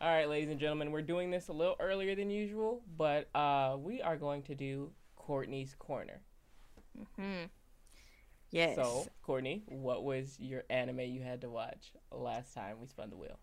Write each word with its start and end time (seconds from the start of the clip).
All 0.00 0.08
right, 0.08 0.28
ladies 0.28 0.48
and 0.48 0.58
gentlemen, 0.58 0.92
we're 0.92 1.02
doing 1.02 1.30
this 1.30 1.48
a 1.48 1.52
little 1.52 1.76
earlier 1.78 2.14
than 2.14 2.30
usual, 2.30 2.82
but 2.96 3.28
uh, 3.34 3.76
we 3.78 4.00
are 4.00 4.16
going 4.16 4.42
to 4.44 4.54
do 4.54 4.92
Courtney's 5.14 5.74
Corner. 5.78 6.22
Hmm. 7.16 7.44
Yes. 8.50 8.76
So, 8.76 9.06
Courtney, 9.22 9.62
what 9.66 10.02
was 10.02 10.36
your 10.40 10.64
anime 10.70 11.00
you 11.00 11.20
had 11.20 11.42
to 11.42 11.50
watch 11.50 11.92
last 12.10 12.54
time 12.54 12.76
we 12.80 12.86
spun 12.86 13.10
the 13.10 13.16
wheel? 13.16 13.38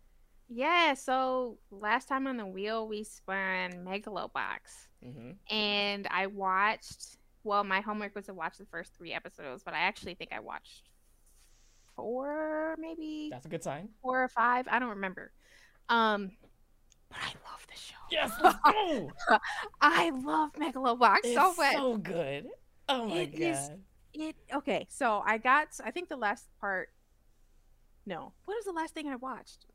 Yeah, 0.50 0.96
so 0.96 1.60
last 1.70 2.08
time 2.08 2.26
on 2.26 2.38
the 2.38 2.46
wheel 2.46 2.88
we 2.88 3.04
spun 3.04 3.86
Megalobox. 3.86 4.88
Mm-hmm. 5.06 5.56
And 5.56 6.08
I 6.10 6.28
watched 6.28 7.18
well, 7.44 7.64
my 7.64 7.80
homework 7.80 8.14
was 8.16 8.26
to 8.26 8.34
watch 8.34 8.58
the 8.58 8.66
first 8.66 8.94
three 8.98 9.14
episodes, 9.14 9.64
but 9.64 9.74
I 9.74 9.80
actually 9.80 10.16
think 10.16 10.34
I 10.34 10.40
watched 10.42 10.90
four, 11.96 12.76
maybe 12.78 13.30
That's 13.32 13.46
a 13.46 13.50
good 13.50 13.64
sign. 13.64 13.90
four 14.02 14.24
or 14.24 14.28
five. 14.28 14.68
I 14.70 14.80
don't 14.80 14.90
remember. 14.90 15.32
Um 15.90 16.32
but 17.10 17.18
I 17.20 17.28
love 17.50 17.66
the 17.70 17.76
show. 17.78 17.96
Yes, 18.12 18.32
let's 18.44 18.58
go. 19.30 19.38
I 19.82 20.10
love 20.12 20.54
Megalobox 20.54 21.18
it's 21.24 21.34
so 21.36 21.54
much. 21.56 21.74
so 21.74 21.98
good. 21.98 22.48
Oh 22.90 23.08
my 23.08 23.18
It 23.20 23.32
god. 23.34 23.42
is- 23.42 23.72
It 24.14 24.36
okay, 24.54 24.88
so 24.90 25.22
I 25.26 25.38
got 25.38 25.68
I 25.84 25.92
think 25.92 26.10
the 26.10 26.16
last 26.18 26.48
part 26.60 26.90
no. 28.06 28.32
What 28.46 28.56
was 28.56 28.66
the 28.66 28.72
last 28.72 28.94
thing 28.94 29.08
I 29.08 29.16
watched? 29.18 29.66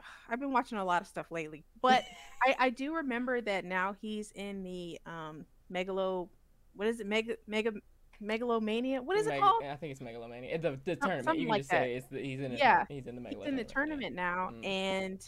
I've 0.28 0.38
been 0.40 0.52
watching 0.52 0.78
a 0.78 0.84
lot 0.84 1.00
of 1.02 1.08
stuff 1.08 1.30
lately. 1.30 1.64
But 1.80 2.04
I, 2.46 2.54
I 2.66 2.70
do 2.70 2.94
remember 2.96 3.40
that 3.40 3.64
now 3.64 3.96
he's 4.00 4.30
in 4.32 4.62
the 4.62 4.98
um 5.06 5.46
megalo 5.72 6.28
what 6.74 6.86
is 6.88 7.00
it? 7.00 7.06
Mega 7.06 7.36
mega 7.46 7.72
megalomania? 8.20 9.02
What 9.02 9.16
is 9.18 9.26
it 9.26 9.30
Meg- 9.30 9.40
called? 9.40 9.62
I 9.64 9.74
think 9.76 9.92
it's 9.92 10.00
Megalomania. 10.00 10.56
The, 10.58 10.78
the 10.84 10.96
tournament. 10.96 11.24
something 11.24 11.40
You 11.40 11.46
can 11.46 11.50
like 11.50 11.60
just 11.60 11.70
say 11.70 11.94
it's 11.96 12.06
the, 12.06 12.18
he's 12.20 12.40
in. 12.40 12.52
A, 12.52 12.56
Yeah, 12.56 12.84
he's 12.88 13.06
in 13.06 13.16
the. 13.22 13.28
He's 13.28 13.38
in 13.46 13.56
the 13.56 13.64
tournament 13.64 14.14
now 14.14 14.50
Mm. 14.52 14.66
and 14.66 15.26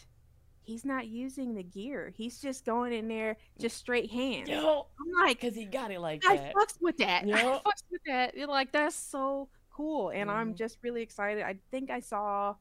he's 0.65 0.85
not 0.85 1.07
using 1.07 1.55
the 1.55 1.63
gear. 1.63 2.13
He's 2.17 2.41
just 2.41 2.65
going 2.65 2.93
in 2.93 3.09
there 3.09 3.37
just 3.61 3.77
straight 3.77 4.11
hands. 4.11 4.49
Yo, 4.49 4.87
I'm 5.01 5.27
like 5.27 5.41
because 5.41 5.55
he 5.55 5.65
got 5.67 5.91
it 5.91 6.01
like 6.01 6.23
I 6.27 6.37
that. 6.37 6.55
fucks 6.55 6.77
with 6.81 6.97
that. 6.99 7.25
I 7.33 7.43
fucks 7.43 7.83
with 7.91 8.01
that. 8.07 8.35
You're 8.37 8.49
like, 8.49 8.73
that's 8.73 8.97
so 8.97 9.49
cool. 9.71 10.11
And 10.11 10.31
I'm 10.31 10.53
Mhm. 10.55 10.59
just 10.59 10.79
really 10.83 11.03
excited. 11.03 11.43
I 11.45 11.57
think 11.71 11.91
I 11.91 12.01
saw 12.01 12.55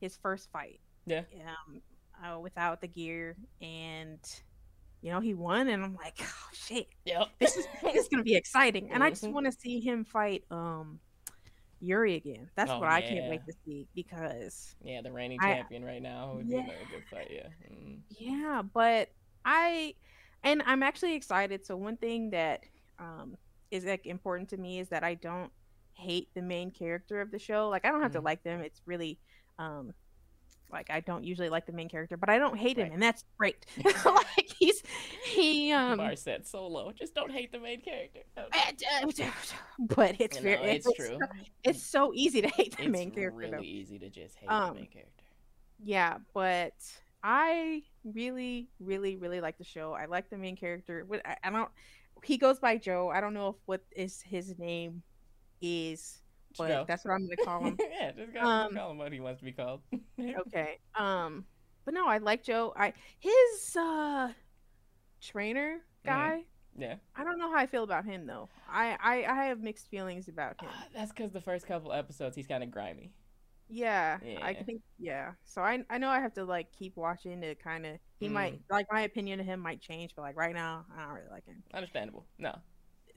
his 0.00 0.16
first 0.16 0.50
fight. 0.52 0.80
Yeah. 1.06 1.22
Um, 1.46 1.82
uh, 2.22 2.38
without 2.38 2.80
the 2.80 2.88
gear, 2.88 3.36
and 3.62 4.18
you 5.00 5.10
know 5.10 5.20
he 5.20 5.32
won, 5.34 5.68
and 5.68 5.82
I'm 5.82 5.94
like, 5.94 6.16
oh 6.20 6.48
shit, 6.52 6.88
Yep. 7.06 7.28
this 7.38 7.56
is 7.56 7.66
this 7.82 7.96
is 8.04 8.08
gonna 8.08 8.22
be 8.22 8.36
exciting. 8.36 8.90
And 8.90 9.02
I 9.02 9.08
just 9.10 9.24
Mhm. 9.24 9.32
want 9.32 9.46
to 9.46 9.52
see 9.52 9.80
him 9.80 10.04
fight 10.04 10.44
um 10.50 11.00
Yuri 11.80 12.14
again. 12.16 12.48
That's 12.56 12.70
Oh, 12.70 12.78
what 12.78 12.88
I 12.90 13.00
can't 13.00 13.28
wait 13.30 13.44
to 13.46 13.52
see 13.64 13.86
because 13.94 14.74
Yeah, 14.82 15.00
the 15.02 15.12
reigning 15.12 15.38
I- 15.40 15.54
champion 15.54 15.84
right 15.84 16.02
now 16.02 16.34
would 16.34 16.48
be 16.48 16.56
a 16.56 16.62
good 16.62 17.04
fight. 17.10 17.30
Yeah. 17.30 17.48
Mm. 17.72 18.00
Yeah, 18.10 18.62
but 18.62 19.08
I 19.44 19.94
and 20.42 20.62
I'm 20.66 20.82
actually 20.82 21.14
excited. 21.14 21.64
So 21.66 21.76
one 21.76 21.96
thing 21.96 22.30
that 22.30 22.64
um 22.98 23.36
is 23.70 23.84
like 23.84 24.06
important 24.06 24.48
to 24.50 24.56
me 24.56 24.80
is 24.80 24.88
that 24.90 25.04
I 25.04 25.14
don't 25.14 25.52
hate 25.94 26.28
the 26.34 26.42
main 26.42 26.70
character 26.70 27.20
of 27.20 27.30
the 27.30 27.38
show. 27.38 27.68
Like 27.68 27.84
I 27.84 27.90
don't 27.90 28.02
have 28.02 28.12
to 28.12 28.20
Mhm. 28.20 28.24
like 28.24 28.42
them. 28.42 28.60
It's 28.60 28.82
really 28.86 29.18
um 29.58 29.92
like 30.72 30.90
I 30.90 31.00
don't 31.00 31.24
usually 31.24 31.48
like 31.48 31.66
the 31.66 31.72
main 31.72 31.88
character, 31.88 32.16
but 32.16 32.28
I 32.28 32.38
don't 32.38 32.56
hate 32.56 32.76
him 32.76 32.92
and 32.92 33.02
that's 33.02 33.24
great. 33.38 33.66
like 34.04 34.50
he's 34.58 34.82
he 35.24 35.72
um 35.72 35.98
Bar 35.98 36.16
set 36.16 36.46
so 36.46 36.66
low. 36.66 36.92
Just 36.92 37.14
don't 37.14 37.30
hate 37.30 37.52
the 37.52 37.58
main 37.58 37.80
character. 37.80 38.20
Oh, 38.36 38.42
but 39.80 40.16
it's 40.20 40.36
you 40.36 40.42
very 40.42 40.56
know, 40.66 40.72
it's 40.72 40.92
true. 40.94 41.18
It's 41.64 41.82
so 41.82 42.12
easy 42.14 42.42
to 42.42 42.48
hate 42.48 42.76
the 42.76 42.84
It's 42.84 42.92
main 42.92 43.10
character 43.10 43.42
It's 43.42 43.50
really 43.52 43.56
though. 43.56 43.62
easy 43.62 43.98
to 43.98 44.08
just 44.08 44.36
hate 44.36 44.48
Um, 44.50 44.74
the 44.74 44.80
main 44.80 44.88
character. 44.88 45.24
Yeah, 45.82 46.18
but 46.34 46.74
I 47.22 47.82
really, 48.04 48.68
really, 48.80 49.16
really 49.16 49.40
like 49.40 49.58
the 49.58 49.64
show. 49.64 49.92
I 49.92 50.06
like 50.06 50.30
the 50.30 50.38
main 50.38 50.56
character. 50.56 51.06
I 51.42 51.50
don't. 51.50 51.70
He 52.22 52.36
goes 52.36 52.58
by 52.58 52.76
Joe. 52.76 53.10
I 53.10 53.20
don't 53.20 53.34
know 53.34 53.48
if 53.48 53.56
what 53.66 53.82
is 53.92 54.20
his 54.20 54.58
name 54.58 55.02
is, 55.60 56.18
but 56.58 56.68
Joe. 56.68 56.84
that's 56.88 57.04
what 57.04 57.12
I'm 57.12 57.22
gonna 57.26 57.36
call 57.44 57.64
him. 57.64 57.78
yeah, 58.00 58.12
just 58.12 58.34
call, 58.34 58.46
Um, 58.46 58.74
call 58.74 58.90
him 58.90 58.98
what 58.98 59.12
he 59.12 59.20
wants 59.20 59.40
to 59.40 59.44
be 59.44 59.52
called. 59.52 59.80
okay. 60.20 60.78
Um, 60.98 61.44
but 61.84 61.94
no, 61.94 62.06
I 62.06 62.18
like 62.18 62.42
Joe. 62.44 62.72
I 62.76 62.92
his 63.18 63.76
uh 63.76 64.32
trainer 65.20 65.78
guy. 66.04 66.42
yeah. 66.76 66.94
I 67.16 67.24
don't 67.24 67.38
know 67.38 67.50
how 67.50 67.58
I 67.58 67.66
feel 67.66 67.82
about 67.84 68.04
him 68.04 68.26
though. 68.26 68.48
I 68.70 68.96
I, 69.00 69.24
I 69.24 69.44
have 69.46 69.60
mixed 69.60 69.88
feelings 69.90 70.28
about 70.28 70.60
him. 70.60 70.68
Uh, 70.70 70.82
that's 70.94 71.12
because 71.12 71.32
the 71.32 71.40
first 71.40 71.66
couple 71.66 71.92
episodes 71.92 72.36
he's 72.36 72.46
kind 72.46 72.62
of 72.62 72.70
grimy. 72.70 73.12
Yeah, 73.72 74.18
I 74.42 74.50
Yeah. 74.50 74.62
think 74.64 74.82
yeah. 74.98 75.32
So 75.44 75.62
I 75.62 75.84
I 75.90 75.98
know 75.98 76.08
I 76.08 76.20
have 76.20 76.34
to 76.34 76.44
like 76.44 76.72
keep 76.72 76.96
watching 76.96 77.40
to 77.42 77.54
kind 77.54 77.86
of 77.86 77.98
he 78.18 78.28
might 78.28 78.54
Mm. 78.54 78.60
like 78.70 78.86
my 78.90 79.02
opinion 79.02 79.40
of 79.40 79.46
him 79.46 79.60
might 79.60 79.80
change, 79.80 80.12
but 80.16 80.22
like 80.22 80.36
right 80.36 80.54
now 80.54 80.84
I 80.96 81.02
don't 81.04 81.14
really 81.14 81.28
like 81.30 81.46
him. 81.46 81.62
Understandable. 81.72 82.26
No. 82.38 82.58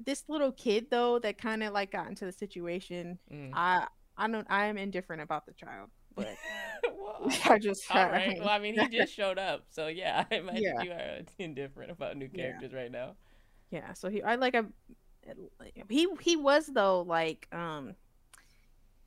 This 0.04 0.24
little 0.28 0.52
kid 0.52 0.88
though 0.90 1.20
that 1.20 1.38
kind 1.38 1.64
of 1.64 1.74
like 1.74 1.92
got 1.92 2.08
into 2.08 2.26
the 2.26 2.32
situation, 2.32 3.18
Mm. 3.32 3.52
I 3.54 3.88
I 4.18 4.28
don't 4.28 4.48
I 4.50 4.66
am 4.66 4.78
indifferent 4.78 5.22
about 5.22 5.46
the 5.46 5.54
child, 5.54 5.90
but 6.16 6.28
Well, 6.98 7.30
I 7.46 7.60
just 7.60 7.84
all 7.90 8.06
right. 8.10 8.38
Well, 8.40 8.50
I 8.50 8.60
mean, 8.60 8.78
he 8.80 8.88
just 8.90 9.14
showed 9.14 9.38
up, 9.40 9.66
so 9.70 9.88
yeah, 9.88 10.26
I 10.32 10.36
imagine 10.36 10.64
Yeah. 10.64 10.82
you 10.84 10.92
are 10.92 11.20
indifferent 11.40 11.92
about 11.92 12.18
new 12.18 12.30
Yeah. 12.34 12.44
characters 12.52 12.74
right 12.74 12.92
now. 12.92 13.16
yeah. 13.72 13.94
So 13.94 14.10
he 14.10 14.22
I 14.22 14.36
like 14.36 14.54
a 14.56 14.66
he 15.90 16.08
he 16.22 16.36
was 16.36 16.68
though 16.68 17.02
like 17.02 17.48
um 17.54 17.96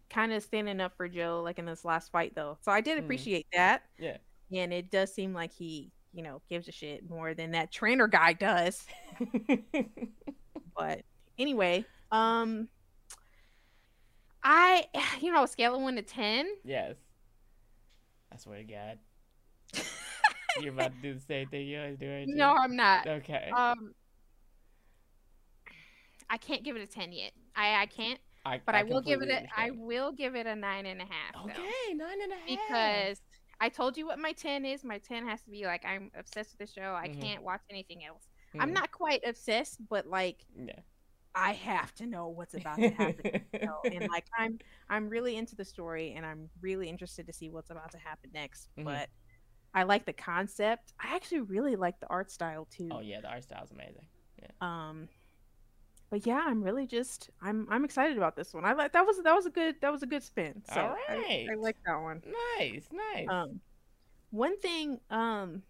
kind 0.09 0.33
of 0.33 0.43
standing 0.43 0.81
up 0.81 0.97
for 0.97 1.09
Joe 1.09 1.43
like 1.45 1.59
in 1.59 1.67
this 1.67 1.85
last 1.85 2.11
fight 2.13 2.35
though. 2.35 2.57
So 2.63 2.73
I 2.73 2.81
did 2.81 2.99
Mm. 2.99 3.05
appreciate 3.05 3.47
that. 3.53 3.83
Yeah. 3.99 4.17
and 4.53 4.73
it 4.73 4.91
does 4.91 5.13
seem 5.13 5.35
like 5.35 5.53
he 5.53 5.91
you 6.15 6.23
know 6.23 6.41
gives 6.49 6.69
a 6.69 6.73
shit 6.73 7.09
more 7.11 7.35
than 7.35 7.51
that 7.51 7.71
trainer 7.71 8.07
guy 8.09 8.33
does 8.33 8.87
but 10.77 11.01
anyway 11.39 11.85
um 12.13 12.69
i 14.43 14.85
you 15.21 15.33
know 15.33 15.47
scale 15.47 15.75
of 15.75 15.83
1 15.83 15.97
to 15.97 16.03
10 16.03 16.47
yes. 16.65 16.95
I 18.33 18.39
swear 18.39 18.59
to 18.59 18.65
God. 18.65 18.99
You're 20.61 20.73
about 20.73 20.91
to 20.93 21.01
do 21.01 21.15
the 21.15 21.21
same 21.21 21.49
thing 21.49 21.67
you 21.69 21.79
always 21.79 21.97
do, 21.99 22.07
you? 22.07 22.27
no 22.35 22.55
i'm 22.55 22.77
not 22.77 23.07
Okay. 23.07 23.51
um 23.57 23.95
i 26.29 26.37
can't 26.37 26.65
give 26.65 26.77
it 26.77 26.83
a 26.83 26.87
10 26.87 27.13
yet 27.13 27.33
i 27.55 27.83
i 27.83 27.87
can't 27.87 28.19
I, 28.45 28.61
but 28.65 28.75
i, 28.75 28.83
will 28.85 29.01
give 29.01 29.23
it 29.23 29.29
a 29.29 29.35
i 29.35 29.37
understand. 29.69 29.79
will 29.81 30.13
give 30.13 30.35
it 30.37 30.47
a 30.47 30.55
nine 30.55 30.87
and 30.87 31.01
a 31.01 31.05
half 31.05 31.35
though. 31.47 31.51
Okay, 31.51 31.95
nine 31.95 32.19
and 32.23 32.33
a 32.33 32.37
half. 32.37 32.47
because 32.47 33.21
I 33.61 33.69
told 33.71 33.97
you 33.97 34.07
what 34.07 34.19
my 34.21 34.31
10 34.33 34.65
is. 34.67 34.85
My 34.85 34.99
10 34.99 35.27
has 35.27 35.41
to 35.43 35.51
be 35.51 35.65
like 35.65 35.83
I'm 35.85 36.11
obsessed 36.17 36.55
with 36.57 36.69
the 36.69 36.81
show. 36.81 36.93
I 36.95 37.09
Mhm. 37.09 37.21
can't 37.23 37.43
watch 37.43 37.63
anything 37.71 38.05
else. 38.05 38.23
I'm 38.61 38.73
not 38.73 38.93
quite 38.93 39.23
obsessed, 39.27 39.79
but 39.89 40.07
like 40.07 40.45
Yeah. 40.57 40.81
I 41.35 41.53
have 41.53 41.95
to 41.97 42.07
know 42.07 42.29
what's 42.29 42.55
about 42.55 42.79
to 42.79 42.89
happen. 42.91 43.45
you 43.53 43.61
know, 43.61 43.81
and 43.93 44.09
like 44.11 44.27
I'm 44.37 44.59
I'm 44.89 45.09
really 45.09 45.37
into 45.37 45.55
the 45.55 45.65
story 45.65 46.15
and 46.17 46.25
I'm 46.25 46.49
really 46.61 46.89
interested 46.89 47.27
to 47.27 47.33
see 47.33 47.51
what's 47.51 47.71
about 47.71 47.91
to 47.93 47.99
happen 47.99 48.31
next. 48.33 48.69
Mhm. 48.79 48.85
But 48.85 49.09
I 49.75 49.83
like 49.83 50.07
the 50.07 50.15
concept. 50.15 50.95
I 50.99 51.15
actually 51.15 51.43
really 51.43 51.77
like 51.77 52.01
the 52.01 52.07
art 52.09 52.31
style 52.31 52.67
too. 52.71 52.89
Oh 52.91 53.01
yeah, 53.01 53.21
the 53.21 53.29
art 53.29 53.45
style's 53.45 53.71
amazing. 53.71 54.07
Yeah. 54.41 54.49
Um 54.61 55.09
but 56.09 56.25
yeah, 56.27 56.43
I'm 56.47 56.63
really 56.63 56.87
just 56.87 57.31
I'm 57.43 57.67
I'm 57.71 57.85
excited 57.85 58.17
about 58.17 58.37
this 58.37 58.55
one. 58.55 58.65
I 58.65 58.73
like 58.73 58.93
that 58.93 59.05
was 59.05 59.21
that 59.23 59.35
was 59.35 59.47
a 59.47 59.51
good 59.51 59.77
that 59.81 59.93
was 59.93 60.03
a 60.03 60.07
good 60.07 60.23
spin. 60.23 60.63
So 60.73 60.95
I, 61.09 61.47
I 61.51 61.55
like 61.57 61.77
that 61.85 62.01
one. 62.01 62.23
Nice, 62.59 62.89
nice. 62.93 63.27
Um, 63.29 63.61
one 64.31 64.59
thing, 64.61 65.01
um, 65.11 65.63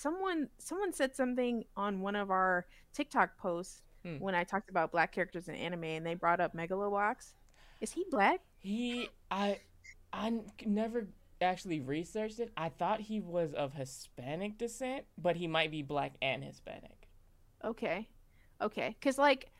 someone 0.00 0.48
someone 0.58 0.92
said 0.92 1.14
something 1.14 1.64
on 1.76 2.00
one 2.00 2.16
of 2.16 2.30
our 2.30 2.66
TikTok 2.92 3.36
posts 3.36 3.82
Hmm. 4.02 4.16
when 4.16 4.34
I 4.34 4.44
talked 4.44 4.70
about 4.70 4.92
black 4.92 5.12
characters 5.12 5.46
in 5.48 5.54
anime, 5.54 5.84
and 5.84 6.06
they 6.06 6.14
brought 6.14 6.40
up 6.40 6.54
Megalobox. 6.54 7.34
Is 7.82 7.92
he 7.92 8.06
black? 8.10 8.40
He, 8.58 9.10
I 9.30 9.58
I 10.10 10.40
never 10.64 11.08
actually 11.42 11.80
researched 11.80 12.40
it. 12.40 12.50
I 12.56 12.70
thought 12.70 13.00
he 13.00 13.20
was 13.20 13.52
of 13.52 13.74
Hispanic 13.74 14.56
descent, 14.56 15.04
but 15.18 15.36
he 15.36 15.46
might 15.46 15.70
be 15.70 15.82
black 15.82 16.14
and 16.22 16.42
Hispanic. 16.42 17.08
Okay, 17.62 18.08
okay, 18.62 18.96
because 18.98 19.18
like 19.18 19.50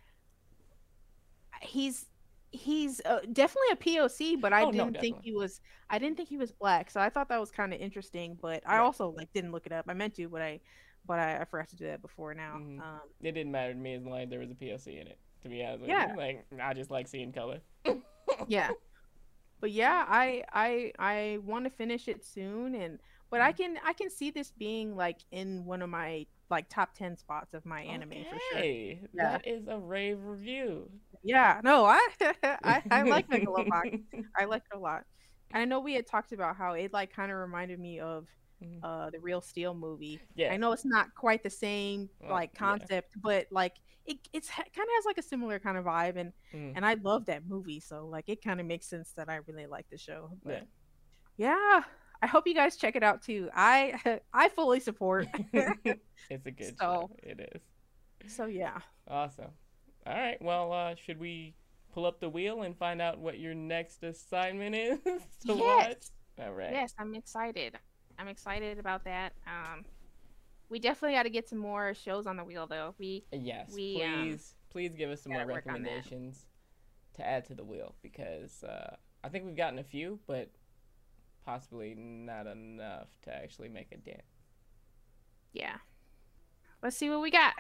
he's 1.61 2.07
he's 2.53 3.01
uh, 3.05 3.21
definitely 3.33 3.69
a 3.73 3.77
POC, 3.77 4.41
but 4.41 4.53
I 4.53 4.65
Oh, 4.65 4.73
didn't 4.73 5.01
think 5.01 5.23
he 5.23 5.33
was. 5.33 5.61
I 5.89 5.99
didn't 5.99 6.17
think 6.17 6.29
he 6.29 6.37
was 6.37 6.53
black, 6.53 6.91
so 6.91 7.01
I 7.01 7.09
thought 7.11 7.29
that 7.29 7.41
was 7.41 7.51
kind 7.51 7.73
of 7.73 7.81
interesting. 7.81 8.37
But 8.41 8.63
I 8.67 8.79
also 8.79 9.11
like 9.11 9.33
didn't 9.33 9.53
look 9.53 9.67
it 9.67 9.73
up. 9.73 9.87
I 9.89 9.95
meant 9.95 10.15
to, 10.17 10.29
but 10.29 10.43
I 10.43 10.61
but 11.07 11.19
I, 11.19 11.39
I 11.41 11.45
forgot 11.45 11.69
to 11.69 11.77
do 11.77 11.87
that 11.87 12.03
before 12.03 12.35
now. 12.35 12.57
Mhm. 12.57 12.81
Um, 12.81 13.01
It 13.23 13.33
didn't 13.33 13.53
matter 13.53 13.73
to 13.73 13.79
me 13.79 13.95
as 13.95 14.05
long 14.05 14.21
as 14.21 14.29
there 14.31 14.41
was 14.41 14.51
a 14.51 14.55
POC 14.55 15.01
in 15.01 15.07
it. 15.07 15.19
To 15.43 15.49
be 15.49 15.65
honest 15.65 15.85
Yeah. 15.87 16.11
you, 16.11 16.17
like 16.19 16.45
I 16.63 16.75
just 16.75 16.91
like 16.91 17.09
seeing 17.09 17.33
color. 17.33 17.61
yeah 18.49 18.71
but 19.61 19.71
yeah 19.71 20.05
i 20.09 20.43
i 20.53 20.93
i 20.99 21.39
want 21.45 21.65
to 21.65 21.71
finish 21.71 22.09
it 22.09 22.25
soon 22.25 22.75
and 22.75 22.99
but 23.31 23.41
Mm-hmm. 23.41 23.49
i 23.49 23.53
can 23.53 23.79
i 23.85 23.93
can 23.93 24.11
see 24.11 24.31
this 24.31 24.51
being 24.51 24.97
like 24.97 25.19
in 25.31 25.65
one 25.65 25.83
of 25.83 25.89
my 25.91 26.27
like 26.51 26.69
top 26.69 26.95
10 26.95 27.17
spots 27.17 27.55
of 27.55 27.65
my 27.65 27.83
anime 27.83 28.11
for 28.11 28.39
sure 28.51 28.59
Okay, 28.59 29.01
Yeah. 29.15 29.23
that 29.39 29.47
is 29.47 29.67
a 29.69 29.79
rave 29.79 30.19
review. 30.23 30.91
yeah 31.23 31.61
no 31.63 31.85
i 31.85 32.01
i, 32.65 32.83
I 32.91 33.03
like 33.03 33.29
megalobox 33.29 34.01
i 34.39 34.45
like 34.47 34.63
it 34.73 34.77
a 34.77 34.79
lot 34.79 35.03
and 35.53 35.63
i 35.63 35.65
know 35.65 35.81
we 35.81 35.95
had 35.95 36.07
talked 36.07 36.33
about 36.33 36.57
how 36.57 36.73
it 36.73 36.93
like 36.93 37.13
kind 37.13 37.31
of 37.31 37.39
reminded 37.39 37.79
me 37.81 38.01
of 38.01 38.27
Mhm. 38.63 38.81
uh 38.83 39.09
the 39.09 39.19
Real 39.21 39.41
Steel 39.41 39.73
movie. 39.73 40.21
Yeah. 40.35 40.53
I 40.53 40.59
know 40.59 40.73
it's 40.73 40.85
not 40.85 41.15
quite 41.15 41.43
the 41.43 41.49
same 41.49 42.11
Well, 42.21 42.33
like 42.33 42.51
yeah. 42.53 42.59
concept, 42.59 43.15
but 43.23 43.47
like 43.51 43.73
it 44.05 44.19
it's 44.35 44.51
kind 44.51 44.67
of 44.69 44.95
has 44.97 45.07
like 45.07 45.17
a 45.17 45.23
similar 45.23 45.59
kind 45.59 45.79
of 45.79 45.87
vibe, 45.87 46.19
and 46.19 46.35
Mm. 46.53 46.75
and 46.77 46.85
I 46.85 46.93
love 47.03 47.25
that 47.25 47.47
movie, 47.49 47.81
so 47.81 48.07
like 48.07 48.29
it 48.29 48.45
kind 48.45 48.61
of 48.61 48.67
makes 48.67 48.87
sense 48.87 49.13
that 49.15 49.31
I 49.31 49.37
really 49.47 49.65
like 49.67 49.87
the 49.89 49.97
show. 49.97 50.33
Yeah. 50.47 50.65
Yeah, 51.39 51.85
I 52.23 52.27
hope 52.27 52.47
you 52.47 52.55
guys 52.55 52.77
check 52.77 52.97
it 52.97 53.03
out 53.03 53.23
too. 53.23 53.49
I 53.55 54.21
I 54.33 54.49
fully 54.51 54.81
support. 54.81 55.27
it's 55.53 56.47
a 56.47 56.51
good 56.51 56.77
So- 56.79 57.09
show. 57.09 57.11
It 57.23 57.51
is. 57.55 58.35
so 58.35 58.47
yeah. 58.47 58.79
Awesome. 59.09 59.51
All 60.07 60.15
right. 60.15 60.41
Well, 60.41 60.73
uh, 60.73 60.95
should 60.95 61.19
we 61.19 61.55
pull 61.93 62.07
up 62.07 62.21
the 62.21 62.29
wheel 62.29 62.63
and 62.63 62.77
find 62.77 63.01
out 63.03 63.19
what 63.19 63.39
your 63.39 63.55
next 63.55 64.03
assignment 64.03 64.75
is 64.75 64.99
to 65.47 65.55
watch? 65.55 65.89
Yes. 65.89 66.11
All 66.41 66.53
right. 66.53 66.73
Yes, 66.73 66.95
I'm 66.99 67.15
excited. 67.15 67.77
I'm 68.19 68.29
excited 68.29 68.79
about 68.79 69.05
that. 69.05 69.33
Um, 69.47 69.85
we 70.69 70.79
definitely 70.79 71.17
got 71.17 71.25
to 71.25 71.31
get 71.31 71.49
some 71.49 71.59
more 71.59 71.95
shows 71.95 72.27
on 72.27 72.37
the 72.37 72.45
wheel, 72.45 72.67
though. 72.67 72.95
We 72.99 73.25
Yes. 73.33 73.73
We, 73.75 74.03
um, 74.03 74.23
please, 74.23 74.55
please 74.71 74.95
give 74.95 75.11
us 75.11 75.23
some 75.23 75.33
more 75.33 75.43
gotta 75.43 75.53
work 75.55 75.67
on 75.67 75.83
that. 75.83 75.89
recommendations 75.89 76.47
to 77.15 77.27
add 77.27 77.45
to 77.47 77.55
the 77.55 77.65
wheel 77.65 77.95
because 78.03 78.63
uh, 78.63 78.95
I 79.25 79.29
think 79.29 79.45
we've 79.47 79.57
gotten 79.57 79.79
a 79.81 79.85
few, 79.85 80.21
but 80.27 80.49
possibly 81.45 81.95
not 81.97 82.47
enough 82.47 83.09
to 83.23 83.35
actually 83.35 83.69
make 83.69 83.89
a 83.93 83.97
dent. 83.99 84.23
yeah. 85.53 85.77
Let's 86.83 86.97
see 86.97 87.11
what 87.11 87.21
we 87.21 87.31
got. 87.31 87.53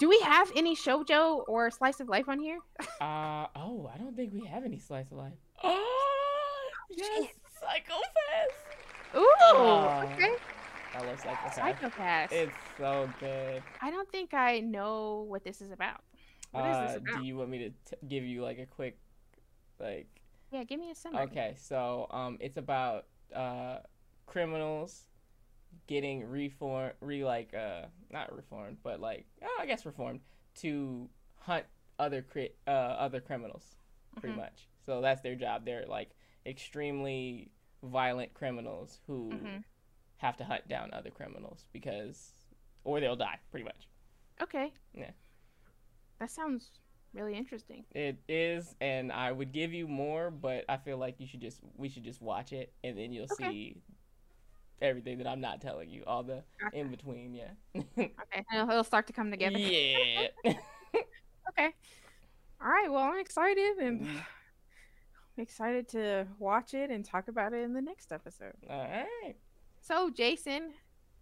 Do 0.00 0.08
we 0.08 0.18
have 0.20 0.50
any 0.56 0.74
shojo 0.74 1.44
or 1.46 1.70
slice 1.70 2.00
of 2.00 2.08
life 2.08 2.28
on 2.28 2.40
here? 2.40 2.58
Uh 3.00 3.46
oh, 3.56 3.90
I 3.92 3.98
don't 3.98 4.16
think 4.16 4.32
we 4.32 4.46
have 4.46 4.64
any 4.64 4.78
slice 4.78 5.10
of 5.10 5.18
life. 5.18 5.32
Oh 5.64 6.68
yes. 6.90 7.28
Psycho-Pass. 7.60 9.16
Ooh, 9.16 9.34
Aw. 9.44 10.02
okay. 10.12 10.34
I 10.94 10.98
love 11.06 11.18
Psycho-Pass. 11.20 11.56
Psycho-Pass. 11.56 12.28
It's 12.32 12.52
so 12.78 13.08
good. 13.20 13.62
I 13.80 13.90
don't 13.90 14.10
think 14.10 14.34
I 14.34 14.60
know 14.60 15.24
what 15.28 15.44
this 15.44 15.60
is 15.60 15.70
about. 15.72 16.00
What 16.52 16.64
is 16.66 16.76
uh, 16.76 16.86
this 16.86 16.96
about? 16.96 17.20
do 17.20 17.26
you 17.26 17.36
want 17.36 17.50
me 17.50 17.58
to 17.58 17.68
t- 17.70 18.06
give 18.08 18.24
you 18.24 18.42
like 18.42 18.58
a 18.58 18.66
quick, 18.66 18.98
like? 19.80 20.06
Yeah, 20.52 20.64
give 20.64 20.78
me 20.78 20.90
a 20.90 20.94
summary. 20.94 21.22
Okay, 21.24 21.54
so 21.58 22.06
um, 22.10 22.36
it's 22.38 22.58
about 22.58 23.06
uh, 23.34 23.78
criminals 24.26 25.06
getting 25.86 26.28
reformed, 26.28 26.92
re 27.00 27.24
like 27.24 27.54
uh, 27.54 27.86
not 28.10 28.34
reformed, 28.36 28.76
but 28.82 29.00
like 29.00 29.26
oh, 29.42 29.58
I 29.58 29.64
guess 29.66 29.86
reformed 29.86 30.20
to 30.56 31.08
hunt 31.40 31.64
other 31.98 32.20
cri- 32.22 32.52
uh 32.66 32.70
other 32.70 33.20
criminals, 33.20 33.76
pretty 34.20 34.34
Mhm. 34.34 34.38
much. 34.40 34.68
So 34.84 35.00
that's 35.00 35.22
their 35.22 35.34
job. 35.36 35.64
They're 35.64 35.86
like 35.86 36.10
extremely 36.44 37.50
violent 37.82 38.34
criminals 38.34 39.00
who 39.06 39.30
Mhm. 39.30 39.64
have 40.18 40.36
to 40.36 40.44
hunt 40.44 40.68
down 40.68 40.92
other 40.92 41.10
criminals 41.10 41.66
because, 41.72 42.34
or 42.84 43.00
they'll 43.00 43.16
die, 43.16 43.38
pretty 43.50 43.64
much. 43.64 43.88
Okay. 44.42 44.72
Yeah. 44.92 45.12
That 46.18 46.30
sounds 46.30 46.70
really 47.14 47.34
interesting. 47.34 47.84
It 47.92 48.18
is, 48.28 48.74
and 48.80 49.12
I 49.12 49.30
would 49.32 49.52
give 49.52 49.72
you 49.72 49.86
more, 49.88 50.30
but 50.30 50.64
I 50.68 50.76
feel 50.76 50.98
like 50.98 51.16
you 51.18 51.26
should 51.26 51.40
just 51.40 51.60
we 51.76 51.88
should 51.88 52.04
just 52.04 52.20
watch 52.22 52.52
it, 52.52 52.72
and 52.84 52.96
then 52.98 53.12
you'll 53.12 53.28
Okay. 53.32 53.44
see 53.50 53.76
everything 54.80 55.18
that 55.18 55.26
I'm 55.26 55.40
not 55.40 55.60
telling 55.60 55.90
you, 55.90 56.02
all 56.06 56.22
the 56.22 56.42
Gotcha. 56.60 56.76
in 56.76 56.90
between. 56.90 57.34
Yeah. 57.34 57.50
Okay. 57.96 58.12
It'll, 58.54 58.70
it'll 58.70 58.84
start 58.84 59.06
to 59.08 59.12
come 59.12 59.30
together. 59.30 59.58
yeah. 59.58 60.28
Okay. 61.50 61.70
All 62.62 62.68
right. 62.68 62.90
Well, 62.90 63.02
I'm 63.02 63.18
excited 63.18 63.76
and 63.78 64.06
Mhm. 64.06 64.16
I'm 65.36 65.42
excited 65.42 65.88
to 65.88 66.26
watch 66.38 66.72
it 66.74 66.90
and 66.90 67.04
talk 67.04 67.28
about 67.28 67.52
it 67.52 67.62
in 67.62 67.72
the 67.74 67.82
next 67.82 68.12
episode. 68.12 68.54
all 68.70 68.78
right. 68.88 69.34
So, 69.80 70.10
Jason, 70.10 70.72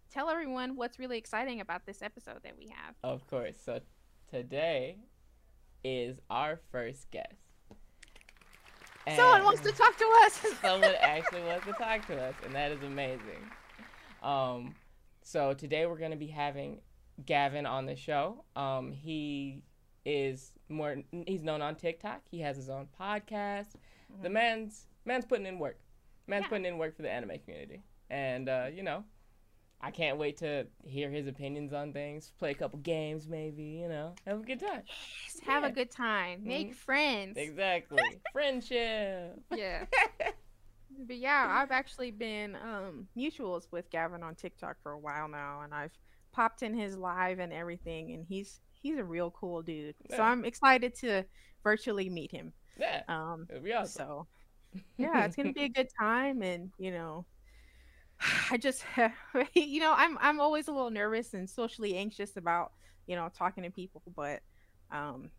tell 0.09 0.29
everyone 0.29 0.75
what's 0.75 0.99
really 0.99 1.17
exciting 1.17 1.59
about 1.61 1.85
this 1.85 2.01
episode 2.01 2.43
that 2.43 2.57
we 2.57 2.67
have. 2.69 2.95
Of 3.03 3.25
course. 3.27 3.57
So 3.63 3.79
today 4.29 4.97
is 5.83 6.19
our 6.29 6.59
first 6.71 7.09
guest. 7.11 7.35
Someone 9.15 9.43
wants 9.43 9.61
to 9.61 9.71
talk 9.71 9.97
to 9.97 10.05
us. 10.25 10.41
someone 10.61 10.93
actually 10.99 11.41
wants 11.43 11.65
to 11.65 11.73
talk 11.73 12.05
to 12.07 12.21
us, 12.21 12.35
and 12.45 12.53
that 12.53 12.71
is 12.71 12.81
amazing. 12.83 13.49
Um, 14.21 14.75
so 15.23 15.53
today 15.53 15.87
we're 15.87 15.97
going 15.97 16.11
to 16.11 16.17
be 16.17 16.27
having 16.27 16.81
Gavin 17.25 17.65
on 17.65 17.87
the 17.87 17.95
show. 17.95 18.43
Um, 18.55 18.91
he 18.91 19.63
is 20.05 20.51
more 20.69 20.97
he's 21.27 21.43
known 21.43 21.61
on 21.61 21.75
TikTok. 21.75 22.21
He 22.29 22.39
has 22.41 22.55
his 22.55 22.69
own 22.69 22.87
podcast. 22.99 23.71
The 24.21 24.29
Mhm. 24.29 24.33
man's 24.33 24.87
man's 25.05 25.25
putting 25.25 25.45
in 25.47 25.57
work. 25.59 25.79
Man's 26.27 26.43
Yeah. 26.43 26.49
putting 26.49 26.65
in 26.65 26.77
work 26.77 26.95
for 26.95 27.01
the 27.01 27.09
anime 27.11 27.39
community, 27.39 27.81
and 28.09 28.47
uh, 28.49 28.67
you 28.71 28.83
know. 28.83 29.03
I 29.81 29.91
can't 29.91 30.17
wait 30.17 30.37
to 30.37 30.67
hear 30.85 31.09
his 31.09 31.27
opinions 31.27 31.73
on 31.73 31.91
things. 31.93 32.31
Play 32.39 32.51
a 32.51 32.55
couple 32.55 32.79
games, 32.79 33.27
maybe. 33.27 33.63
You 33.63 33.89
know, 33.89 34.13
have 34.27 34.39
a 34.41 34.43
good 34.43 34.59
time. 34.59 34.83
Just 35.25 35.43
have 35.45 35.63
Yeah. 35.63 35.69
a 35.69 35.71
good 35.71 35.91
time. 35.91 36.43
Make 36.45 36.71
Mhm. 36.71 36.75
friends. 36.75 37.37
Exactly, 37.37 38.21
friendship. 38.33 39.39
Yeah. 39.49 39.85
But 41.07 41.17
yeah, 41.17 41.45
I've 41.49 41.71
actually 41.71 42.11
been 42.11 42.55
um, 42.55 43.07
mutuals 43.17 43.63
with 43.71 43.89
Gavin 43.89 44.23
on 44.23 44.35
TikTok 44.35 44.77
for 44.83 44.91
a 44.91 44.99
while 44.99 45.27
now, 45.27 45.61
and 45.61 45.73
I've 45.73 45.97
popped 46.31 46.63
in 46.63 46.73
his 46.77 46.97
live 46.97 47.39
and 47.39 47.51
everything, 47.53 48.11
and 48.13 48.25
he's 48.27 48.59
he's 48.71 48.97
a 48.97 49.03
real 49.03 49.31
cool 49.31 49.61
dude. 49.61 49.95
Yeah. 50.09 50.17
So 50.17 50.23
I'm 50.23 50.45
excited 50.45 50.93
to 50.95 51.23
virtually 51.63 52.09
meet 52.09 52.31
him. 52.31 52.53
yeah, 52.77 53.03
Um, 53.07 53.47
it'll 53.49 53.63
be 53.63 53.73
awesome. 53.73 54.05
so 54.07 54.27
yeah, 54.97 55.25
it's 55.25 55.35
gonna 55.35 55.53
be 55.53 55.63
a 55.63 55.69
good 55.69 55.89
time, 55.99 56.41
and 56.41 56.71
you 56.77 56.91
know, 56.91 57.25
I 58.51 58.57
just 58.57 58.83
you 59.53 59.79
know 59.79 59.93
I'm 59.95 60.17
I'm 60.21 60.39
always 60.39 60.67
a 60.67 60.71
little 60.71 60.91
nervous 60.91 61.33
and 61.33 61.49
socially 61.49 61.95
anxious 61.95 62.37
about 62.37 62.71
you 63.07 63.15
know 63.15 63.29
talking 63.35 63.63
to 63.63 63.69
people, 63.71 64.01
but 64.15 64.41
um, 64.91 65.31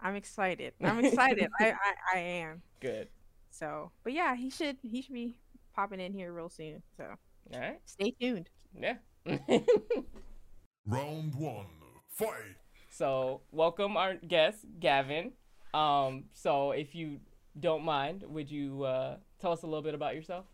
I'm 0.00 0.16
excited. 0.16 0.74
I'm 0.82 1.04
excited. 1.04 1.48
I, 1.60 1.64
I 2.14 2.16
I 2.16 2.18
am. 2.18 2.62
Good. 2.80 3.08
So, 3.50 3.90
but 4.02 4.12
yeah, 4.12 4.34
he 4.34 4.50
should 4.50 4.76
he 4.82 5.02
should 5.02 5.14
be 5.14 5.34
popping 5.74 6.00
in 6.00 6.12
here 6.12 6.32
real 6.32 6.48
soon. 6.48 6.82
So 6.96 7.04
All 7.52 7.60
right. 7.60 7.80
stay 7.86 8.12
tuned. 8.20 8.48
Yeah. 8.78 8.96
Round 10.86 11.34
one, 11.34 11.66
fight! 12.10 12.56
so 12.90 13.40
welcome 13.52 13.96
our 13.96 14.14
guest, 14.16 14.58
Gavin. 14.78 15.32
Um, 15.72 16.24
so 16.34 16.72
if 16.72 16.94
you 16.94 17.20
don't 17.58 17.84
mind, 17.84 18.24
would 18.26 18.50
you 18.50 18.84
uh, 18.84 19.16
tell 19.40 19.52
us 19.52 19.62
a 19.62 19.66
little 19.66 19.82
bit 19.82 19.94
about 19.94 20.14
yourself? 20.14 20.44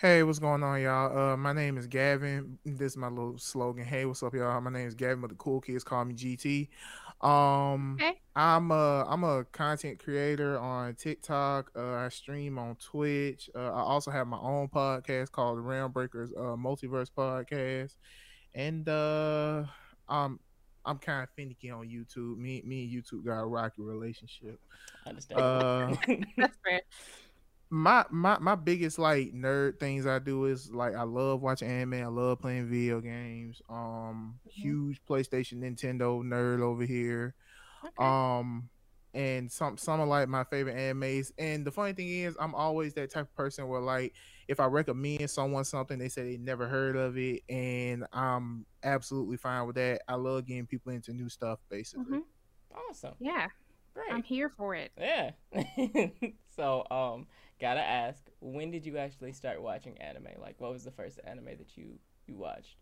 Hey, 0.00 0.22
what's 0.22 0.38
going 0.38 0.62
on, 0.62 0.80
y'all? 0.80 1.32
Uh, 1.32 1.36
my 1.36 1.52
name 1.52 1.76
is 1.76 1.88
Gavin. 1.88 2.56
This 2.64 2.92
is 2.92 2.96
my 2.96 3.08
little 3.08 3.36
slogan. 3.36 3.84
Hey, 3.84 4.04
what's 4.04 4.22
up, 4.22 4.32
y'all? 4.32 4.60
My 4.60 4.70
name 4.70 4.86
is 4.86 4.94
Gavin, 4.94 5.20
but 5.20 5.30
the 5.30 5.34
cool 5.34 5.60
kids 5.60 5.82
call 5.82 6.04
me 6.04 6.14
GT. 6.14 6.68
Um, 7.20 7.98
Okay. 8.00 8.16
I'm 8.36 8.70
a 8.70 9.04
I'm 9.08 9.24
a 9.24 9.44
content 9.46 9.98
creator 9.98 10.56
on 10.56 10.94
TikTok. 10.94 11.72
Uh, 11.74 11.94
I 11.94 12.10
stream 12.10 12.60
on 12.60 12.76
Twitch. 12.76 13.50
Uh, 13.52 13.72
I 13.72 13.80
also 13.80 14.12
have 14.12 14.28
my 14.28 14.38
own 14.38 14.68
podcast 14.68 15.32
called 15.32 15.58
the 15.58 15.62
Realmbreakers 15.62 16.30
uh, 16.36 16.54
Multiverse 16.54 17.10
Podcast, 17.10 17.96
and 18.54 18.88
uh, 18.88 19.64
I'm 20.08 20.38
I'm 20.84 20.98
kind 20.98 21.24
of 21.24 21.30
finicky 21.34 21.70
on 21.70 21.88
YouTube. 21.88 22.38
Me 22.38 22.62
me 22.64 22.84
and 22.84 22.92
YouTube 22.92 23.24
got 23.24 23.40
a 23.40 23.46
rocky 23.46 23.82
relationship. 23.82 24.60
I 25.04 25.08
Understand. 25.08 25.40
Uh, 25.40 25.96
That's 26.36 26.56
fair. 26.64 26.82
My 27.70 28.04
my 28.10 28.38
my 28.38 28.54
biggest 28.54 28.98
like 28.98 29.32
nerd 29.32 29.78
things 29.78 30.06
I 30.06 30.18
do 30.18 30.46
is 30.46 30.70
like 30.72 30.94
I 30.94 31.02
love 31.02 31.42
watching 31.42 31.68
anime. 31.68 31.94
I 31.94 32.06
love 32.06 32.40
playing 32.40 32.68
video 32.68 33.00
games. 33.00 33.60
Um, 33.68 34.40
Mhm. 34.46 34.50
huge 34.52 35.02
PlayStation, 35.08 35.54
Nintendo 35.58 36.22
nerd 36.22 36.60
over 36.60 36.84
here. 36.84 37.34
Okay. 37.84 38.04
Um, 38.04 38.70
and 39.14 39.50
some 39.50 39.76
some 39.78 40.00
of 40.00 40.08
like 40.08 40.28
my 40.28 40.44
favorite 40.44 40.76
animes. 40.76 41.32
And 41.38 41.66
the 41.66 41.70
funny 41.70 41.92
thing 41.92 42.08
is, 42.08 42.36
I'm 42.40 42.54
always 42.54 42.94
that 42.94 43.10
type 43.10 43.24
of 43.26 43.34
person 43.34 43.68
where 43.68 43.80
like 43.80 44.14
if 44.48 44.60
I 44.60 44.66
recommend 44.66 45.30
someone 45.30 45.64
something, 45.64 45.98
they 45.98 46.08
say 46.08 46.22
they 46.22 46.36
never 46.38 46.68
heard 46.68 46.96
of 46.96 47.18
it, 47.18 47.42
and 47.48 48.06
I'm 48.12 48.66
absolutely 48.82 49.36
fine 49.36 49.66
with 49.66 49.76
that. 49.76 50.02
I 50.08 50.14
love 50.14 50.46
getting 50.46 50.66
people 50.66 50.92
into 50.92 51.12
new 51.12 51.28
stuff, 51.28 51.58
basically. 51.68 52.18
Mhm. 52.18 52.24
awesome. 52.90 53.14
Yeah, 53.18 53.48
Great. 53.98 54.14
I'm 54.14 54.22
here 54.22 54.48
for 54.48 54.76
it. 54.76 54.92
Yeah. 54.96 55.30
so, 56.56 56.84
um, 56.90 57.26
gotta 57.60 57.80
ask, 57.80 58.22
when 58.40 58.70
did 58.70 58.86
you 58.86 58.96
actually 58.96 59.32
start 59.32 59.60
watching 59.60 59.98
anime? 59.98 60.28
Like, 60.40 60.60
what 60.60 60.70
was 60.70 60.84
the 60.84 60.92
first 60.92 61.18
anime 61.24 61.46
that 61.46 61.76
you 61.76 61.98
you 62.26 62.36
watched? 62.36 62.76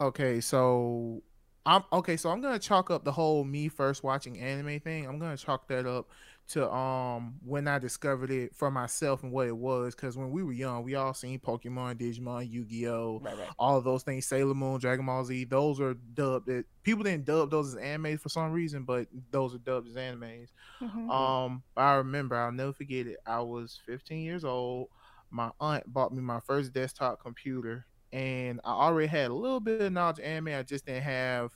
Okay, 0.00 0.40
so 0.40 1.22
I'm 1.66 1.82
okay, 1.92 2.16
so 2.16 2.30
I'm 2.30 2.40
gonna 2.40 2.60
chalk 2.60 2.90
up 2.92 3.04
the 3.04 3.10
whole 3.12 3.42
me 3.44 3.68
first 3.68 4.04
watching 4.04 4.38
anime 4.38 4.78
thing. 4.80 5.04
I'm 5.06 5.18
gonna 5.18 5.36
chalk 5.36 5.66
that 5.68 5.84
up 5.84 6.08
to 6.50 6.72
um 6.72 7.34
when 7.44 7.66
I 7.66 7.80
discovered 7.80 8.30
it 8.30 8.54
for 8.54 8.70
myself 8.70 9.24
and 9.24 9.32
what 9.32 9.48
it 9.48 9.56
was. 9.56 9.94
Because 9.96 10.16
when 10.16 10.30
we 10.30 10.44
were 10.44 10.52
young, 10.52 10.84
we 10.84 10.94
all 10.94 11.12
seen 11.12 11.40
Pokemon, 11.40 11.96
Digimon, 12.00 12.48
Yu-Gi-Oh, 12.48 13.18
Right, 13.20 13.36
right. 13.36 13.48
all 13.58 13.76
of 13.78 13.82
those 13.82 14.04
things, 14.04 14.26
Sailor 14.26 14.54
Moon, 14.54 14.78
Dragon 14.78 15.04
Ball 15.06 15.24
Z. 15.24 15.44
Those 15.46 15.80
are 15.80 15.94
dubbed. 15.94 16.48
It, 16.48 16.66
people 16.84 17.02
didn't 17.02 17.24
dub 17.24 17.50
those 17.50 17.74
as 17.74 17.82
animes 17.82 18.20
for 18.20 18.28
some 18.28 18.52
reason, 18.52 18.84
but 18.84 19.08
those 19.32 19.52
are 19.52 19.58
dubbed 19.58 19.88
as 19.88 19.96
animes. 19.96 20.50
Mhm. 20.80 21.10
Um, 21.10 21.64
I 21.76 21.94
remember, 21.94 22.36
I'll 22.36 22.52
never 22.52 22.72
forget 22.74 23.08
it. 23.08 23.16
I 23.26 23.40
was 23.40 23.80
15 23.84 24.22
years 24.22 24.44
old. 24.44 24.88
my 25.30 25.50
aunt 25.58 25.92
bought 25.92 26.12
me 26.14 26.22
my 26.22 26.38
first 26.38 26.72
desktop 26.72 27.20
computer, 27.20 27.84
and 28.16 28.60
I 28.64 28.70
already 28.72 29.08
had 29.08 29.30
a 29.30 29.34
little 29.34 29.60
bit 29.60 29.80
of 29.80 29.92
knowledge 29.92 30.18
of 30.20 30.24
anime. 30.24 30.48
I 30.54 30.62
just 30.62 30.86
didn't 30.86 31.02
have 31.04 31.52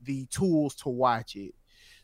the 0.00 0.26
tools 0.26 0.74
to 0.76 0.88
watch 0.88 1.36
it. 1.36 1.54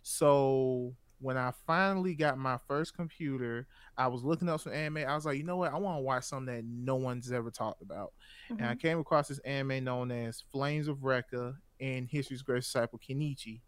So 0.03 0.97
when 1.19 1.37
I 1.37 1.53
finally 1.67 2.15
got 2.15 2.39
my 2.39 2.59
first 2.69 2.95
computer, 2.95 3.67
I 3.97 4.09
was 4.09 4.23
looking 4.23 4.49
up 4.49 4.61
some 4.61 4.73
anime. 4.73 4.99
I 5.09 5.15
was 5.15 5.25
like, 5.27 5.39
you 5.39 5.45
know 5.45 5.57
what? 5.57 5.73
I 5.73 5.79
want 5.79 5.99
to 5.99 6.03
watch 6.03 6.25
something 6.25 6.55
that 6.55 6.65
no 6.65 6.97
one's 6.97 7.33
ever 7.33 7.51
talked 7.51 7.83
about. 7.83 8.13
And 8.59 8.69
I 8.69 8.75
Mhm. 8.75 8.77
came 8.77 8.99
across 8.99 9.29
this 9.29 9.39
anime 9.41 9.85
known 9.85 10.11
as 10.11 10.41
Flames 10.41 10.89
of 10.89 10.99
Recca 10.99 11.57
and 11.81 12.09
History's 12.09 12.43
Greatest 12.43 12.73
Disciple 12.73 12.99
Kenichi. 12.99 13.63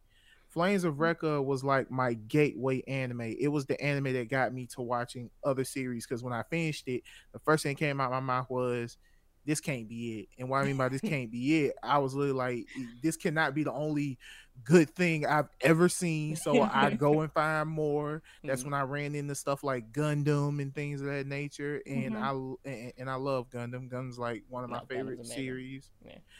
Flames 0.48 0.84
of 0.84 0.94
Recca 0.96 1.44
was 1.44 1.62
like 1.62 1.90
my 1.90 2.14
gateway 2.14 2.82
anime. 2.88 3.20
It 3.20 3.48
was 3.48 3.66
the 3.66 3.80
anime 3.82 4.14
that 4.14 4.28
got 4.30 4.52
me 4.52 4.66
to 4.68 4.80
watching 4.80 5.30
other 5.44 5.64
series 5.64 6.06
because 6.06 6.22
when 6.22 6.32
I 6.32 6.42
finished 6.44 6.88
it, 6.88 7.02
the 7.32 7.38
first 7.38 7.62
thing 7.62 7.74
that 7.74 7.78
came 7.78 8.00
out 8.00 8.10
my 8.10 8.20
mouth 8.20 8.48
was, 8.48 8.96
"This 9.48 9.60
can't 9.60 9.88
be 9.88 10.20
it." 10.20 10.28
And 10.38 10.50
what 10.50 10.58
I 10.58 10.64
mean 10.64 10.76
by 10.78 10.90
this 10.90 11.02
can't 11.02 11.32
be 11.32 11.66
it, 11.66 11.74
I 11.82 11.98
was 11.98 12.14
literally 12.14 12.38
like, 12.38 12.68
"This 13.02 13.16
cannot 13.16 13.54
be 13.54 13.64
the 13.64 13.72
only 13.72 14.18
good 14.64 14.90
thing 14.94 15.26
I've 15.26 15.48
ever 15.60 15.88
seen." 15.88 16.36
So 16.36 16.62
I 16.62 16.90
go 16.92 17.22
and 17.22 17.32
find 17.32 17.68
more. 17.68 18.22
That's 18.46 18.64
Mhm. 18.64 18.64
when 18.64 18.74
I 18.74 18.82
ran 18.82 19.14
into 19.16 19.34
stuff 19.34 19.64
like 19.64 19.92
Gundam 19.92 20.62
and 20.62 20.74
things 20.74 21.00
of 21.00 21.08
that 21.08 21.26
nature. 21.26 21.82
And 21.86 22.16
Mhm. 22.16 22.18
I 22.18 22.28
l- 22.30 22.60
and, 22.64 22.92
and 22.98 23.10
I 23.10 23.16
love 23.16 23.50
Gundam. 23.50 23.90
Gundam's 23.90 24.18
like 24.18 24.44
one 24.48 24.64
of 24.64 24.70
my 24.70 24.80
No, 24.80 24.86
Gundam's 24.86 24.88
favorite 24.88 25.20
amazing. 25.20 25.58
series 25.58 25.90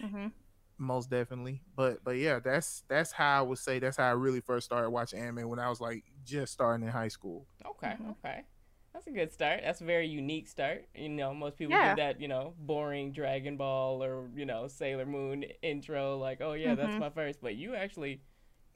Mhm. 0.01 0.33
most 0.81 1.11
definitely 1.11 1.61
but 1.75 2.05
but 2.05 2.13
yeah 2.13 2.39
that's 2.39 2.85
that's 2.89 3.11
how 3.11 3.41
i 3.41 3.43
would 3.43 3.59
say 3.59 3.81
that's 3.81 3.97
how 3.97 4.07
i 4.07 4.13
really 4.13 4.41
first 4.41 4.65
started 4.67 4.91
watching 4.91 5.19
anime 5.19 5.49
when 5.49 5.59
i 5.59 5.69
was 5.69 5.81
like 5.81 6.05
just 6.23 6.53
starting 6.53 6.87
in 6.87 6.93
high 6.93 7.09
school 7.09 7.49
Okay, 7.65 7.97
Mhm. 8.01 8.11
okay. 8.11 8.47
That's 8.99 9.07
a 9.07 9.13
good 9.13 9.33
start. 9.33 9.61
That's 9.63 9.81
a 9.81 9.85
very 9.85 10.09
unique 10.09 10.49
start. 10.49 10.87
You 10.93 11.09
know, 11.09 11.33
most 11.33 11.57
people 11.57 11.77
Yeah. 11.77 11.91
do 11.91 11.97
that, 12.03 12.21
you 12.21 12.27
know, 12.27 12.55
boring 12.59 13.13
Dragon 13.13 13.57
Ball 13.57 14.03
or, 14.03 14.29
you 14.35 14.45
know, 14.45 14.67
Sailor 14.67 15.07
Moon 15.07 15.45
intro 15.63 16.19
like, 16.19 16.41
"Oh 16.41 16.55
yeah, 16.55 16.75
that's 16.75 16.97
Mhm. 16.97 16.99
my 16.99 17.11
first. 17.11 17.41
But 17.41 17.55
you 17.55 17.77
actually 17.77 18.23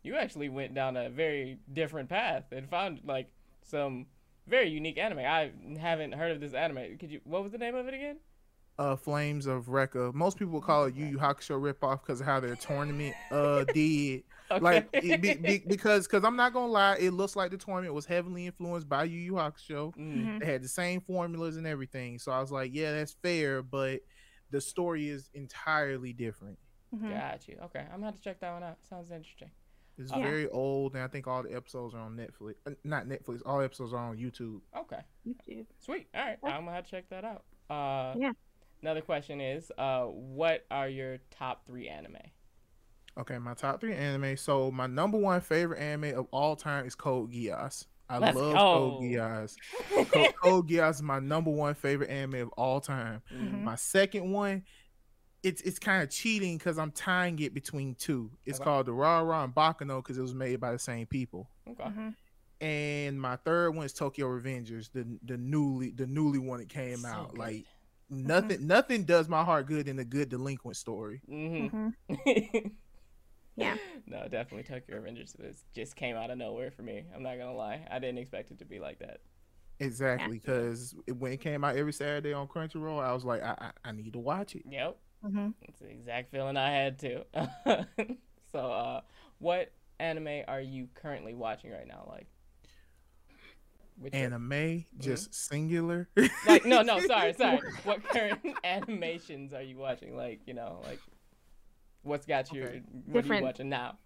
you 0.05 0.15
actually 0.15 0.49
went 0.49 0.75
down 0.75 0.97
a 0.97 1.11
very 1.11 1.59
different 1.73 2.09
path 2.09 2.53
and 2.53 2.69
found 2.71 3.01
like 3.05 3.33
some 3.63 4.07
very 4.47 4.69
unique 4.69 4.97
anime. 4.97 5.19
I 5.19 5.51
haven't 5.81 6.13
heard 6.13 6.31
of 6.31 6.41
this 6.41 6.55
anime. 6.55 6.99
Could 6.99 7.11
you 7.11 7.21
what 7.25 7.43
was 7.43 7.51
the 7.51 7.59
name 7.59 7.75
of 7.75 7.89
it 7.89 7.95
again? 7.95 8.19
Uh 8.79 8.97
flames 8.97 9.47
of 9.47 9.67
Recca. 9.67 10.15
most 10.15 10.39
people 10.39 10.55
would 10.55 10.63
call 10.63 10.85
it 10.85 10.95
yu 10.95 11.05
yu 11.07 11.19
hakusho 11.19 11.61
ripoff 11.61 12.01
because 12.01 12.21
of 12.21 12.27
how 12.27 12.41
their 12.41 12.57
tournament 12.57 13.15
uh 13.31 13.65
did 13.75 14.25
Okay. 14.51 14.61
like 14.61 14.89
it 14.93 15.21
be, 15.23 15.35
be, 15.35 15.63
because 15.67 16.07
because 16.07 16.25
i'm 16.25 16.37
not 16.37 16.53
gonna 16.53 16.71
lie 16.73 16.97
it 17.01 17.13
looks 17.13 17.37
like 17.37 17.51
the 17.51 17.57
tournament 17.57 17.95
was 17.95 18.05
heavily 18.07 18.47
influenced 18.47 18.87
by 18.89 19.05
yu 19.05 19.19
yu 19.19 19.33
hakusho 19.35 19.95
Mm. 19.97 20.17
Mhm. 20.25 20.41
they 20.41 20.47
had 20.47 20.63
the 20.63 20.69
same 20.69 21.01
formulas 21.01 21.57
and 21.57 21.67
everything 21.67 22.19
so 22.19 22.33
i 22.33 22.41
was 22.41 22.51
like 22.53 22.71
yeah 22.75 22.93
that's 22.93 23.13
fair 23.23 23.63
but 23.63 24.01
the 24.51 24.61
story 24.61 25.09
is 25.09 25.31
entirely 25.35 26.13
different 26.13 26.59
Mhm. 26.95 27.09
Got 27.09 27.49
you. 27.49 27.57
Okay, 27.65 27.81
I'm 27.81 27.93
gonna 28.01 28.07
have 28.07 28.17
to 28.17 28.21
check 28.21 28.39
that 28.41 28.53
one 28.53 28.63
out. 28.63 28.77
Sounds 28.87 29.11
interesting. 29.11 29.51
it's 29.97 30.11
Yeah. 30.13 30.23
very 30.23 30.47
old 30.51 30.95
and 30.95 31.03
i 31.03 31.07
think 31.09 31.27
all 31.27 31.43
the 31.43 31.55
episodes 31.55 31.95
are 31.95 32.01
on 32.01 32.17
netflix 32.17 32.55
uh, 32.67 32.73
not 32.85 33.07
netflix 33.07 33.41
all 33.47 33.61
episodes 33.63 33.93
are 33.95 34.09
on 34.11 34.17
youtube 34.19 34.61
Okay. 34.77 35.01
YouTube. 35.27 35.67
Sweet. 35.79 36.09
All 36.15 36.21
right. 36.23 36.39
Yeah. 36.45 36.57
I'm 36.57 36.65
gonna 36.65 36.77
have 36.77 36.85
to 36.85 36.91
check 36.91 37.09
that 37.11 37.25
out. 37.25 37.45
Uh, 37.71 38.15
Yeah. 38.19 38.33
Another 38.83 39.01
question 39.01 39.41
is, 39.41 39.71
uh, 39.79 40.03
what 40.05 40.65
are 40.71 40.89
your 40.89 41.19
top 41.31 41.65
three 41.67 41.89
anime? 41.89 42.17
Okay, 43.17 43.39
my 43.39 43.55
top 43.55 43.81
three 43.81 43.95
anime. 43.95 44.37
So 44.37 44.71
my 44.73 44.87
number 44.87 45.19
one 45.19 45.41
favorite 45.41 45.79
anime 45.81 46.19
of 46.19 46.27
all 46.33 46.57
time 46.57 46.87
is 46.87 46.95
Code 46.95 47.31
Geass. 47.33 47.87
I 48.09 48.19
Let's 48.19 48.37
love 48.37 48.55
go. 48.55 48.73
Code 48.73 49.03
Geass. 49.03 49.55
Code, 50.09 50.33
Code 50.43 50.69
Geass 50.69 50.95
is 50.97 51.03
my 51.03 51.21
number 51.21 51.51
one 51.51 51.75
favorite 51.75 52.11
anime 52.11 52.41
of 52.43 52.49
all 52.51 52.81
time. 52.81 53.23
Mm, 53.33 53.63
My 53.63 53.77
second 53.77 54.33
one, 54.33 54.65
it's 55.45 55.61
it's 55.63 55.79
kind 55.79 56.03
of 56.03 56.11
cheating 56.11 56.59
because 56.59 56.79
I'm 56.79 56.91
tying 56.91 57.39
it 57.39 57.55
between 57.55 57.95
two. 57.95 58.31
It's 58.47 58.59
Okay. 58.59 58.65
called 58.65 58.87
Durarara 58.89 59.45
and 59.45 59.55
Baccano 59.55 59.99
because 60.03 60.19
it 60.19 60.23
was 60.23 60.35
made 60.35 60.59
by 60.61 60.73
the 60.73 60.79
same 60.79 61.07
people. 61.07 61.49
Okay. 61.69 61.85
Mhm. 61.85 62.15
And 62.61 63.21
my 63.21 63.37
third 63.37 63.71
one 63.71 63.85
is 63.87 63.93
Tokyo 63.93 64.27
Revengers, 64.29 64.91
the 64.93 65.07
the 65.25 65.37
newly 65.37 65.91
the 65.91 66.07
newly 66.07 66.39
one 66.39 66.59
that 66.61 66.69
came 66.69 66.99
So 66.99 67.09
out. 67.09 67.31
good. 67.31 67.39
Like 67.39 67.67
nothing 68.13 68.67
nothing 68.67 69.05
does 69.05 69.29
my 69.29 69.45
heart 69.45 69.67
good 69.67 69.89
in 69.89 69.99
a 69.99 70.05
good 70.05 70.29
delinquent 70.29 70.77
story. 70.77 71.21
hmm 71.29 71.69
Mhm. 71.69 71.93
Yeah. 73.57 73.77
No, 74.07 74.29
definitely 74.29 74.63
Tokyo 74.63 74.99
Revengers 75.01 75.39
was 75.39 75.65
just 75.75 75.95
came 75.95 76.17
out 76.17 76.31
of 76.31 76.39
nowhere 76.39 76.71
for 76.71 76.83
me. 76.83 77.05
I'm 77.15 77.23
not 77.23 77.37
gonna 77.39 77.55
lie. 77.55 77.87
I 77.91 77.99
didn't 77.99 78.19
expect 78.19 78.51
it 78.51 78.59
to 78.61 78.65
be 78.65 78.81
like 78.81 78.99
that. 79.01 79.21
Exactly, 79.79 80.39
because 80.39 80.95
when 81.19 81.33
it 81.33 81.41
came 81.41 81.65
out 81.65 81.77
every 81.77 81.93
Saturday 81.93 82.33
on 82.33 82.47
Crunchyroll, 82.47 83.03
I 83.03 83.13
was 83.13 83.25
like, 83.25 83.43
I, 83.43 83.55
I, 83.85 83.89
I 83.89 83.93
need 83.93 84.13
to 84.13 84.19
watch 84.21 84.55
it. 84.55 84.63
Yep. 84.71 84.97
Mhm. 85.25 85.55
It's 85.63 85.81
the 85.81 85.89
exact 85.91 86.31
feeling 86.31 86.57
I 86.57 86.71
had 86.71 86.99
too. 86.99 87.23
so, 88.53 88.59
uh, 88.73 89.01
what 89.39 89.73
anime 89.99 90.43
are 90.49 90.61
you 90.61 90.89
currently 90.95 91.35
watching 91.35 91.73
right 91.73 91.87
now? 91.87 92.05
Like, 92.09 92.29
which 93.99 94.15
are- 94.15 94.17
Anime, 94.17 94.85
just 94.99 95.35
singular. 95.35 96.09
like 96.47 96.65
no, 96.65 96.83
no, 96.83 97.01
sorry, 97.01 97.33
sorry. 97.35 97.61
What 97.85 98.03
current 98.05 98.41
animations 98.65 99.53
are 99.53 99.63
you 99.63 99.77
watching? 99.77 100.17
Like, 100.17 100.41
you 100.47 100.55
know, 100.55 100.81
like, 100.85 101.01
what's 102.03 102.27
got 102.27 102.53
you? 102.53 102.63
Okay. 102.65 102.83
What 102.91 102.95
are 102.95 103.17
you 103.17 103.23
Different- 103.23 103.43
watching 103.45 103.69
now? 103.69 103.99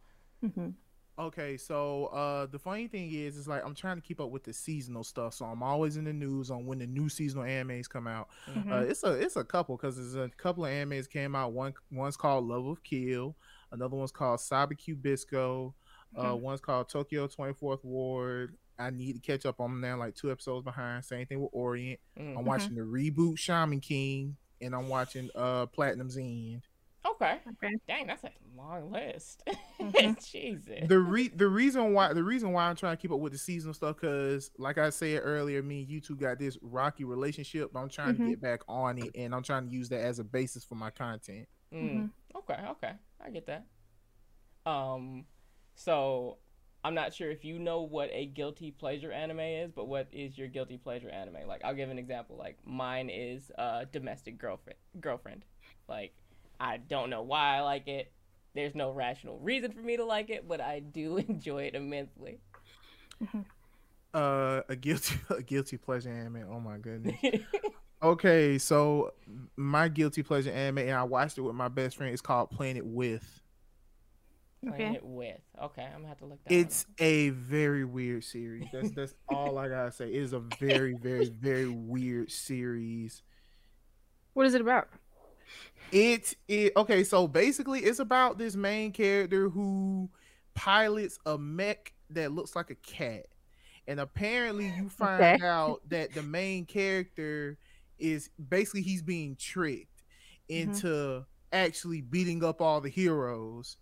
Mhm. 0.45 0.75
okay, 1.19 1.57
so 1.57 2.07
uh, 2.07 2.45
the 2.45 2.59
funny 2.59 2.89
thing 2.89 3.11
is, 3.11 3.39
is 3.39 3.49
like 3.49 3.65
I'm 3.65 3.75
trying 3.75 3.97
to 3.97 4.03
keep 4.03 4.21
up 4.21 4.31
with 4.31 4.45
the 4.45 4.53
seasonal 4.53 5.03
stuff, 5.03 5.33
so 5.33 5.47
I'm 5.47 5.63
always 5.63 5.97
in 5.97 6.05
the 6.05 6.13
news 6.13 6.51
on 6.51 6.67
when 6.67 6.79
the 6.79 6.87
new 6.87 7.09
seasonal 7.09 7.45
animes 7.45 7.89
come 7.89 8.07
out. 8.07 8.29
Mhm. 8.51 8.71
Uh, 8.71 8.85
it's 8.85 9.03
a 9.03 9.13
it's 9.13 9.37
a 9.37 9.45
couple 9.45 9.77
because 9.79 9.97
there's 9.97 10.15
a 10.15 10.29
couple 10.37 10.67
of 10.67 10.71
animes 10.71 11.09
came 11.09 11.35
out. 11.35 11.53
One 11.53 11.73
one's 11.91 12.19
called 12.19 12.45
Love 12.47 12.67
of 12.67 12.83
Kill, 12.83 13.35
another 13.73 13.97
one's 13.97 14.13
called 14.13 14.41
Sabikui 14.41 15.01
Bisco, 15.01 15.75
uh, 16.15 16.33
Mhm. 16.35 16.41
one's 16.41 16.61
called 16.61 16.91
Tokyo 16.91 17.27
24th 17.27 17.83
Ward. 17.83 18.57
I 18.79 18.91
need 18.91 19.15
to 19.15 19.21
catch 19.21 19.47
up 19.47 19.61
on 19.61 19.71
them 19.71 19.81
now, 19.81 19.97
like 19.97 20.15
two 20.15 20.31
episodes 20.31 20.65
behind. 20.65 21.05
Same 21.05 21.27
thing 21.27 21.41
with 21.41 21.51
Orient. 21.53 22.01
Mm. 22.19 22.39
I'm 22.39 22.45
watching 22.45 22.75
the 22.75 22.83
reboot 22.83 23.39
Shaman 23.39 23.81
King, 23.81 24.37
and 24.61 24.75
I'm 24.75 24.89
watching 24.89 25.31
uh 25.35 25.67
Platinum's 25.67 26.17
End. 26.17 26.63
Okay. 27.07 27.39
Okay. 27.63 27.73
Dang, 27.87 28.09
that's 28.09 28.25
a 28.25 28.31
long 28.57 28.91
list. 28.91 29.43
Mhm. 29.81 30.17
Jesus. 30.31 30.89
The 30.89 30.99
re 30.99 31.29
the 31.29 31.47
reason 31.47 31.93
why 31.93 32.13
the 32.13 32.25
reason 32.25 32.53
why 32.53 32.65
I'm 32.69 32.75
trying 32.77 32.97
to 32.97 33.01
keep 33.01 33.13
up 33.13 33.21
with 33.21 33.33
the 33.33 33.39
seasonal 33.39 33.75
stuff 33.75 33.97
because 33.97 34.51
like 34.59 34.79
I 34.79 34.91
said 34.91 35.21
earlier, 35.23 35.63
me 35.63 35.83
and 35.83 35.89
YouTube 35.89 36.19
got 36.21 36.39
this 36.39 36.59
rocky 36.63 37.05
relationship. 37.05 37.73
But 37.73 37.81
I'm 37.81 37.89
trying 37.89 38.17
to 38.17 38.23
Mhm. 38.23 38.29
get 38.31 38.41
back 38.41 38.61
on 38.69 38.99
it, 38.99 39.11
and 39.15 39.35
I'm 39.35 39.43
trying 39.43 39.69
to 39.69 39.73
use 39.73 39.89
that 39.91 40.01
as 40.01 40.19
a 40.19 40.25
basis 40.25 40.65
for 40.65 40.75
my 40.75 40.91
content. 40.91 41.47
Mm. 41.73 42.11
Okay, 42.35 42.59
okay, 42.71 42.93
I 43.21 43.31
get 43.31 43.47
that. 43.47 43.67
Um, 44.65 45.27
so 45.75 46.39
I'm 46.87 46.95
not 46.95 47.13
sure 47.13 47.33
if 47.33 47.45
you 47.45 47.59
know 47.59 47.81
what 47.81 48.11
a 48.13 48.27
guilty 48.27 48.71
pleasure 48.71 49.11
anime 49.11 49.41
is, 49.41 49.73
but 49.73 49.89
what 49.89 50.07
is 50.13 50.39
your 50.39 50.47
guilty 50.47 50.77
pleasure 50.77 51.11
anime? 51.11 51.49
Like, 51.49 51.65
I'll 51.65 51.75
give 51.75 51.91
an 51.91 51.99
example. 51.99 52.37
Like, 52.37 52.59
mine 52.65 53.11
is 53.11 53.51
uh, 53.59 53.87
domestic 53.91 54.39
girlfriend. 54.39 54.79
Girlfriend. 55.01 55.45
Like, 55.89 56.15
I 56.61 56.77
don't 56.77 57.11
know 57.11 57.23
why 57.23 57.57
I 57.57 57.63
like 57.63 57.89
it. 57.89 58.13
There's 58.55 58.77
no 58.77 58.93
rational 58.93 59.41
reason 59.41 59.73
for 59.73 59.81
me 59.81 59.97
to 59.97 60.05
like 60.05 60.31
it, 60.31 60.47
but 60.47 60.61
I 60.61 60.79
do 60.79 61.17
enjoy 61.29 61.65
it 61.65 61.75
immensely. 61.75 62.39
Uh, 64.15 64.61
a 64.69 64.77
guilty 64.77 65.17
a 65.31 65.43
guilty 65.43 65.79
pleasure 65.79 66.11
anime. 66.11 66.45
Oh 66.49 66.61
my 66.61 66.79
goodness. 66.79 67.17
Okay, 68.03 68.59
so 68.59 69.15
my 69.57 69.89
guilty 69.89 70.23
pleasure 70.23 70.51
anime, 70.51 70.79
and 70.79 70.91
I 70.91 71.03
watched 71.03 71.39
it 71.39 71.41
with 71.41 71.55
my 71.55 71.69
best 71.69 71.97
friend. 71.97 72.13
It's 72.13 72.21
called 72.21 72.51
Planet 72.51 72.85
With. 72.85 73.41
Playing 74.67 74.89
Okay. 74.89 74.97
it 74.97 75.05
with. 75.05 75.41
Okay, 75.63 75.83
I'm 75.85 75.99
gonna 75.99 76.09
have 76.09 76.19
to 76.19 76.27
look 76.27 76.43
that. 76.45 76.61
one 76.61 76.61
It's 76.61 76.87
a 76.99 77.31
very 77.31 77.85
weird 77.85 78.25
series. 78.25 78.71
That's 78.71 78.91
that's 78.91 79.15
all 79.29 79.59
I 79.59 79.69
gotta 79.69 79.93
say. 79.93 80.09
It 80.09 80.23
is 80.23 80.33
a 80.33 80.41
very 80.41 80.95
very 80.95 81.29
very 81.29 81.69
weird 81.69 82.31
series. 82.31 83.23
What 84.35 84.47
is 84.47 84.55
it 84.55 84.61
about? 84.61 84.89
It's 85.93 86.35
it 86.49 86.73
okay. 86.77 87.05
So 87.05 87.29
basically, 87.29 87.81
it's 87.81 87.99
about 88.01 88.39
this 88.39 88.57
main 88.57 88.93
character 88.93 89.49
who 89.49 90.11
pilots 90.55 91.19
a 91.27 91.39
mech 91.39 91.93
that 92.11 92.33
looks 92.33 92.57
like 92.57 92.71
a 92.71 92.75
cat, 92.77 93.27
and 93.87 94.01
apparently, 94.01 94.67
you 94.67 94.89
find 94.89 95.33
Okay. 95.33 95.43
out 95.43 95.81
that 95.89 96.15
the 96.15 96.23
main 96.23 96.67
character 96.67 97.59
is 97.99 98.31
basically 98.49 98.83
he's 98.83 99.03
being 99.03 99.37
tricked 99.37 100.03
Mhm. 100.57 100.83
into 100.83 101.25
actually 101.53 102.01
beating 102.03 102.45
up 102.45 102.61
all 102.61 102.81
the 102.81 102.89
heroes. 102.91 103.77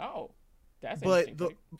Oh, 0.00 0.32
that's 0.80 1.00
But 1.02 1.28
interesting. 1.28 1.36
the 1.70 1.78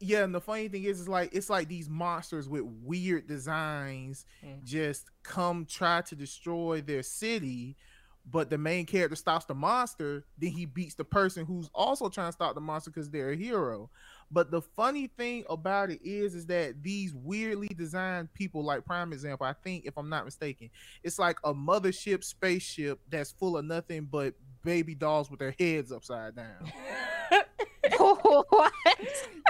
yeah, 0.00 0.22
and 0.22 0.32
the 0.34 0.40
funny 0.40 0.68
thing 0.68 0.84
is, 0.84 1.00
it's 1.00 1.08
like 1.08 1.34
it's 1.34 1.50
like 1.50 1.68
these 1.68 1.88
monsters 1.88 2.48
with 2.48 2.62
weird 2.64 3.26
designs 3.26 4.24
Mm. 4.44 4.62
just 4.64 5.10
come 5.24 5.66
try 5.66 6.02
to 6.02 6.14
destroy 6.14 6.80
their 6.80 7.02
city, 7.02 7.76
but 8.24 8.48
the 8.48 8.58
main 8.58 8.86
character 8.86 9.16
stops 9.16 9.46
the 9.46 9.54
monster, 9.54 10.24
then 10.38 10.50
he 10.52 10.66
beats 10.66 10.94
the 10.94 11.04
person 11.04 11.44
who's 11.46 11.68
also 11.74 12.08
trying 12.08 12.28
to 12.28 12.32
stop 12.32 12.54
the 12.54 12.60
monster 12.60 12.90
because 12.90 13.10
they're 13.10 13.30
a 13.30 13.36
hero. 13.36 13.90
But 14.30 14.50
the 14.52 14.60
funny 14.62 15.06
thing 15.08 15.44
about 15.50 15.90
it 15.90 16.00
is, 16.04 16.34
is 16.34 16.46
that 16.46 16.82
these 16.82 17.14
weirdly 17.14 17.68
designed 17.68 18.32
people, 18.34 18.62
like 18.62 18.84
prime 18.84 19.12
example, 19.12 19.46
I 19.46 19.54
think 19.54 19.84
if 19.86 19.96
I'm 19.96 20.10
not 20.10 20.26
mistaken, 20.26 20.70
it's 21.02 21.18
like 21.18 21.38
a 21.42 21.52
mothership 21.54 22.22
spaceship 22.22 23.00
that's 23.08 23.32
full 23.32 23.56
of 23.56 23.64
nothing 23.64 24.04
but 24.04 24.34
baby 24.62 24.94
dolls 24.94 25.28
with 25.30 25.40
their 25.40 25.54
heads 25.58 25.90
upside 25.90 26.36
down. 26.36 26.70
what? 28.48 28.72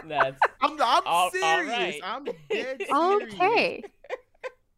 That's 0.06 0.38
I'm, 0.60 0.80
I'm 0.80 1.02
All- 1.06 1.30
serious. 1.30 1.70
alright. 1.70 2.00
I'm 2.04 2.24
dead 2.50 2.82
serious. 2.88 3.34
Okay. 3.34 3.82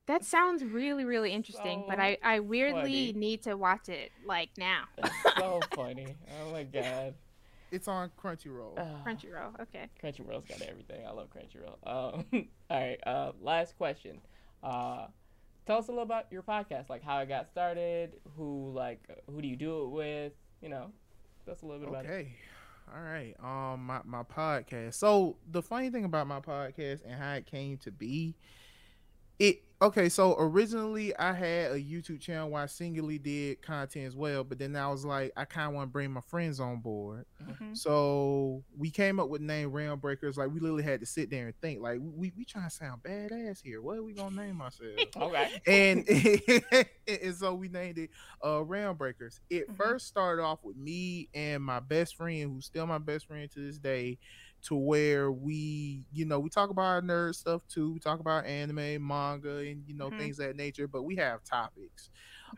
That 0.07 0.25
sounds 0.25 0.65
really, 0.65 1.05
really 1.05 1.31
interesting, 1.33 1.85
but 1.89 2.01
I, 2.01 2.19
I 2.23 2.41
weirdly 2.41 2.81
funny. 2.83 3.13
need 3.13 3.43
to 3.45 3.55
watch 3.57 3.89
it 3.89 4.11
like 4.27 4.51
now. 4.59 4.85
that's 5.01 5.15
so 5.39 5.61
funny. 5.75 6.17
Oh 6.43 6.51
my 6.53 6.65
god. 6.65 7.15
It's 7.71 7.87
on 7.87 8.11
Crunchyroll. 8.21 8.73
Ah. 8.77 9.05
Crunchyroll. 9.07 9.61
Okay. 9.61 9.87
Crunchyroll's 10.03 10.45
got 10.47 10.61
everything. 10.63 11.07
I 11.07 11.13
love 11.13 11.29
Crunchyroll. 11.31 11.77
Um, 11.87 12.25
all 12.69 12.81
right. 12.81 12.99
Uh, 13.07 13.31
last 13.41 13.77
question. 13.79 14.21
Uh, 14.65 15.07
tell 15.67 15.79
us 15.79 15.87
a 15.87 15.93
little 15.93 16.03
about 16.03 16.27
your 16.33 16.43
podcast, 16.43 16.91
like 16.91 17.05
how 17.05 17.19
it 17.21 17.29
got 17.29 17.49
started, 17.49 18.15
who 18.37 18.73
like 18.75 19.01
who 19.33 19.41
do 19.41 19.47
you 19.47 19.55
do 19.55 19.85
it 19.85 19.89
with? 19.91 20.33
You 20.61 20.71
know, 20.71 20.91
tell 21.45 21.55
us 21.55 21.63
a 21.63 21.67
little 21.67 21.81
bit 21.81 21.89
about 21.89 22.05
it. 22.07 22.11
Okay. 22.11 22.35
All 22.93 23.03
right. 23.03 23.35
Um 23.43 23.87
my, 23.87 24.01
my 24.05 24.23
podcast. 24.23 24.95
So 24.95 25.37
the 25.49 25.63
funny 25.63 25.91
thing 25.91 26.05
about 26.05 26.27
my 26.27 26.41
podcast 26.41 27.03
and 27.05 27.15
how 27.15 27.35
it 27.35 27.47
came 27.47 27.77
to 27.79 27.91
be, 27.93 28.35
it 29.41 29.59
okay, 29.83 30.11
so 30.11 30.37
originally 30.39 31.17
I 31.17 31.33
had 31.35 31.73
a 31.73 31.77
YouTube 31.77 32.21
channel 32.23 32.51
where 32.51 32.65
I 32.65 32.67
singularly 32.67 33.19
did 33.19 33.63
content 33.63 34.07
as 34.07 34.17
well, 34.17 34.45
but 34.45 34.59
then 34.61 34.77
I 34.77 34.89
was 34.89 35.05
like, 35.07 35.33
I 35.37 35.47
kinda 35.47 35.71
want 35.73 35.89
to 35.91 35.93
bring 35.93 36.13
my 36.13 36.23
friends 36.23 36.61
on 36.61 36.83
board. 36.83 37.27
Mhm. 37.47 37.81
So 37.81 38.65
we 38.77 38.91
came 38.91 39.21
up 39.21 39.31
with 39.31 39.43
name 39.43 39.73
Realmbreakers. 39.73 40.37
Like 40.37 40.51
we 40.51 40.61
literally 40.61 40.85
had 40.85 41.01
to 41.01 41.07
sit 41.07 41.31
there 41.31 41.47
and 41.49 41.57
think, 41.63 41.81
like, 41.83 42.01
we 42.03 42.33
we 42.37 42.45
trying 42.45 42.69
to 42.69 42.75
sound 42.75 43.03
badass 43.03 43.61
here. 43.63 43.83
What 43.83 43.99
are 43.99 44.05
we 44.05 44.15
gonna 44.15 44.37
name 44.37 44.63
ourselves? 44.63 45.17
Okay. 45.17 45.63
and 45.67 46.05
and 47.07 47.37
so 47.37 47.55
we 47.55 47.69
named 47.69 47.99
it 47.99 48.11
uh 48.43 48.59
Realmbreakers. 48.61 49.41
It 49.51 49.69
Mhm. 49.69 49.77
first 49.77 50.09
started 50.09 50.43
off 50.43 50.65
with 50.65 50.77
me 50.77 51.29
and 51.35 51.63
my 51.63 51.81
best 51.81 52.17
friend, 52.17 52.51
who's 52.51 52.67
still 52.67 52.87
my 52.87 52.99
best 52.99 53.27
friend 53.27 53.51
to 53.53 53.61
this 53.67 53.79
day, 53.79 54.19
to 54.63 54.77
where 54.77 55.33
we, 55.33 56.07
you 56.13 56.25
know, 56.25 56.41
we 56.41 56.51
talk 56.51 56.71
about 56.71 56.83
our 56.85 57.03
nerd 57.03 57.35
stuff 57.35 57.67
too. 57.67 57.93
We 57.93 58.01
talk 58.01 58.21
about 58.21 58.47
anime, 58.47 59.07
manga, 59.07 59.59
and 59.59 59.85
you 59.87 59.95
know 59.95 60.11
Mhm. 60.11 60.11
things 60.11 60.39
of 60.39 60.47
that 60.49 60.57
nature. 60.57 60.89
But 60.89 61.05
we 61.05 61.17
have 61.17 61.43
topics. 61.45 62.11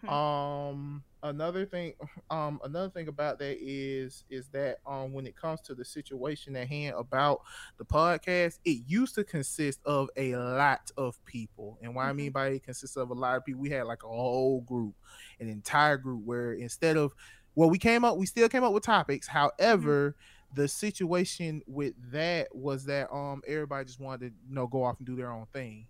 Mhm. 0.03 0.13
Um, 0.13 1.05
another 1.23 1.65
thing, 1.65 1.95
um, 2.31 2.61
another 2.65 2.91
thing 2.91 3.09
about 3.09 3.39
that 3.39 3.59
is 3.61 4.25
is 4.29 4.49
that 4.51 4.79
um, 4.87 5.13
when 5.13 5.27
it 5.27 5.37
comes 5.37 5.61
to 5.63 5.75
the 5.75 5.85
situation 5.85 6.57
at 6.57 6.69
hand 6.69 6.97
about 6.99 7.41
the 7.79 7.85
podcast, 7.85 8.59
it 8.65 8.83
used 8.87 9.15
to 9.15 9.25
consist 9.25 9.81
of 9.85 10.11
a 10.17 10.35
lot 10.37 10.91
of 10.97 11.25
people. 11.25 11.79
And 11.83 11.95
what 11.95 12.05
I 12.07 12.13
mean 12.13 12.33
by 12.33 12.49
it 12.49 12.65
consists 12.65 12.97
of 12.97 13.11
a 13.11 13.15
lot 13.15 13.37
of 13.37 13.45
people, 13.45 13.61
we 13.63 13.71
had 13.71 13.85
like 13.85 14.03
a 14.03 14.09
whole 14.09 14.61
group, 14.63 14.97
an 15.39 15.49
entire 15.49 15.97
group 15.99 16.25
where 16.25 16.53
instead 16.53 16.97
of 16.97 17.15
well, 17.55 17.69
we 17.69 17.79
came 17.79 18.03
up, 18.03 18.17
we 18.17 18.25
still 18.25 18.49
came 18.49 18.65
up 18.65 18.73
with 18.73 18.83
topics. 18.83 19.29
However, 19.29 20.17
the 20.53 20.69
situation 20.69 21.63
with 21.67 21.95
that 22.13 22.49
was 22.55 22.85
that 22.87 23.13
um 23.13 23.43
everybody 23.47 23.85
just 23.87 24.01
wanted 24.01 24.31
to 24.31 24.37
you 24.49 24.55
know 24.55 24.67
go 24.67 24.85
off 24.85 24.99
and 24.99 25.07
do 25.07 25.17
their 25.17 25.33
own 25.33 25.47
thing. 25.53 25.89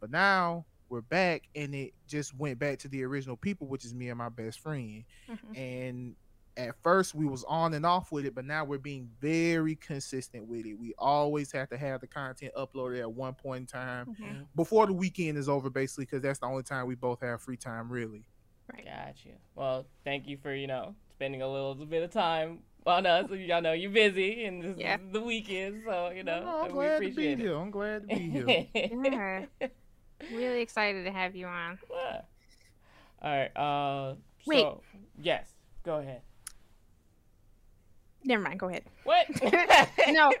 But 0.00 0.10
now 0.10 0.66
we're 0.88 1.02
back 1.02 1.44
and 1.54 1.74
it 1.74 1.94
just 2.06 2.34
went 2.34 2.58
back 2.58 2.78
to 2.80 2.88
the 2.88 3.04
original 3.04 3.36
people, 3.36 3.68
which 3.68 3.84
is 3.84 3.94
me 3.94 4.08
and 4.08 4.18
my 4.18 4.28
best 4.28 4.60
friend 4.60 5.04
Mhm. 5.28 5.56
and 5.56 6.16
at 6.56 6.74
first 6.82 7.14
we 7.14 7.26
was 7.26 7.44
on 7.44 7.74
and 7.74 7.86
off 7.86 8.10
with 8.10 8.26
it 8.26 8.34
but 8.34 8.44
now 8.44 8.64
we're 8.64 8.76
being 8.78 9.08
very 9.20 9.76
consistent 9.76 10.46
with 10.46 10.66
it 10.66 10.74
we 10.74 10.92
always 10.98 11.52
have 11.52 11.68
to 11.68 11.78
have 11.78 12.00
the 12.00 12.08
content 12.08 12.52
uploaded 12.56 12.98
at 13.00 13.10
one 13.12 13.34
point 13.34 13.60
in 13.62 13.66
time 13.66 14.08
Mhm. 14.08 14.48
before 14.56 14.86
the 14.86 14.92
weekend 14.92 15.38
is 15.38 15.48
over 15.48 15.70
basically 15.70 16.04
because 16.04 16.20
that's 16.22 16.40
the 16.40 16.46
only 16.46 16.64
time 16.64 16.86
we 16.86 16.96
both 16.96 17.20
have 17.20 17.40
free 17.40 17.56
time 17.56 17.90
really 17.90 18.26
Right. 18.72 18.84
Gotcha. 18.84 19.30
Well, 19.54 19.90
thank 20.04 20.26
you 20.28 20.38
for 20.38 20.54
you 20.54 20.66
know 20.66 20.94
spending 21.10 21.42
a 21.42 21.48
little 21.48 21.74
bit 21.86 22.02
of 22.02 22.10
time 22.10 22.62
on 22.86 23.06
us. 23.06 23.30
Y'all 23.30 23.60
know 23.62 23.72
you're 23.72 23.90
busy 23.90 24.44
and 24.44 24.62
this 24.62 24.76
Yeah. 24.78 24.96
is 24.96 25.12
the 25.12 25.20
weekend, 25.20 25.82
so 25.86 26.10
you 26.10 26.22
know 26.24 26.40
No, 26.40 26.58
i'm 26.64 26.66
we 26.68 26.72
glad 26.74 26.94
to 26.94 27.00
be 27.00 27.10
appreciate 27.10 27.38
here 27.38 27.54
i'm 27.56 27.70
glad 27.70 28.02
to 28.02 28.06
be 28.16 28.30
here 28.30 28.66
Yeah. 29.60 29.68
Really 30.34 30.60
excited 30.60 31.04
to 31.04 31.10
have 31.10 31.34
you 31.34 31.46
on. 31.46 31.78
Yeah. 31.90 32.20
All 33.22 33.30
right. 33.36 33.56
Uh. 33.56 34.14
Wait. 34.46 34.60
So, 34.60 34.82
yes. 35.22 35.50
Go 35.82 35.96
ahead. 35.96 36.20
Never 38.24 38.42
mind. 38.42 38.60
Go 38.60 38.68
ahead. 38.68 38.84
What? 39.04 39.26
no, 40.08 40.32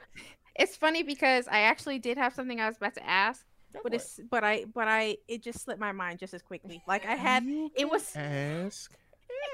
it's 0.54 0.76
funny 0.76 1.02
because 1.02 1.48
I 1.48 1.60
actually 1.60 1.98
did 1.98 2.18
have 2.18 2.34
something 2.34 2.60
I 2.60 2.66
was 2.68 2.76
about 2.76 2.94
to 2.96 3.06
ask, 3.08 3.44
Go 3.72 3.80
but 3.82 3.92
for 3.92 3.94
it. 3.96 4.00
it's 4.02 4.20
but 4.30 4.44
I 4.44 4.64
but 4.74 4.86
I 4.86 5.16
it 5.28 5.42
just 5.42 5.62
slipped 5.62 5.80
my 5.80 5.92
mind 5.92 6.18
just 6.18 6.34
as 6.34 6.42
quickly. 6.42 6.82
Like 6.86 7.06
I 7.06 7.14
had 7.16 7.42
You 7.44 7.70
it 7.74 7.88
was 7.88 8.14
ask 8.14 8.92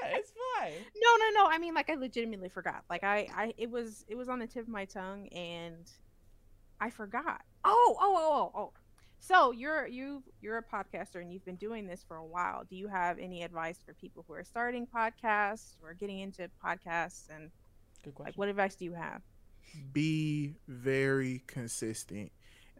yeah, 0.03 0.09
it's 0.17 0.31
fine. 0.59 0.73
no 0.95 1.09
no 1.17 1.43
no. 1.43 1.49
I 1.49 1.57
mean 1.57 1.73
like 1.73 1.89
I 1.89 1.95
legitimately 1.95 2.49
forgot. 2.49 2.83
Like 2.89 3.03
I 3.03 3.27
I 3.35 3.53
it 3.57 3.69
was 3.69 4.05
it 4.07 4.15
was 4.15 4.29
on 4.29 4.39
the 4.39 4.47
tip 4.47 4.63
of 4.63 4.69
my 4.69 4.85
tongue 4.85 5.27
and 5.29 5.89
I 6.79 6.89
forgot. 6.89 7.41
Oh 7.63 7.95
oh 7.99 8.15
oh 8.17 8.51
oh 8.55 8.59
oh. 8.59 8.73
So 9.19 9.51
you're 9.51 9.87
you 9.87 10.23
you're 10.41 10.57
a 10.57 10.63
podcaster 10.63 11.21
and 11.21 11.31
you've 11.33 11.43
been 11.45 11.55
doing 11.55 11.87
this 11.87 12.03
for 12.07 12.17
a 12.17 12.25
while. 12.25 12.63
Do 12.69 12.75
you 12.75 12.87
have 12.87 13.17
any 13.19 13.43
advice 13.43 13.79
for 13.85 13.93
people 13.93 14.23
who 14.27 14.33
are 14.33 14.43
starting 14.43 14.85
podcasts 14.87 15.75
or 15.81 15.93
getting 15.93 16.19
into 16.19 16.49
podcasts 16.63 17.29
and 17.35 17.49
Good 18.03 18.13
question. 18.15 18.29
like 18.31 18.37
what 18.37 18.47
advice 18.49 18.75
do 18.75 18.85
you 18.85 18.93
have? 18.93 19.21
be 19.91 20.55
very 20.69 21.43
consistent 21.45 22.31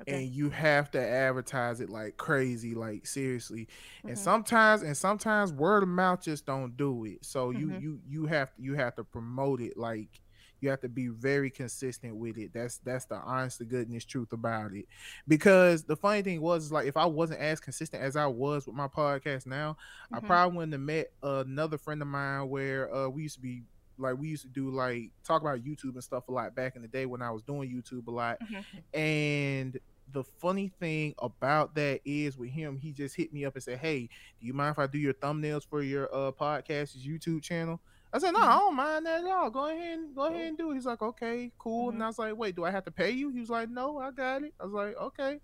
Okay. 0.02 0.24
and 0.26 0.32
you 0.34 0.50
have 0.52 0.92
to 0.92 1.00
advertise 1.02 1.82
it 1.82 1.90
like 1.90 2.18
crazy 2.18 2.76
like 2.76 3.08
seriously 3.08 3.68
and 4.04 4.14
Mhm. 4.14 4.18
sometimes 4.18 4.84
and 4.84 4.96
sometimes 4.96 5.52
word 5.52 5.82
of 5.84 5.90
mouth 5.90 6.22
just 6.22 6.46
don't 6.46 6.78
do 6.78 7.06
it 7.06 7.26
so 7.26 7.50
you 7.50 7.68
Mhm. 7.70 7.82
you 7.82 8.00
you 8.08 8.26
have 8.28 8.52
you 8.58 8.76
have 8.76 8.96
to 8.96 9.04
promote 9.04 9.60
it 9.60 9.76
like 9.76 10.22
you 10.60 10.70
have 10.70 10.82
to 10.82 10.90
be 10.90 11.08
very 11.08 11.50
consistent 11.52 12.16
with 12.16 12.38
it 12.38 12.52
that's 12.54 12.78
that's 12.80 13.06
the 13.06 13.16
honest 13.16 13.58
to 13.60 13.66
goodness 13.66 14.06
truth 14.06 14.34
about 14.34 14.74
it 14.74 14.86
because 15.28 15.84
the 15.84 15.96
funny 15.96 16.22
thing 16.22 16.42
was 16.42 16.66
is 16.66 16.72
like 16.72 16.88
if 16.88 16.98
i 16.98 17.06
wasn't 17.06 17.40
as 17.40 17.60
consistent 17.60 18.02
as 18.04 18.16
i 18.16 18.26
was 18.26 18.66
with 18.68 18.76
my 18.76 18.88
podcast 18.88 19.46
now 19.46 19.76
i 20.12 20.20
Mhm. 20.20 20.26
probably 20.28 20.58
wouldn't 20.58 20.74
have 20.74 20.82
met 20.82 21.08
another 21.24 21.78
friend 21.78 22.02
of 22.02 22.08
mine 22.08 22.50
where 22.50 22.94
uh 22.94 23.08
we 23.08 23.24
used 23.24 23.36
to 23.36 23.42
be 23.42 23.64
like 23.98 24.18
we 24.18 24.28
used 24.28 24.44
to 24.44 24.50
do 24.50 24.70
like 24.70 25.12
talk 25.24 25.42
about 25.42 25.60
youtube 25.64 25.94
and 25.94 26.04
stuff 26.04 26.28
a 26.28 26.32
lot 26.32 26.54
back 26.56 26.76
in 26.76 26.82
the 26.82 26.88
day 26.88 27.06
when 27.06 27.22
i 27.22 27.30
was 27.32 27.42
doing 27.44 27.70
youtube 27.70 28.08
a 28.08 28.12
lot 28.12 28.38
Mhm. 28.42 28.64
and 28.94 29.80
the 30.14 30.24
funny 30.24 30.72
thing 30.80 31.14
about 31.20 31.76
that 31.76 32.00
is 32.06 32.38
with 32.38 32.50
him, 32.52 32.78
he 32.78 32.94
just 32.94 33.14
hit 33.18 33.34
me 33.34 33.44
up 33.44 33.56
and 33.56 33.62
said, 33.64 33.78
Hey, 33.78 34.08
do 34.40 34.48
you 34.48 34.54
mind 34.54 34.72
if 34.72 34.80
I 34.80 34.88
do 34.88 34.98
your 34.98 35.14
thumbnails 35.14 35.68
for 35.68 35.82
your 35.84 36.08
uh 36.16 36.32
podcast's 36.32 37.06
YouTube 37.06 37.42
channel? 37.44 37.82
I 38.14 38.20
said, 38.20 38.32
No, 38.32 38.40
I 38.40 38.58
don't 38.58 38.76
mind 38.78 39.06
that 39.06 39.26
at 39.26 39.30
all. 39.30 39.50
Go 39.50 39.66
ahead 39.68 40.00
and 40.00 40.16
go 40.16 40.24
ahead 40.28 40.48
and 40.48 40.58
do 40.58 40.72
it. 40.72 40.76
He's 40.76 40.86
like, 40.86 41.02
Okay, 41.02 41.52
cool. 41.58 41.90
And 41.90 42.02
I 42.02 42.08
was 42.08 42.18
like, 42.18 42.38
Wait, 42.38 42.56
do 42.56 42.64
I 42.64 42.72
have 42.72 42.86
to 42.86 42.92
pay 42.92 43.12
you? 43.12 43.32
He 43.32 43.42
was 43.42 43.50
like, 43.50 43.70
No, 43.70 43.98
I 43.98 44.12
got 44.12 44.44
it. 44.44 44.54
I 44.62 44.64
was 44.64 44.72
like, 44.74 44.96
Okay. 44.96 45.42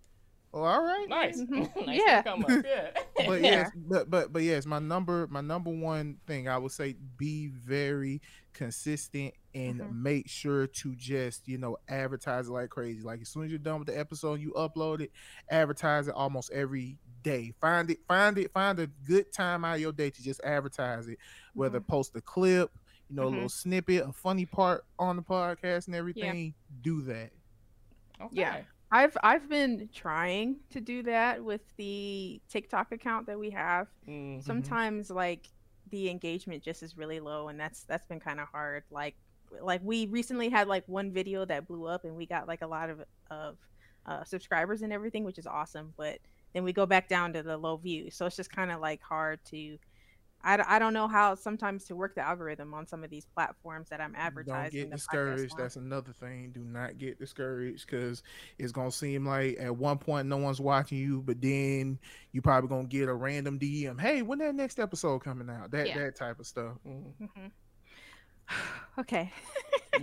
Well, 0.54 0.66
all 0.66 0.84
right. 0.84 1.10
nice. 1.10 1.42
Mhm. 1.42 1.76
nice 1.88 2.02
Yeah. 2.06 2.22
to 2.22 2.30
come 2.30 2.46
up. 2.46 2.52
Yeah. 2.66 2.92
But 3.28 3.42
yes, 3.42 3.72
but 3.76 4.10
but 4.10 4.32
but 4.32 4.44
yes, 4.44 4.66
my 4.68 4.80
number 4.80 5.28
my 5.32 5.42
number 5.42 5.72
one 5.72 6.18
thing 6.28 6.48
I 6.48 6.58
would 6.58 6.72
say 6.72 6.96
be 7.18 7.48
very 7.48 8.22
consistent 8.54 9.34
and 9.56 9.80
Mhm. 9.82 9.94
make 9.96 10.30
sure 10.30 10.68
to 10.68 10.96
just 10.96 11.48
you 11.48 11.58
know 11.58 11.78
advertise 11.90 12.48
it 12.48 12.52
like 12.52 12.70
crazy. 12.70 13.02
Like 13.02 13.22
as 13.22 13.30
soon 13.30 13.46
as 13.46 13.50
you're 13.50 13.58
done 13.60 13.80
with 13.80 13.88
the 13.88 13.98
episode, 13.98 14.40
you 14.40 14.52
upload 14.52 15.02
it, 15.02 15.12
advertise 15.50 16.08
it 16.08 16.14
almost 16.14 16.52
every 16.52 17.00
day. 17.24 17.54
Find 17.60 17.90
it, 17.90 18.00
find 18.08 18.38
it, 18.38 18.52
find 18.54 18.78
a 18.80 18.88
good 18.88 19.34
time 19.34 19.66
out 19.66 19.76
of 19.76 19.82
your 19.82 19.92
day 19.92 20.12
to 20.12 20.24
just 20.24 20.40
advertise 20.44 21.08
it. 21.08 21.18
Whether 21.56 21.80
post 21.80 22.16
a 22.16 22.22
clip, 22.22 22.72
you 23.10 23.16
know, 23.16 23.24
a 23.24 23.32
Mhm. 23.32 23.34
little 23.34 23.50
snippet, 23.50 24.04
a 24.08 24.12
funny 24.14 24.46
part 24.46 24.86
on 25.00 25.16
the 25.16 25.24
podcast 25.24 25.88
and 25.88 25.96
everything. 25.96 26.54
Do 26.82 27.02
that. 27.04 27.32
Okay. 28.22 28.36
Yeah. 28.36 28.62
I've 28.94 29.18
I've 29.24 29.50
been 29.50 29.90
trying 29.92 30.58
to 30.70 30.80
do 30.80 31.02
that 31.04 31.44
with 31.44 31.62
the 31.78 32.40
TikTok 32.48 32.92
account 32.92 33.26
that 33.26 33.40
we 33.40 33.50
have. 33.50 33.88
Mm, 34.08 34.44
Sometimes 34.44 35.10
like 35.10 35.50
the 35.90 36.12
engagement 36.12 36.64
just 36.64 36.84
is 36.84 36.96
really 36.96 37.20
low 37.20 37.48
and 37.48 37.60
that's 37.60 37.86
that's 37.86 38.06
been 38.06 38.20
kind 38.20 38.40
of 38.40 38.48
hard. 38.50 38.84
Like 38.92 39.16
like 39.62 39.82
we 39.84 40.06
recently 40.06 40.48
had 40.50 40.68
like 40.68 40.84
one 40.88 41.12
video 41.12 41.44
that 41.44 41.68
blew 41.68 41.88
up 41.88 42.06
and 42.06 42.16
we 42.16 42.28
got 42.28 42.48
like 42.48 42.62
a 42.62 42.68
lot 42.68 42.92
of 42.92 43.04
of 43.32 43.58
uh, 44.06 44.24
subscribers 44.26 44.84
and 44.84 44.94
everything, 44.94 45.24
which 45.24 45.40
is 45.40 45.48
awesome. 45.48 45.94
But 45.98 46.20
then 46.54 46.64
we 46.64 46.72
go 46.72 46.86
back 46.86 47.10
down 47.10 47.34
to 47.34 47.42
the 47.42 47.58
low 47.58 47.78
views, 47.78 48.16
so 48.16 48.28
it's 48.28 48.36
just 48.36 48.52
kind 48.52 48.72
of 48.72 48.80
like 48.80 49.02
hard 49.02 49.40
to 49.46 49.80
I, 50.44 50.64
I 50.68 50.80
don't 50.80 50.94
know 50.94 51.08
how 51.08 51.36
sometimes 51.36 51.86
to 51.86 51.96
work 51.96 52.16
the 52.16 52.22
algorithm 52.22 52.74
on 52.74 52.86
some 52.86 53.04
of 53.04 53.10
these 53.10 53.26
platforms 53.26 53.90
that 53.90 54.02
I'm 54.02 54.14
advertising. 54.16 54.82
Don't 54.82 54.90
get 54.90 54.96
discouraged. 54.96 55.58
That's 55.58 55.76
another 55.76 56.12
thing. 56.12 56.52
Do 56.52 56.62
not 56.62 56.98
get 56.98 57.18
discouraged 57.20 57.86
because 57.86 58.24
it's 58.58 58.72
gonna 58.72 58.92
seem 58.92 59.26
like 59.26 59.58
at 59.60 59.76
one 59.76 59.98
point 59.98 60.28
no 60.28 60.38
one's 60.38 60.60
watching 60.60 60.98
you, 60.98 61.22
but 61.22 61.42
then 61.42 61.98
you 62.32 62.42
probably 62.42 62.70
gonna 62.70 62.88
get 62.88 63.10
a 63.10 63.14
random 63.14 63.58
DM. 63.60 64.00
Hey, 64.00 64.22
when 64.22 64.40
that 64.40 64.56
next 64.56 64.80
episode 64.80 65.20
coming 65.20 65.50
out? 65.50 65.72
That 65.72 65.88
Yeah. 65.88 66.00
that 66.00 66.16
type 66.16 66.40
of 66.40 66.48
stuff. 66.48 66.74
Mhm. 66.86 67.14
Mhm. 67.22 67.52
Okay. 69.00 69.32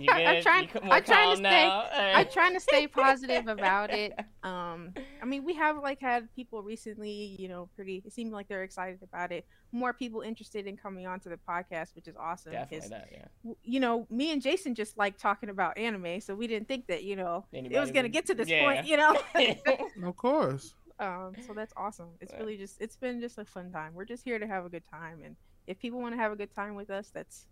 I'm 0.09 0.41
trying- 0.41 0.63
You 0.63 0.69
co- 0.69 0.85
more 0.85 0.93
I'm 0.95 1.03
trying 1.03 1.35
to 1.35 1.35
calm 1.35 1.35
stay- 1.37 1.67
now? 1.67 1.89
I'm 2.15 2.27
trying 2.31 2.53
to 2.53 2.59
stay 2.59 2.87
positive 3.01 3.47
about 3.47 3.91
it. 3.91 4.13
Um, 4.43 4.93
I 5.21 5.25
mean, 5.25 5.43
we 5.43 5.53
have 5.55 5.77
like 5.77 5.99
had 5.99 6.33
people 6.33 6.63
recently, 6.63 7.35
you 7.37 7.47
know, 7.49 7.69
pretty. 7.75 8.01
It 8.05 8.13
seemed 8.13 8.31
like 8.31 8.47
they're 8.47 8.63
excited 8.63 8.99
about 9.03 9.31
it. 9.31 9.45
More 9.73 9.93
people 9.93 10.21
interested 10.21 10.65
in 10.65 10.77
coming 10.77 11.07
onto 11.07 11.29
the 11.29 11.37
podcast, 11.37 11.93
which 11.95 12.07
is 12.07 12.15
awesome. 12.17 12.53
'cause, 12.53 12.61
Definitely 12.69 12.89
that. 12.89 13.07
Yeah. 13.45 13.53
You 13.63 13.79
know, 13.81 14.07
me 14.09 14.31
and 14.31 14.41
Jason 14.41 14.75
just 14.75 14.97
like 14.97 15.17
talking 15.17 15.49
about 15.49 15.77
anime, 15.77 16.21
so 16.21 16.33
we 16.35 16.47
didn't 16.47 16.67
think 16.67 16.87
that 16.87 17.03
you 17.03 17.15
know 17.17 17.45
it 17.51 17.71
was 17.79 17.91
gonna 17.91 18.03
would- 18.03 18.13
get 18.13 18.25
to 18.27 18.33
this 18.33 18.47
yeah. 18.49 18.63
point. 18.63 18.87
You 18.87 18.97
know. 18.97 19.17
Of 20.07 20.15
course. 20.15 20.73
um, 20.99 21.33
so 21.45 21.53
that's 21.53 21.73
awesome. 21.77 22.09
It's 22.21 22.31
Yeah. 22.31 22.39
really 22.39 22.57
just 22.57 22.79
it's 22.81 22.95
been 22.95 23.19
just 23.21 23.37
a 23.37 23.45
fun 23.45 23.71
time. 23.71 23.93
We're 23.93 24.05
just 24.05 24.23
here 24.23 24.39
to 24.39 24.47
have 24.47 24.65
a 24.65 24.69
good 24.69 24.83
time, 24.89 25.21
and 25.23 25.35
if 25.67 25.79
people 25.79 25.99
want 25.99 26.13
to 26.13 26.17
have 26.17 26.31
a 26.31 26.35
good 26.35 26.53
time 26.53 26.75
with 26.75 26.89
us, 26.89 27.11
that's 27.13 27.45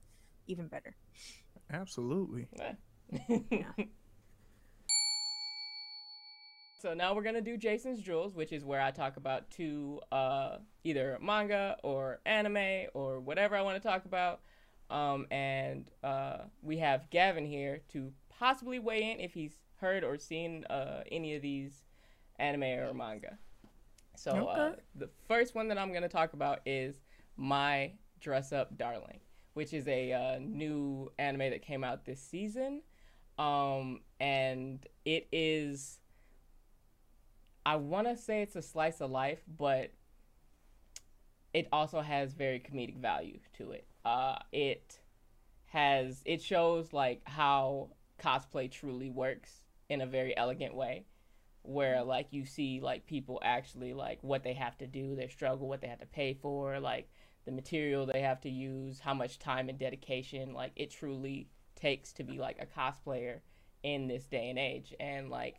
even 0.49 0.67
better. 0.67 0.95
Absolutely. 1.71 2.47
So 6.81 6.93
now 6.93 7.13
we're 7.13 7.23
gonna 7.23 7.41
do 7.41 7.57
Jason's 7.57 8.01
Jewels, 8.01 8.35
which 8.35 8.53
is 8.53 8.63
where 8.63 8.79
I 8.79 8.91
talk 8.91 9.17
about 9.17 9.49
two 9.51 9.99
uh, 10.13 10.59
either 10.85 11.17
manga 11.21 11.75
or 11.83 12.21
anime 12.25 12.87
or 12.93 13.19
whatever 13.19 13.57
I 13.57 13.61
want 13.61 13.81
to 13.81 13.85
talk 13.85 14.05
about. 14.05 14.39
Um, 14.89 15.27
and 15.29 15.91
uh, 16.05 16.37
we 16.61 16.77
have 16.77 17.09
Gavin 17.09 17.45
here 17.45 17.81
to 17.89 18.13
possibly 18.29 18.79
weigh 18.79 19.11
in 19.11 19.19
if 19.19 19.33
he's 19.33 19.59
heard 19.81 20.05
or 20.05 20.17
seen 20.17 20.63
uh, 20.69 21.01
any 21.11 21.35
of 21.35 21.41
these 21.41 21.83
anime 22.37 22.63
or 22.63 22.93
manga. 22.93 23.37
So 24.15 24.31
uh, 24.47 24.59
Okay. 24.69 24.81
the 24.95 25.09
first 25.27 25.55
one 25.55 25.67
that 25.67 25.77
I'm 25.77 25.91
gonna 25.91 26.07
talk 26.07 26.31
about 26.31 26.61
is 26.65 27.01
My 27.35 27.91
Dress 28.21 28.53
Up 28.53 28.77
Darling, 28.77 29.19
which 29.59 29.73
is 29.73 29.89
a 29.89 30.13
uh, 30.13 30.39
new 30.39 31.11
anime 31.19 31.49
that 31.49 31.61
came 31.61 31.83
out 31.83 32.05
this 32.05 32.21
season, 32.21 32.81
um, 33.37 33.99
and 34.17 34.87
it 35.03 35.27
is. 35.33 35.99
I 37.65 37.75
want 37.75 38.07
to 38.07 38.15
say 38.15 38.41
it's 38.41 38.55
a 38.55 38.61
slice 38.61 39.01
of 39.01 39.11
life, 39.11 39.41
but 39.57 39.91
it 41.53 41.67
also 41.73 41.99
has 41.99 42.31
very 42.31 42.61
comedic 42.61 43.01
value 43.01 43.39
to 43.57 43.71
it. 43.71 43.85
Uh, 44.05 44.37
it 44.53 45.01
has 45.65 46.21
it 46.23 46.41
shows 46.41 46.93
like 46.93 47.21
how 47.25 47.89
cosplay 48.17 48.71
truly 48.71 49.09
works 49.09 49.59
in 49.89 49.99
a 49.99 50.05
very 50.05 50.37
elegant 50.37 50.73
way, 50.73 51.03
where 51.63 52.01
like 52.01 52.27
you 52.31 52.45
see 52.45 52.79
like 52.79 53.05
people 53.07 53.41
actually 53.43 53.93
like 53.93 54.19
what 54.21 54.41
they 54.41 54.53
have 54.53 54.77
to 54.77 54.87
do, 54.87 55.17
their 55.17 55.29
struggle, 55.29 55.67
what 55.67 55.81
they 55.81 55.87
have 55.87 55.99
to 55.99 56.05
pay 56.05 56.33
for, 56.33 56.79
like 56.79 57.09
the 57.49 57.55
material 57.55 58.05
they 58.05 58.21
have 58.21 58.39
to 58.41 58.49
use, 58.49 58.99
how 58.99 59.15
much 59.15 59.39
time 59.39 59.69
and 59.69 59.79
dedication 59.79 60.53
like 60.53 60.71
it 60.75 60.91
truly 60.91 61.47
takes 61.75 62.13
to 62.13 62.23
be 62.23 62.37
like 62.37 62.57
a 62.61 62.79
cosplayer 62.79 63.39
in 63.81 64.07
this 64.07 64.27
day 64.27 64.49
and 64.49 64.59
age, 64.59 64.93
and 64.99 65.31
like 65.31 65.55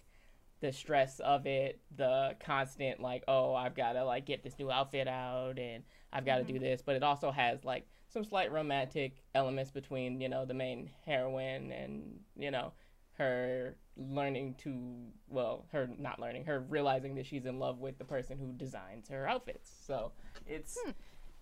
the 0.61 0.73
stress 0.73 1.19
of 1.21 1.47
it, 1.47 1.81
the 1.97 2.37
constant 2.45 3.01
like, 3.01 3.25
oh, 3.27 3.55
I've 3.55 3.75
got 3.75 3.95
to 3.95 4.05
like 4.05 4.25
get 4.25 4.45
this 4.45 4.57
new 4.59 4.71
outfit 4.71 5.09
out 5.09 5.59
and 5.59 5.83
I've 6.13 6.25
got 6.25 6.37
to 6.37 6.45
do 6.45 6.55
mm-hmm. 6.55 6.63
this, 6.63 6.81
but 6.81 6.95
it 6.95 7.03
also 7.03 7.33
has 7.33 7.65
like 7.65 7.89
some 8.09 8.25
slight 8.25 8.53
romantic 8.53 9.25
elements 9.35 9.73
between, 9.73 10.21
you 10.21 10.29
know, 10.29 10.45
the 10.45 10.55
main 10.55 10.91
heroine 11.05 11.73
and, 11.73 12.21
you 12.39 12.53
know, 12.53 12.73
her 13.19 13.75
learning 13.97 14.55
to 14.59 14.77
well, 15.29 15.67
her 15.73 15.89
not 15.99 16.21
learning, 16.21 16.45
her 16.45 16.61
realizing 16.61 17.17
that 17.17 17.27
she's 17.27 17.47
in 17.47 17.59
love 17.59 17.81
with 17.81 17.99
the 17.99 18.05
person 18.05 18.39
who 18.39 18.53
designs 18.53 19.09
her 19.09 19.29
outfits. 19.29 19.73
So, 19.87 20.13
it's 20.47 20.79
hmm. 20.85 20.91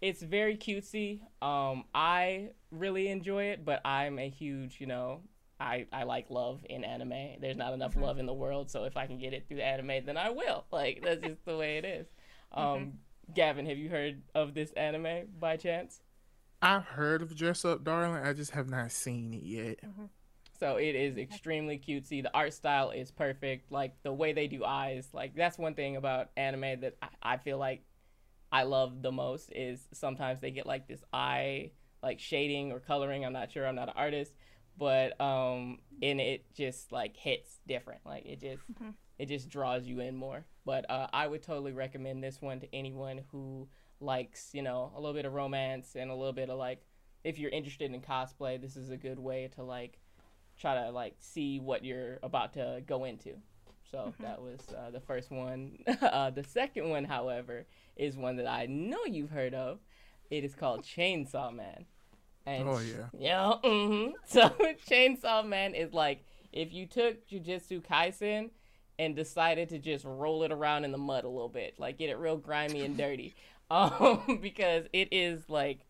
It's 0.01 0.23
very 0.23 0.57
cutesy. 0.57 1.21
Um 1.43 1.85
I 1.95 2.51
really 2.71 3.09
enjoy 3.09 3.45
it, 3.45 3.65
but 3.65 3.81
I'm 3.85 4.19
a 4.19 4.29
huge, 4.29 4.81
you 4.81 4.87
know, 4.87 5.23
I, 5.61 5.87
I 5.93 6.05
like 6.05 6.27
love 6.31 6.65
in 6.69 6.85
anime. 6.85 7.41
There's 7.41 7.57
not 7.57 7.73
enough 7.73 7.95
Mhm. 7.95 8.03
love 8.03 8.19
in 8.19 8.27
the 8.27 8.35
world, 8.35 8.71
so 8.71 8.85
if 8.85 8.97
I 8.97 9.07
can 9.07 9.19
get 9.19 9.33
it 9.33 9.49
through 9.49 9.59
anime, 9.59 10.05
then 10.05 10.17
I 10.17 10.31
will. 10.31 10.65
Like 10.73 11.03
that's 11.03 11.23
just 11.23 11.45
the 11.45 11.57
way 11.57 11.79
it 11.79 11.85
is. 11.85 12.07
Um, 12.53 12.99
Gavin, 13.35 13.67
have 13.67 13.77
you 13.79 13.89
heard 13.91 14.23
of 14.35 14.55
this 14.55 14.73
anime 14.73 15.27
by 15.39 15.57
chance? 15.57 16.01
I've 16.63 16.85
heard 16.85 17.23
of 17.23 17.37
Dress 17.37 17.65
Up 17.65 17.85
Darling. 17.85 18.25
I 18.25 18.33
just 18.33 18.53
have 18.53 18.69
not 18.69 18.91
seen 18.93 19.35
it 19.35 19.43
yet. 19.43 19.81
So 20.59 20.77
it 20.77 20.95
is 20.97 21.17
extremely 21.17 21.79
cutesy. 21.79 22.23
The 22.23 22.35
art 22.35 22.53
style 22.53 22.91
is 22.91 23.11
perfect. 23.11 23.71
Like 23.71 23.95
the 24.03 24.13
way 24.13 24.33
they 24.33 24.47
do 24.49 24.65
eyes, 24.65 25.09
like 25.13 25.35
that's 25.37 25.59
one 25.59 25.75
thing 25.75 25.97
about 25.97 26.31
anime 26.37 26.81
that 26.81 26.97
I, 27.03 27.09
I 27.23 27.37
feel 27.37 27.59
like 27.59 27.83
I 28.51 28.63
love 28.63 29.03
the 29.03 29.13
most 29.13 29.51
is 29.55 29.87
sometimes 29.93 30.41
they 30.41 30.51
get 30.51 30.67
like 30.67 30.89
this 30.89 31.05
eye 31.13 31.73
like 32.03 32.19
shading 32.21 32.73
or 32.73 32.81
coloring. 32.81 33.25
I'm 33.25 33.33
not 33.33 33.51
sure. 33.51 33.67
I'm 33.67 33.75
not 33.75 33.89
an 33.89 33.95
artist, 33.97 34.33
but 34.79 35.21
um, 35.21 35.79
and 36.03 36.21
it 36.21 36.55
just 36.55 36.93
like 36.93 37.17
hits 37.17 37.59
different. 37.67 38.01
Like 38.07 38.25
it 38.25 38.41
just 38.41 38.63
Mhm. 38.81 38.95
it 39.19 39.27
just 39.27 39.49
draws 39.49 39.87
you 39.87 40.01
in 40.01 40.15
more. 40.17 40.47
But 40.65 40.89
uh, 40.91 41.09
I 41.13 41.27
would 41.27 41.43
totally 41.43 41.73
recommend 41.73 42.23
this 42.23 42.41
one 42.41 42.61
to 42.61 42.75
anyone 42.75 43.23
who 43.33 43.69
likes 44.01 44.51
you 44.55 44.63
know 44.63 44.93
a 44.95 45.01
little 45.01 45.15
bit 45.15 45.25
of 45.25 45.33
romance 45.35 45.97
and 45.97 46.11
a 46.11 46.15
little 46.15 46.33
bit 46.33 46.49
of 46.51 46.59
like 46.59 46.85
if 47.25 47.39
you're 47.39 47.51
interested 47.51 47.93
in 47.93 48.01
cosplay. 48.01 48.61
This 48.61 48.77
is 48.77 48.91
a 48.91 48.97
good 48.97 49.19
way 49.19 49.49
to 49.57 49.63
like 49.65 49.99
try 50.59 50.75
to 50.85 50.91
like 50.91 51.17
see 51.19 51.59
what 51.61 51.85
you're 51.85 52.19
about 52.23 52.53
to 52.55 52.83
go 52.87 53.05
into. 53.05 53.35
So 53.91 54.15
Mhm. 54.19 54.23
that 54.23 54.41
was 54.43 54.61
uh, 54.77 54.91
the 54.91 55.01
first 55.01 55.31
one. 55.31 55.79
uh, 56.03 56.31
the 56.31 56.45
second 56.45 56.89
one, 56.91 57.05
however, 57.05 57.67
is 57.97 58.17
one 58.17 58.37
that 58.37 58.47
I 58.47 58.67
know 58.67 59.05
you've 59.07 59.31
heard 59.31 59.55
of. 59.55 59.79
It 60.31 60.45
is 60.45 60.55
called 60.55 60.83
Chainsaw 60.83 61.55
Man. 61.55 61.87
And 62.47 62.69
Oh, 62.69 62.79
yeah. 62.81 63.09
yeah. 63.19 63.55
hmm 63.65 64.11
So 64.27 64.49
Chainsaw 64.89 65.47
Man 65.47 65.75
is 65.75 65.93
like 65.93 66.25
if 66.53 66.73
you 66.73 66.87
took 66.87 67.27
Jujutsu 67.29 67.83
Kaisen 67.83 68.51
and 68.99 69.15
decided 69.15 69.69
to 69.71 69.79
just 69.79 70.05
roll 70.05 70.43
it 70.43 70.53
around 70.53 70.85
in 70.85 70.93
the 70.93 70.99
mud 70.99 71.25
a 71.25 71.29
little 71.29 71.49
bit, 71.49 71.75
like 71.79 71.99
get 71.99 72.11
it 72.11 72.19
real 72.19 72.37
grimy 72.37 72.85
and 72.85 72.97
dirty, 72.97 73.35
um, 73.71 74.39
because 74.43 74.87
it 74.93 75.09
is 75.13 75.49
like 75.49 75.81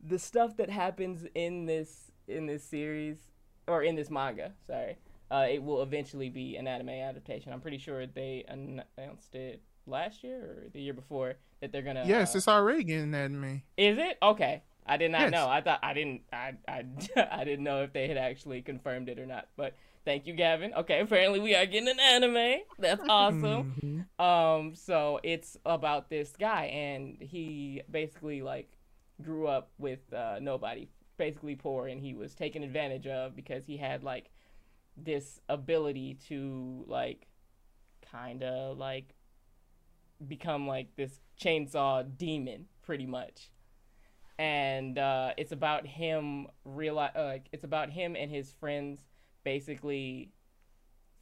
the 0.00 0.18
stuff 0.18 0.56
that 0.56 0.70
happens 0.70 1.26
in 1.34 1.66
this 1.66 2.10
in 2.28 2.46
this 2.46 2.64
series 2.64 3.18
or 3.66 3.82
in 3.82 3.94
this 3.96 4.10
manga. 4.10 4.52
Sorry, 4.66 4.96
uh, 5.32 5.46
it 5.50 5.62
will 5.62 5.82
eventually 5.82 6.28
be 6.28 6.56
an 6.56 6.66
anime 6.66 6.90
adaptation. 6.90 7.52
I'm 7.52 7.60
pretty 7.60 7.78
sure 7.78 8.06
they 8.06 8.44
announced 8.48 9.34
it 9.34 9.62
last 9.86 10.22
year 10.22 10.38
or 10.66 10.68
the 10.72 10.80
year 10.80 10.92
before 10.94 11.34
that 11.60 11.72
they're 11.72 11.82
gonna. 11.82 12.04
Yes, 12.06 12.34
uh, 12.34 12.38
it's 12.38 12.48
already 12.48 12.84
getting 12.84 13.14
anime. 13.14 13.62
is 13.76 13.98
it 13.98 14.18
okay? 14.22 14.62
I 14.86 14.96
did 14.96 15.12
not 15.12 15.20
Yes. 15.22 15.30
know. 15.32 15.48
I 15.48 15.60
thought 15.60 15.78
I 15.82 15.94
didn't. 15.94 16.22
I, 16.32 16.54
I 16.68 16.84
I 17.32 17.44
didn't 17.44 17.64
know 17.64 17.82
if 17.84 17.92
they 17.92 18.08
had 18.08 18.16
actually 18.16 18.62
confirmed 18.62 19.08
it 19.08 19.18
or 19.18 19.26
not. 19.26 19.46
But 19.56 19.74
thank 20.04 20.26
you, 20.26 20.34
Gavin. 20.34 20.72
Okay, 20.74 21.00
apparently 21.00 21.38
we 21.38 21.54
are 21.54 21.66
getting 21.66 21.88
an 21.88 22.00
anime. 22.00 22.60
That's 22.78 23.02
awesome. 23.08 23.74
Mhm. 23.82 24.20
Um, 24.20 24.74
so 24.74 25.20
it's 25.22 25.56
about 25.64 26.10
this 26.10 26.32
guy, 26.38 26.64
and 26.66 27.16
he 27.20 27.82
basically 27.90 28.42
like 28.42 28.76
grew 29.22 29.46
up 29.46 29.70
with 29.78 30.00
uh, 30.12 30.38
nobody, 30.40 30.88
basically 31.16 31.54
poor, 31.54 31.86
and 31.86 32.00
he 32.00 32.14
was 32.14 32.34
taken 32.34 32.62
advantage 32.64 33.06
of 33.06 33.36
because 33.36 33.64
he 33.66 33.76
had 33.76 34.02
like 34.02 34.30
this 34.96 35.40
ability 35.48 36.18
to 36.28 36.84
like 36.86 37.26
kind 38.10 38.42
of 38.42 38.78
like 38.78 39.14
become 40.26 40.66
like 40.66 40.94
this 40.96 41.20
chainsaw 41.40 42.06
demon, 42.16 42.66
pretty 42.82 43.06
much. 43.06 43.50
And 44.38 44.98
uh, 44.98 45.32
it's 45.36 45.52
about 45.52 45.86
him 45.86 46.48
realize, 46.64 47.12
uh, 47.16 47.24
like 47.24 47.46
it's 47.52 47.64
about 47.64 47.90
him 47.90 48.16
and 48.16 48.30
his 48.30 48.52
friends 48.52 49.00
basically 49.44 50.32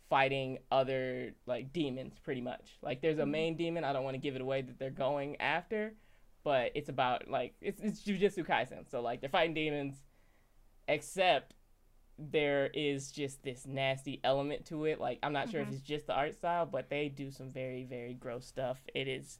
fighting 0.09 0.59
other 0.73 1.33
like 1.47 1.73
demons 1.73 2.19
pretty 2.23 2.41
much. 2.41 2.79
Like 2.83 3.01
there's 3.01 3.19
a 3.19 3.27
main 3.27 3.57
demon 3.57 3.85
i 3.85 3.93
don't 3.93 4.05
want 4.05 4.15
to 4.15 4.21
give 4.21 4.35
it 4.35 4.41
away 4.41 4.63
that 4.63 4.79
they're 4.79 4.91
going 4.91 5.41
after 5.41 5.95
but 6.43 6.73
it's 6.75 6.89
about 6.89 7.29
like 7.29 7.55
it's, 7.61 7.81
it's 7.81 8.03
jujutsu 8.03 8.47
kaisen. 8.47 8.91
So 8.91 9.01
like 9.01 9.21
they're 9.21 9.31
fighting 9.31 9.55
demons 9.55 9.97
except 10.89 11.55
there 12.21 12.71
is 12.75 13.11
just 13.11 13.43
this 13.43 13.67
nasty 13.67 14.21
element 14.25 14.65
to 14.67 14.85
it 14.85 15.01
like 15.01 15.19
i'm 15.23 15.33
not 15.33 15.49
sure 15.51 15.61
if 15.63 15.69
Mhm. 15.69 15.73
it's 15.73 15.81
just 15.83 16.07
the 16.07 16.13
art 16.15 16.35
style 16.35 16.67
but 16.67 16.91
they 16.91 17.09
do 17.09 17.31
some 17.31 17.51
very 17.51 17.83
very 17.85 18.13
gross 18.15 18.47
stuff 18.47 18.79
it 18.95 19.09
is 19.09 19.39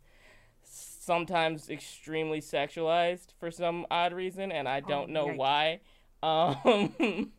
sometimes 0.63 1.69
extremely 1.69 2.41
sexualized 2.41 3.29
for 3.39 3.51
some 3.51 3.87
odd 3.91 4.13
reason 4.13 4.51
and 4.53 4.69
i 4.69 4.81
don't 4.81 5.11
know 5.11 5.27
yikes. 5.29 5.37
why 5.37 5.81
um 6.23 7.31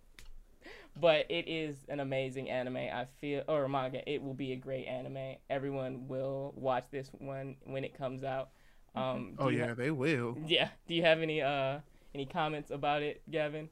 but 1.00 1.26
it 1.30 1.48
is 1.48 1.76
an 1.88 2.00
amazing 2.00 2.50
anime. 2.50 2.76
I 2.78 3.06
feel 3.20 3.44
or 3.48 3.68
manga. 3.70 4.08
It 4.12 4.22
will 4.22 4.34
be 4.34 4.52
a 4.52 4.56
great 4.58 4.86
anime. 4.86 5.36
Everyone 5.50 6.08
will 6.08 6.54
watch 6.56 6.86
this 6.92 7.10
one 7.18 7.56
when 7.64 7.84
it 7.86 7.98
comes 7.98 8.24
out. 8.24 8.50
Um, 8.96 9.36
Oh 9.40 9.48
yeah, 9.50 9.68
ha- 9.68 9.74
they 9.76 9.90
will. 9.92 10.38
yeah. 10.46 10.70
Do 10.88 10.94
you 10.94 11.04
have 11.04 11.22
any 11.22 11.42
uh 11.42 11.80
any 12.14 12.26
comments 12.26 12.72
about 12.72 13.04
it, 13.04 13.22
Gavin? 13.32 13.70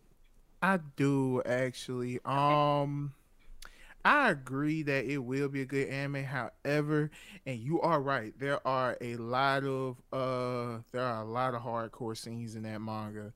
I 0.62 0.78
do 0.96 1.42
actually. 1.46 2.20
Um 2.26 3.14
I 4.06 4.30
agree 4.30 4.84
that 4.84 5.06
it 5.06 5.18
will 5.20 5.50
be 5.50 5.62
a 5.62 5.66
good 5.66 5.90
anime. 5.90 6.24
However, 6.24 7.12
and 7.46 7.60
you 7.60 7.82
are 7.82 8.02
right, 8.02 8.34
there 8.40 8.66
are 8.68 8.98
a 9.02 9.16
lot 9.18 9.64
of 9.66 9.98
uh 10.14 10.80
there 10.92 11.04
are 11.04 11.22
a 11.22 11.26
lot 11.26 11.54
of 11.56 11.62
hardcore 11.64 12.18
scenes 12.18 12.56
in 12.56 12.64
that 12.64 12.82
manga, 12.82 13.34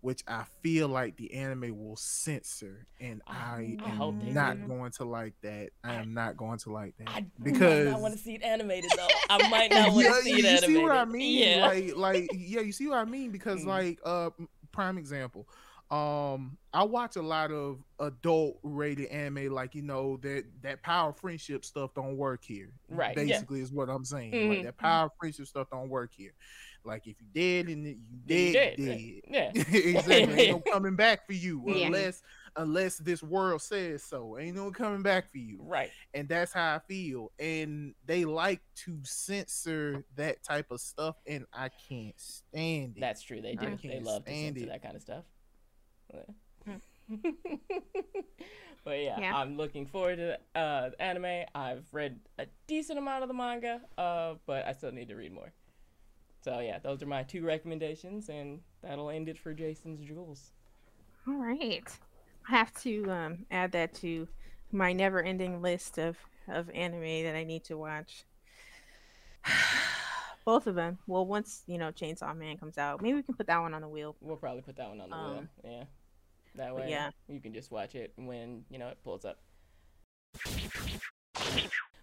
which 0.00 0.22
I 0.28 0.44
feel 0.62 0.88
like 0.88 1.16
the 1.16 1.34
anime 1.34 1.76
will 1.78 1.96
censor, 1.96 2.86
and 3.00 3.22
I, 3.26 3.78
I 3.84 3.90
am 3.90 4.34
not 4.34 4.58
do. 4.58 4.66
going 4.68 4.92
to 4.92 5.04
like 5.04 5.34
that. 5.42 5.70
I 5.84 5.94
am 5.94 6.14
not 6.14 6.36
going 6.36 6.58
to 6.60 6.72
like 6.72 6.96
that 6.98 7.08
I 7.08 7.24
because 7.42 7.94
I 7.94 7.96
want 7.98 8.14
to 8.14 8.20
see 8.20 8.34
it 8.34 8.42
animated 8.42 8.90
though. 8.96 9.08
I 9.28 9.38
might 9.38 9.70
not 9.72 9.92
want 9.94 10.06
to 10.06 10.12
yeah, 10.12 10.20
see 10.22 10.38
you, 10.38 10.44
it 10.44 10.50
you 10.52 10.58
see 10.58 10.76
what 10.78 10.92
I 10.92 11.04
mean? 11.04 11.38
Yeah. 11.38 11.60
Like, 11.66 11.96
like, 11.96 12.30
yeah, 12.32 12.60
you 12.60 12.72
see 12.72 12.86
what 12.88 12.98
I 12.98 13.04
mean? 13.04 13.30
Because, 13.32 13.64
Mm. 13.64 13.68
like, 13.68 13.98
uh, 14.04 14.30
prime 14.72 14.98
example, 14.98 15.46
um, 15.90 16.56
I 16.72 16.82
watch 16.84 17.16
a 17.16 17.22
lot 17.22 17.50
of 17.52 17.78
adult 18.00 18.58
rated 18.62 19.06
anime, 19.08 19.52
like 19.52 19.74
you 19.74 19.82
know 19.82 20.16
that 20.18 20.44
that 20.62 20.82
power 20.82 21.12
friendship 21.12 21.64
stuff 21.64 21.94
don't 21.94 22.16
work 22.16 22.42
here. 22.44 22.70
Right, 22.88 23.16
yeah. 23.16 23.24
Basically, 23.24 23.60
is 23.60 23.70
what 23.72 23.88
I'm 23.88 24.04
saying. 24.04 24.32
Mhm. 24.32 24.48
Like 24.48 24.62
that 24.64 24.76
power 24.78 25.10
friendship 25.20 25.46
stuff 25.46 25.68
don't 25.70 25.88
work 25.88 26.10
here. 26.16 26.32
Like 26.86 27.06
if 27.06 27.16
you 27.20 27.26
dead 27.32 27.68
and 27.72 27.86
you 27.86 27.96
Then 28.26 28.38
you 28.46 28.52
dead, 28.52 28.76
dead, 28.76 28.86
dead. 28.86 29.54
Yeah. 29.56 29.62
exactly. 29.78 30.40
Ain't 30.40 30.50
no 30.50 30.60
coming 30.72 30.96
back 30.96 31.26
for 31.26 31.32
you 31.32 31.62
Yeah. 31.66 31.86
unless 31.86 32.22
unless 32.56 32.98
this 32.98 33.22
world 33.22 33.62
says 33.62 34.02
so. 34.02 34.38
Ain't 34.38 34.56
no 34.56 34.70
coming 34.70 35.02
back 35.02 35.30
for 35.32 35.38
you 35.38 35.58
Right. 35.62 35.90
and 36.12 36.28
that's 36.28 36.52
how 36.52 36.74
I 36.74 36.80
feel. 36.80 37.32
And 37.38 37.94
they 38.04 38.24
like 38.26 38.60
to 38.84 38.98
censor 39.02 40.04
that 40.16 40.42
type 40.44 40.70
of 40.70 40.80
stuff, 40.80 41.16
and 41.26 41.46
I 41.54 41.70
can't 41.88 42.18
stand 42.20 42.96
it. 42.96 43.00
That's 43.00 43.22
true. 43.22 43.40
They 43.40 43.54
do. 43.54 43.78
They 43.82 44.00
love 44.00 44.24
to 44.26 44.30
censor 44.30 44.64
it. 44.64 44.68
that 44.68 44.82
kind 44.82 44.96
of 44.96 45.02
stuff. 45.02 45.24
But 48.84 49.00
yeah, 49.00 49.18
Yeah. 49.18 49.34
I'm 49.34 49.56
looking 49.56 49.86
forward 49.86 50.16
to 50.16 50.36
the 50.54 50.60
uh, 50.60 50.90
the 50.90 51.02
anime. 51.02 51.46
I've 51.54 51.86
read 51.92 52.20
a 52.38 52.46
decent 52.66 52.98
amount 52.98 53.22
of 53.22 53.28
the 53.28 53.34
manga, 53.34 53.80
uh, 53.96 54.34
but 54.46 54.66
I 54.66 54.72
still 54.72 54.92
need 54.92 55.08
to 55.08 55.16
read 55.16 55.32
more. 55.32 55.52
So 56.42 56.60
yeah, 56.60 56.78
those 56.78 57.02
are 57.02 57.06
my 57.06 57.22
two 57.22 57.44
recommendations, 57.46 58.28
and 58.28 58.60
that'll 58.82 59.08
end 59.08 59.30
it 59.30 59.38
for 59.38 59.54
Jason's 59.54 60.06
Jewels. 60.06 60.52
All 61.26 61.36
right. 61.36 61.88
I 62.46 62.50
have 62.50 62.74
to 62.82 63.10
um, 63.10 63.46
add 63.50 63.72
that 63.72 63.94
to 63.94 64.28
my 64.70 64.92
never-ending 64.92 65.62
list 65.62 65.98
of 65.98 66.18
of 66.46 66.68
anime 66.70 67.24
that 67.24 67.34
I 67.34 67.44
need 67.44 67.64
to 67.64 67.78
watch. 67.78 68.24
Both 70.44 70.66
of 70.66 70.74
them. 70.74 70.98
Well, 71.06 71.26
once 71.26 71.62
you 71.66 71.78
know 71.78 71.90
Chainsaw 71.90 72.36
Man 72.36 72.56
comes 72.58 72.78
out, 72.78 73.02
maybe 73.02 73.14
we 73.14 73.22
can 73.22 73.34
put 73.34 73.46
that 73.46 73.60
one 73.60 73.74
on 73.74 73.80
the 73.80 73.88
wheel. 73.88 74.16
We'll 74.20 74.36
probably 74.36 74.62
put 74.62 74.76
that 74.76 74.88
one 74.88 75.00
on 75.00 75.10
the 75.10 75.16
wheel. 75.16 75.38
Um, 75.38 75.48
Yeah. 75.64 75.84
That 76.56 76.76
way, 76.76 76.88
yeah. 76.88 77.10
you 77.26 77.40
can 77.40 77.52
just 77.52 77.72
watch 77.72 77.96
it 77.96 78.12
when 78.16 78.64
you 78.70 78.78
know 78.78 78.88
it 78.88 78.98
pulls 79.02 79.24
up. 79.24 79.38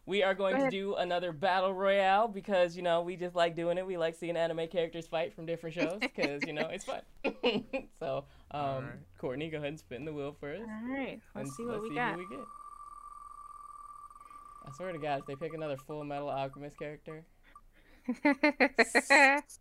We 0.07 0.23
are 0.23 0.33
going 0.33 0.57
to 0.59 0.69
do 0.69 0.95
another 0.95 1.31
battle 1.31 1.73
royale 1.73 2.27
because 2.27 2.75
you 2.75 2.81
know 2.81 3.01
we 3.01 3.15
just 3.15 3.35
like 3.35 3.55
doing 3.55 3.77
it. 3.77 3.85
We 3.85 3.97
like 3.97 4.15
seeing 4.15 4.35
anime 4.35 4.67
characters 4.67 5.07
fight 5.07 5.33
from 5.33 5.45
different 5.45 5.75
shows 5.79 5.99
because 6.01 6.43
you 6.45 6.53
know 6.53 6.67
it's 6.71 6.83
fun. 6.83 7.01
so, 7.99 8.25
um, 8.51 8.61
Alright. 8.61 8.89
Courtney, 9.19 9.49
go 9.49 9.57
ahead 9.57 9.69
and 9.69 9.79
spin 9.79 10.03
the 10.03 10.11
wheel 10.11 10.35
for 10.37 10.53
us. 10.53 10.61
All 10.61 10.93
right. 10.93 11.21
Let's 11.35 11.49
and 11.49 11.55
see 11.55 11.65
what 11.65 11.81
we 11.81 11.89
who 11.89 11.95
got. 11.95 12.17
we 12.17 12.27
get. 12.29 12.39
I 14.65 14.71
swear 14.75 14.91
to 14.91 14.99
God, 14.99 15.19
if 15.19 15.25
they 15.27 15.35
pick 15.35 15.53
another 15.53 15.77
Full 15.77 16.03
Metal 16.03 16.29
Alchemist 16.29 16.77
character, 16.77 17.23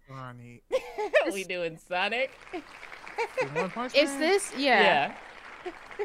Sonic. 0.09 0.63
we 1.33 1.45
doing 1.45 1.79
Sonic. 1.89 2.31
The 3.41 3.47
One 3.61 3.71
Punch 3.71 3.95
Is 3.95 4.17
this? 4.19 4.53
Yeah. 4.57 5.13
yeah. 6.01 6.05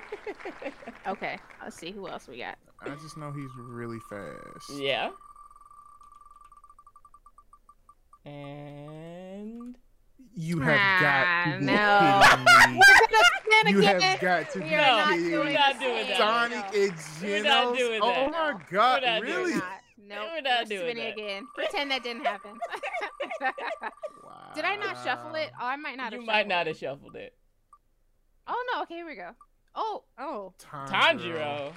Okay. 1.08 1.38
Let's 1.64 1.78
see 1.78 1.92
who 1.92 2.08
else 2.08 2.28
we 2.28 2.40
got. 2.40 2.58
I 2.82 2.90
just 2.96 3.18
know 3.18 3.32
he's 3.32 3.50
really 3.58 4.00
fast. 4.10 4.72
Yeah. 4.80 5.10
And 8.26 9.76
You 10.36 10.60
have 10.60 11.02
got 11.02 11.46
to 11.46 11.60
be 11.60 11.68
Ah, 11.70 12.22
kidding 12.24 12.76
me. 12.76 12.82
Then 13.64 13.68
You 13.74 13.80
have 13.82 14.20
got 14.20 14.50
to 14.52 14.60
be 14.60 14.66
we 14.66 14.72
No, 14.72 14.78
are 14.78 14.82
not 14.98 15.10
kidding 15.12 15.30
doing 15.30 15.48
me. 15.48 15.54
not 15.54 15.74
the 15.74 15.80
doing 15.86 15.98
same. 15.98 16.08
that. 16.08 16.18
Sonic 16.18 16.66
and 16.76 16.94
We're 17.22 17.44
not 17.44 17.68
Genos. 17.68 17.78
doing 17.78 18.00
Oh 18.04 18.10
that. 18.10 18.32
my 18.32 18.54
god, 18.72 19.02
We're 19.04 19.08
not 19.10 19.26
doing 19.26 19.46
really? 19.46 19.62
Not. 19.98 20.16
Nope. 20.16 20.30
We're 20.36 20.42
not 20.42 20.60
We're 20.64 20.66
doing 20.78 20.92
spinning 20.92 21.04
that. 21.16 21.24
again. 21.24 21.48
Pretend 21.56 21.92
that 21.92 22.04
didn't 22.04 22.26
happen. 22.26 22.52
Did 24.56 24.66
I 24.66 24.76
not 24.76 24.98
shuffle 25.04 25.36
it? 25.36 25.52
Oh, 25.60 25.66
I 25.66 25.76
might 25.76 25.98
not 25.98 26.06
have. 26.06 26.14
you 26.14 26.20
have. 26.20 26.26
might 26.28 26.48
not 26.48 26.68
have 26.68 26.78
shuffled 26.78 27.14
shuffled 27.14 27.16
it. 27.16 27.20
it. 27.24 27.34
Oh 28.48 28.64
no. 28.74 28.82
Okay, 28.84 28.96
here 28.96 29.06
we 29.06 29.16
go. 29.16 29.32
Oh. 29.76 30.04
Oh. 30.18 30.54
Tanjiro. 30.62 31.72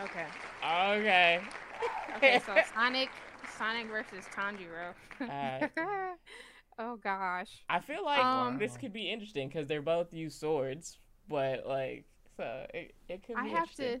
Okay. 0.00 0.26
Okay. 0.64 1.40
Okay. 2.16 2.40
So 2.44 2.54
Sonic, 2.74 3.10
Sonic 3.58 3.88
versus 3.88 4.24
Tanjiro. 4.34 4.94
Alright. 5.20 5.70
oh 6.78 6.96
gosh. 6.96 7.62
I 7.68 7.80
feel 7.80 8.04
like 8.04 8.22
Um, 8.24 8.58
this 8.58 8.76
could 8.76 8.92
be 8.92 9.10
interesting 9.10 9.48
because 9.48 9.66
they're 9.68 9.82
both 9.82 10.12
use 10.12 10.34
swords, 10.38 10.98
but 11.28 11.66
like, 11.66 12.04
so 12.36 12.66
it, 12.74 12.94
it 13.08 13.22
could 13.26 13.36
be 13.36 13.40
I 13.42 13.46
have 13.48 13.68
interesting. 13.68 14.00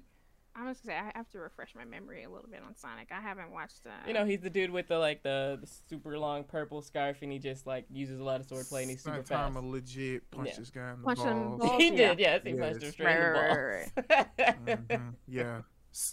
I 0.60 0.68
was 0.68 0.78
gonna 0.80 0.94
say 0.94 0.98
I 0.98 1.12
have 1.16 1.28
to 1.30 1.38
refresh 1.38 1.74
my 1.74 1.84
memory 1.84 2.24
a 2.24 2.28
little 2.30 2.48
bit 2.50 2.60
on 2.66 2.76
Sonic. 2.76 3.08
I 3.10 3.20
haven't 3.20 3.50
watched. 3.50 3.80
Uh, 3.86 3.90
You 4.06 4.12
know, 4.12 4.24
he's 4.26 4.40
the 4.40 4.50
dude 4.50 4.70
with 4.70 4.88
the 4.88 4.98
like 4.98 5.22
the, 5.22 5.58
the 5.60 5.66
super 5.66 6.18
long 6.18 6.44
purple 6.44 6.82
scarf, 6.82 7.18
and 7.22 7.32
he 7.32 7.38
just 7.38 7.66
like 7.66 7.86
uses 7.90 8.20
a 8.20 8.24
lot 8.24 8.40
of 8.40 8.46
swordplay, 8.46 8.82
and 8.82 8.90
he's 8.90 9.02
super 9.02 9.22
Time 9.22 9.54
fast. 9.54 9.56
a 9.64 9.66
legit 9.66 10.30
punch 10.30 10.48
Yeah. 10.50 10.56
this 10.58 10.70
guy 10.70 10.92
in 10.92 10.98
the 11.00 11.04
Punch 11.06 11.18
him 11.20 11.24
balls. 11.24 11.60
balls. 11.60 11.82
he 11.82 11.88
Yeah. 11.96 12.08
did, 12.14 12.20
yes, 12.20 12.42
he 12.44 12.52
punched 12.54 12.76
him 12.76 12.82
Yes. 12.82 12.92
straight 12.92 13.14
in 13.14 13.20
the 13.20 13.38
Right, 13.40 13.86
balls. 13.96 14.36
right, 14.36 14.88
Mhm, 14.88 15.14
Yeah. 15.26 15.62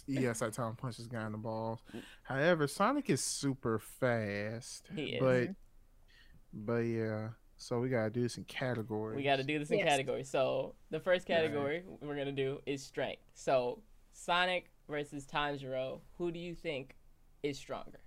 Yes, 0.06 0.42
I 0.42 0.50
time 0.50 0.74
punch 0.76 0.96
this 0.96 1.06
guy 1.06 1.24
in 1.26 1.32
the 1.32 1.38
balls. 1.38 1.80
However, 2.22 2.66
Sonic 2.66 3.08
is 3.10 3.22
super 3.22 3.78
fast. 3.78 4.88
He 4.94 5.02
is. 5.14 5.20
But 5.20 5.54
but 6.52 6.78
yeah. 6.80 7.28
So 7.60 7.80
we 7.80 7.88
gotta 7.88 8.10
do 8.10 8.22
this 8.22 8.38
in 8.38 8.44
categories. 8.44 9.16
We 9.16 9.24
got 9.24 9.36
to 9.36 9.42
do 9.44 9.58
this 9.58 9.70
in 9.72 9.78
Yes. 9.78 9.88
categories. 9.88 10.28
So 10.30 10.74
the 10.90 11.00
first 11.00 11.28
Right. 11.28 11.36
category 11.36 11.82
we're 12.00 12.16
gonna 12.16 12.30
do 12.32 12.60
is 12.66 12.82
strength. 12.84 13.22
So 13.34 13.82
Sonic 14.28 14.70
versus 14.88 15.24
Tanjiro. 15.26 16.00
Who 16.18 16.32
do 16.32 16.38
you 16.38 16.54
think 16.54 16.96
is 17.42 17.56
stronger? 17.58 18.00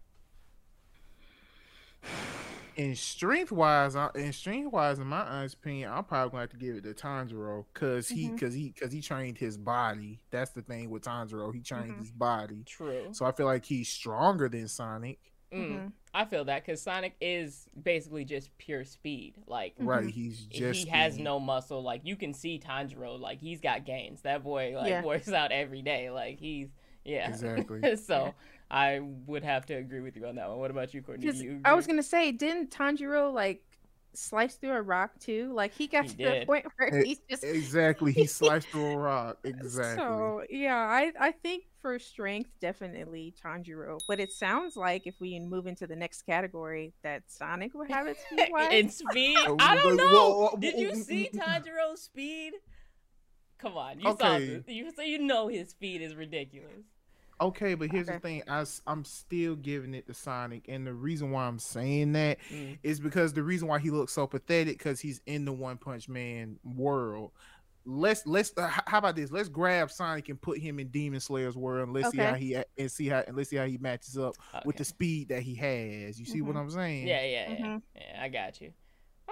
in 2.78 2.96
strength 2.96 3.52
wise, 3.52 3.96
in 4.16 4.32
strength 4.34 4.72
wise, 4.72 4.98
in 4.98 5.06
my 5.06 5.22
honest 5.22 5.56
opinion, 5.56 5.92
I'm 5.92 6.04
probably 6.04 6.32
gonna 6.32 6.42
have 6.42 6.50
to 6.52 6.58
give 6.58 6.76
it 6.78 6.84
to 6.84 6.94
Tanjiro 6.94 7.66
because 7.74 8.10
he 8.10 8.30
because 8.30 8.54
he 8.54 8.70
because 8.70 8.92
he 8.92 9.02
trained 9.02 9.38
his 9.38 9.58
body. 9.58 10.20
That's 10.32 10.52
the 10.52 10.62
thing 10.62 10.90
with 10.90 11.04
Tanjiro. 11.04 11.54
He 11.54 11.62
trained 11.62 11.94
Mhm. 11.96 12.00
his 12.00 12.12
body. 12.12 12.64
True. 12.66 13.10
So 13.14 13.26
I 13.26 13.32
feel 13.34 13.46
like 13.46 13.66
he's 13.66 13.90
stronger 13.90 14.50
than 14.50 14.68
Sonic. 14.68 15.31
Mm, 15.54 15.68
Mhm. 15.80 15.92
I 16.14 16.26
feel 16.26 16.46
that 16.46 16.66
because 16.66 16.82
Sonic 16.82 17.16
is 17.22 17.68
basically 17.82 18.26
just 18.26 18.56
pure 18.58 18.84
speed. 18.84 19.36
Like 19.48 19.76
Right? 19.78 20.06
Mhm. 20.06 20.12
He's 20.12 20.46
just 20.46 20.84
he 20.84 20.90
has 20.90 21.14
speed. 21.14 21.24
no 21.24 21.40
muscle. 21.40 21.82
Like 21.82 22.02
you 22.06 22.16
can 22.16 22.34
see 22.34 22.60
Tanjiro. 22.60 23.20
Like 23.20 23.40
he's 23.40 23.62
got 23.62 23.86
gains. 23.86 24.22
That 24.22 24.44
boy 24.44 24.74
like 24.76 24.90
Yeah. 24.90 25.04
works 25.04 25.30
out 25.32 25.52
every 25.52 25.82
day. 25.82 26.10
Like 26.10 26.40
he's 26.40 26.70
yeah. 27.04 27.30
Exactly. 27.30 27.96
so 27.98 28.34
I 28.70 29.00
would 29.26 29.44
have 29.44 29.66
to 29.68 29.74
agree 29.74 30.02
with 30.02 30.16
you 30.16 30.26
on 30.28 30.36
that 30.36 30.50
one. 30.50 30.60
What 30.60 30.72
about 30.72 30.94
you, 30.94 31.02
Courtney? 31.02 31.26
You 31.28 31.62
I 31.66 31.74
was 31.74 31.88
gonna 31.88 32.04
say, 32.04 32.32
didn't 32.32 32.72
Tanjiro 32.72 33.34
like 33.34 33.64
slice 34.14 34.56
through 34.56 34.72
a 34.74 34.82
rock 34.82 35.18
too? 35.20 35.52
Like 35.54 35.74
he 35.74 35.88
got 35.88 36.06
He 36.06 36.12
to 36.12 36.18
the 36.18 36.46
point 36.46 36.66
where 36.78 36.94
Eh, 36.96 37.04
he's 37.04 37.20
just 37.30 37.44
Exactly. 37.44 38.12
He 38.12 38.26
sliced 38.28 38.70
through 38.70 38.86
a 38.94 38.98
rock. 38.98 39.40
Exactly. 39.44 40.04
So 40.06 40.44
yeah, 40.50 40.76
I 40.78 41.12
I 41.20 41.32
think 41.32 41.64
for 41.82 41.98
strength 42.00 42.52
definitely 42.60 43.34
Tanjiro, 43.44 44.00
but 44.08 44.20
it 44.20 44.32
sounds 44.32 44.76
like 44.76 45.08
if 45.08 45.16
we 45.20 45.40
move 45.40 45.68
into 45.68 45.88
the 45.88 45.96
next 45.96 46.24
category, 46.24 46.94
that 47.04 47.24
Sonic 47.28 47.74
will 47.74 47.86
have 47.86 48.08
it 48.08 48.18
speed 48.32 48.50
wise. 48.52 48.72
in 48.74 48.90
speed. 48.90 49.38
Oh, 49.48 49.58
I 49.60 49.76
don't 49.76 49.98
know. 49.98 50.04
whoa, 50.06 50.34
whoa, 50.52 50.58
Did 50.60 50.80
you 50.80 50.96
see 50.96 51.30
whoa. 51.34 51.40
Tanjiro's 51.42 52.02
speed? 52.04 52.54
Come 53.58 53.78
on, 53.78 54.00
you 54.00 54.16
saw 54.18 54.40
this. 54.40 54.64
You 54.68 54.92
so 54.96 55.02
you 55.02 55.20
know 55.20 55.48
his 55.48 55.70
speed 55.70 56.02
is 56.02 56.16
ridiculous. 56.16 56.84
Okay, 57.40 57.74
but 57.74 57.90
here's 57.90 58.06
the 58.06 58.14
Okay. 58.14 58.22
thing. 58.22 58.44
I, 58.48 58.64
am 58.86 59.04
still 59.04 59.56
giving 59.56 59.96
it 59.96 60.06
to 60.06 60.14
Sonic, 60.14 60.66
and 60.68 60.86
the 60.86 60.94
reason 60.94 61.32
why 61.32 61.46
I'm 61.48 61.58
saying 61.58 62.12
that 62.14 62.38
Mm. 62.52 62.78
is 62.84 63.00
because 63.00 63.34
the 63.34 63.42
reason 63.42 63.68
why 63.68 63.80
he 63.80 63.90
looks 63.90 64.14
so 64.14 64.28
pathetic 64.28 64.78
because 64.78 65.00
he's 65.00 65.22
in 65.26 65.46
the 65.46 65.52
One 65.52 65.78
Punch 65.78 66.08
Man 66.08 66.60
world. 66.64 67.32
Let's 67.86 68.26
let's 68.28 68.54
uh, 68.58 68.68
how 68.86 69.00
about 69.00 69.16
this? 69.16 69.32
Let's 69.32 69.50
grab 69.50 69.90
Sonic 69.90 70.30
and 70.30 70.40
put 70.40 70.60
him 70.60 70.80
in 70.80 70.88
Demon 70.90 71.20
Slayer's 71.20 71.58
world, 71.58 71.84
and 71.88 71.94
let's 71.94 72.12
see 72.12 72.18
how 72.18 72.34
he 72.36 72.56
and 72.78 72.92
see 72.92 73.08
how 73.08 73.24
and 73.28 73.36
let's 73.36 73.50
see 73.50 73.56
how 73.56 73.66
he 73.66 73.78
matches 73.78 74.18
up 74.18 74.36
with 74.66 74.76
the 74.76 74.86
speed 74.86 75.30
that 75.30 75.42
he 75.42 75.56
has. 75.56 76.20
You 76.20 76.26
see 76.26 76.42
what 76.42 76.56
Mhm. 76.56 76.60
I'm 76.60 76.70
saying? 76.70 77.08
Yeah, 77.08 77.24
yeah, 77.24 77.52
yeah. 77.52 77.66
Mhm. 77.66 77.82
Yeah, 77.96 78.20
I 78.22 78.30
got 78.30 78.62
you. 78.62 78.74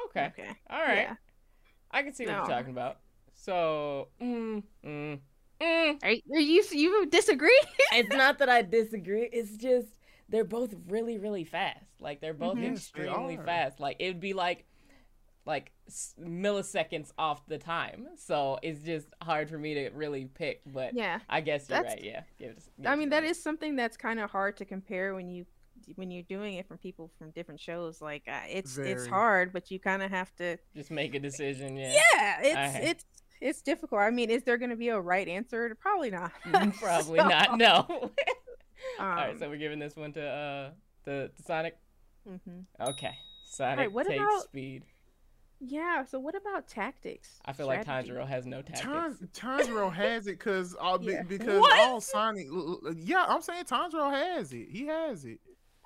Okay. 0.06 0.26
Okay. 0.28 0.48
All 0.70 0.80
right. 0.80 0.98
Yeah. 1.10 1.16
I 1.92 2.04
can 2.04 2.14
see 2.14 2.26
what 2.26 2.32
No. 2.34 2.38
you're 2.40 2.48
talking 2.48 2.72
about. 2.72 2.98
So, 3.34 4.10
mm, 4.22 4.64
mm, 4.84 5.20
mm. 5.62 6.04
Are 6.04 6.12
you, 6.12 6.22
are 6.34 6.40
you 6.40 6.64
you 6.72 7.06
disagree? 7.06 7.62
it's 7.94 8.16
not 8.16 8.40
that 8.40 8.50
I 8.50 8.64
disagree. 8.64 9.30
It's 9.32 9.56
just 9.58 9.88
they're 10.28 10.44
both 10.44 10.74
really 10.88 11.18
really 11.18 11.44
fast. 11.44 11.86
Like 12.00 12.20
they're 12.22 12.34
both 12.34 12.58
Mhm. 12.58 12.64
Yes, 12.64 12.92
they 12.96 13.04
extremely 13.04 13.38
fast. 13.38 13.80
Like 13.80 13.98
it'd 14.00 14.20
be 14.20 14.34
like 14.34 14.66
like 15.46 15.72
s- 15.78 15.79
milliseconds 16.20 17.12
off 17.18 17.46
the 17.48 17.58
time. 17.58 18.08
So 18.18 18.60
it's 18.62 18.82
just 18.82 19.08
hard 19.22 19.50
for 19.50 19.58
me 19.58 19.74
to 19.76 19.90
really 19.90 20.26
pick. 20.26 20.62
But 20.66 20.94
Yeah. 20.94 21.20
I 21.30 21.42
guess 21.42 21.70
you're 21.70 21.78
That's- 21.78 21.96
right. 21.96 22.04
Yeah. 22.04 22.24
Give 22.38 22.56
give 22.56 22.86
I 22.86 22.96
mean 22.96 23.08
to 23.10 23.16
that 23.16 23.24
them. 23.24 23.34
something 23.34 23.76
that's 23.76 23.98
kind 23.98 24.20
of 24.20 24.30
hard 24.32 24.58
to 24.58 24.66
compare 24.66 25.14
when 25.16 25.30
you 25.30 25.46
when 25.96 26.12
you're 26.12 26.24
doing 26.24 26.56
it 26.56 26.68
from 26.68 26.78
people 26.78 27.10
from 27.18 27.32
different 27.32 27.60
shows 27.60 28.02
like 28.02 28.24
uh, 28.28 28.42
it's 28.50 28.78
it's 28.78 29.08
hard 29.08 29.52
but 29.52 29.72
you 29.72 29.80
kind 29.80 30.04
of 30.04 30.12
have 30.12 30.34
to 30.36 30.58
just 30.76 30.92
make 30.92 31.16
a 31.16 31.20
decision. 31.20 31.76
Yeah. 31.78 31.94
yeah 32.16 32.42
it's 32.42 32.56
I- 32.76 32.80
it's 32.82 33.06
it's 33.42 33.62
difficult 33.62 34.02
i 34.02 34.10
mean 34.12 34.30
is 34.30 34.44
there 34.44 34.58
going 34.58 34.70
to 34.72 34.76
be 34.76 34.90
a 34.90 35.00
right 35.00 35.28
answer 35.28 35.74
probably 35.80 36.12
not 36.12 36.32
Probably 36.80 37.20
So, 37.20 37.28
not. 37.28 37.58
No. 37.58 37.88
All 39.00 39.06
right. 39.08 39.30
um, 39.32 39.40
So 39.40 39.50
we're 39.50 39.58
giving 39.58 39.80
this 39.80 39.96
one 39.96 40.12
to 40.14 40.22
uh 40.24 40.72
the, 41.06 41.32
the 41.38 41.44
Sonic. 41.44 41.78
mhm. 42.28 42.66
Okay. 42.82 43.16
Sonic 43.46 43.92
what 43.94 44.06
takes 44.06 44.22
about- 44.22 44.44
speed. 44.44 44.84
Yeah 45.62 46.06
so 46.06 46.20
what 46.20 46.36
about 46.36 46.68
tactics 46.68 47.40
I 47.46 47.54
feel 47.54 47.68
like 47.68 47.82
strategy? 47.82 48.12
Tanjiro 48.12 48.28
has 48.28 48.46
no 48.46 48.62
tactics. 48.62 48.82
Tan- 48.82 49.30
Tanjiro 49.34 49.92
has 49.94 50.28
it 50.28 50.40
because 50.40 50.74
all 50.76 51.02
Yeah. 51.04 51.24
because 51.24 51.60
What? 51.60 51.80
all 51.80 52.00
Sonic. 52.02 52.48
l- 52.48 52.80
l- 52.86 52.94
Yeah, 52.98 53.26
I'm 53.28 53.42
saying 53.42 53.66
Tanjiro 53.66 54.12
has 54.12 54.54
it. 54.54 54.68
He 54.72 54.86
has 54.88 55.26
it. 55.26 55.40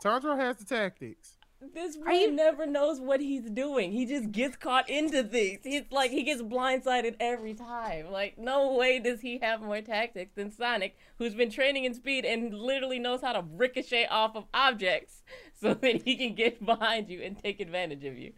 Tanjiro 0.03 0.37
has 0.37 0.57
the 0.57 0.65
tactics. 0.65 1.37
This 1.73 1.95
Are 1.95 2.03
boy 2.03 2.11
you- 2.11 2.31
never 2.31 2.65
knows 2.65 2.99
what 2.99 3.21
he's 3.21 3.49
doing. 3.49 3.93
He 3.93 4.05
just 4.05 4.31
gets 4.33 4.57
caught 4.57 4.89
into 4.89 5.23
things. 5.23 5.61
He's 5.63 5.83
like 5.91 6.11
he 6.11 6.23
gets 6.23 6.41
blindsided 6.41 7.15
every 7.21 7.53
time. 7.53 8.11
Like 8.11 8.37
no 8.37 8.73
way 8.73 8.99
does 8.99 9.21
he 9.21 9.39
have 9.39 9.61
more 9.61 9.81
tactics 9.81 10.33
than 10.35 10.51
Sonic, 10.51 10.97
who's 11.17 11.33
been 11.33 11.49
training 11.49 11.85
in 11.85 11.93
speed 11.93 12.25
and 12.25 12.53
literally 12.53 12.99
knows 12.99 13.21
how 13.21 13.31
to 13.31 13.45
ricochet 13.55 14.07
off 14.07 14.35
of 14.35 14.45
objects 14.53 15.23
so 15.59 15.73
that 15.73 16.01
he 16.03 16.15
can 16.17 16.35
get 16.35 16.63
behind 16.65 17.09
you 17.09 17.21
and 17.23 17.41
take 17.41 17.59
advantage 17.61 18.03
of 18.03 18.17
you. 18.17 18.33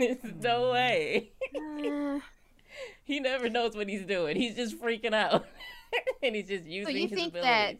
There's 0.00 0.34
no 0.42 0.72
way. 0.72 1.32
Uh, 1.54 2.18
he 3.04 3.20
never 3.20 3.48
knows 3.48 3.76
what 3.76 3.88
he's 3.88 4.04
doing. 4.04 4.36
He's 4.36 4.56
just 4.56 4.80
freaking 4.80 5.14
out. 5.14 5.44
and 6.22 6.34
he's 6.34 6.48
just 6.48 6.64
using 6.64 6.86
So 6.94 6.98
you 6.98 7.08
his 7.08 7.18
think 7.18 7.28
abilities. 7.34 7.44
that- 7.44 7.76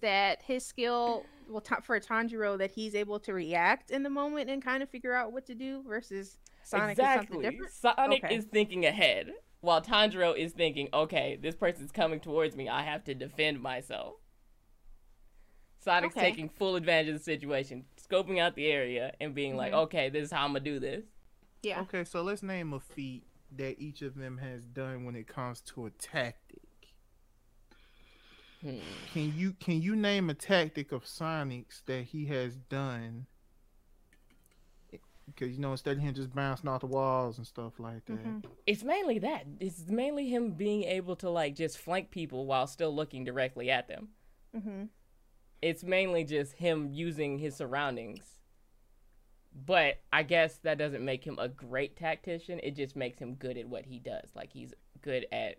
that 0.00 0.42
his 0.42 0.64
skill 0.64 1.26
well 1.46 1.60
ta- 1.60 1.80
for 1.82 2.00
tanjiro 2.00 2.56
that 2.56 2.70
he's 2.70 2.94
able 2.94 3.20
to 3.20 3.34
react 3.34 3.90
in 3.90 4.02
the 4.02 4.08
moment 4.08 4.48
and 4.48 4.64
kind 4.64 4.82
of 4.82 4.88
figure 4.88 5.12
out 5.12 5.30
what 5.30 5.44
to 5.44 5.54
do 5.54 5.82
versus 5.86 6.38
sonic 6.62 6.92
is 6.92 7.04
something 7.04 7.16
exactly. 7.42 7.50
different 7.50 7.70
Sonic 7.70 8.24
Okay. 8.24 8.34
is 8.34 8.44
thinking 8.46 8.86
ahead, 8.86 9.30
while 9.60 9.82
Tanjiro 9.82 10.34
is 10.34 10.52
thinking, 10.52 10.88
"Okay, 10.94 11.36
this 11.38 11.54
person's 11.54 11.92
coming 11.92 12.18
towards 12.18 12.56
me. 12.56 12.66
I 12.66 12.80
have 12.80 13.04
to 13.04 13.14
defend 13.14 13.60
myself." 13.60 14.14
Sonic's 15.80 16.16
Okay. 16.16 16.30
taking 16.30 16.48
full 16.48 16.76
advantage 16.76 17.08
of 17.08 17.18
the 17.18 17.22
situation, 17.22 17.84
scoping 18.02 18.38
out 18.38 18.54
the 18.54 18.66
area, 18.68 19.12
and 19.20 19.34
being 19.34 19.54
like, 19.54 19.74
Mhm. 19.74 19.82
"Okay, 19.84 20.08
this 20.08 20.24
is 20.24 20.30
how 20.32 20.44
I'm 20.46 20.52
gonna 20.52 20.60
do 20.60 20.78
this." 20.78 21.04
Yeah 21.64 21.80
Okay, 21.82 22.04
so 22.04 22.22
let's 22.22 22.42
name 22.42 22.72
a 22.72 22.80
feat 22.80 23.24
that 23.56 23.80
each 23.80 24.02
of 24.02 24.16
them 24.16 24.38
has 24.38 24.64
done 24.64 25.04
when 25.04 25.14
it 25.14 25.26
comes 25.28 25.60
to 25.60 25.86
a 25.86 25.90
tactic. 25.90 26.60
Hmm. 28.62 28.78
Can 29.12 29.32
you 29.36 29.52
can 29.52 29.80
you 29.82 29.94
name 29.94 30.30
a 30.30 30.34
tactic 30.34 30.90
of 30.92 31.06
Sonic's 31.06 31.82
that 31.86 32.04
he 32.04 32.26
has 32.26 32.56
done? 32.56 33.26
Because 35.26 35.52
you 35.52 35.58
know, 35.58 35.72
instead 35.72 35.96
of 35.96 36.02
him 36.02 36.14
just 36.14 36.34
bouncing 36.34 36.68
off 36.68 36.80
the 36.80 36.86
walls 36.86 37.38
and 37.38 37.46
stuff 37.46 37.78
like 37.78 38.04
that. 38.06 38.16
Mhm. 38.16 38.44
It's 38.66 38.82
mainly 38.82 39.18
that. 39.20 39.46
It's 39.60 39.88
mainly 39.88 40.28
him 40.28 40.52
being 40.52 40.84
able 40.84 41.16
to 41.16 41.30
like 41.30 41.54
just 41.54 41.78
flank 41.78 42.10
people 42.10 42.46
while 42.46 42.66
still 42.66 42.94
looking 42.94 43.24
directly 43.24 43.70
at 43.70 43.88
them. 43.88 44.08
hmm 44.54 44.84
it's 45.62 45.82
mainly 45.82 46.24
just 46.24 46.52
him 46.52 46.90
using 46.92 47.38
his 47.38 47.56
surroundings. 47.56 48.33
But 49.54 50.00
I 50.12 50.24
guess 50.24 50.58
that 50.64 50.78
doesn't 50.78 51.04
make 51.04 51.24
him 51.24 51.38
a 51.38 51.48
great 51.48 51.96
tactician. 51.96 52.58
It 52.62 52.72
just 52.74 52.96
makes 52.96 53.18
him 53.18 53.34
good 53.34 53.56
at 53.56 53.68
what 53.68 53.84
he 53.86 53.98
does. 54.00 54.30
Like 54.34 54.52
he's 54.52 54.74
good 55.00 55.26
at 55.30 55.56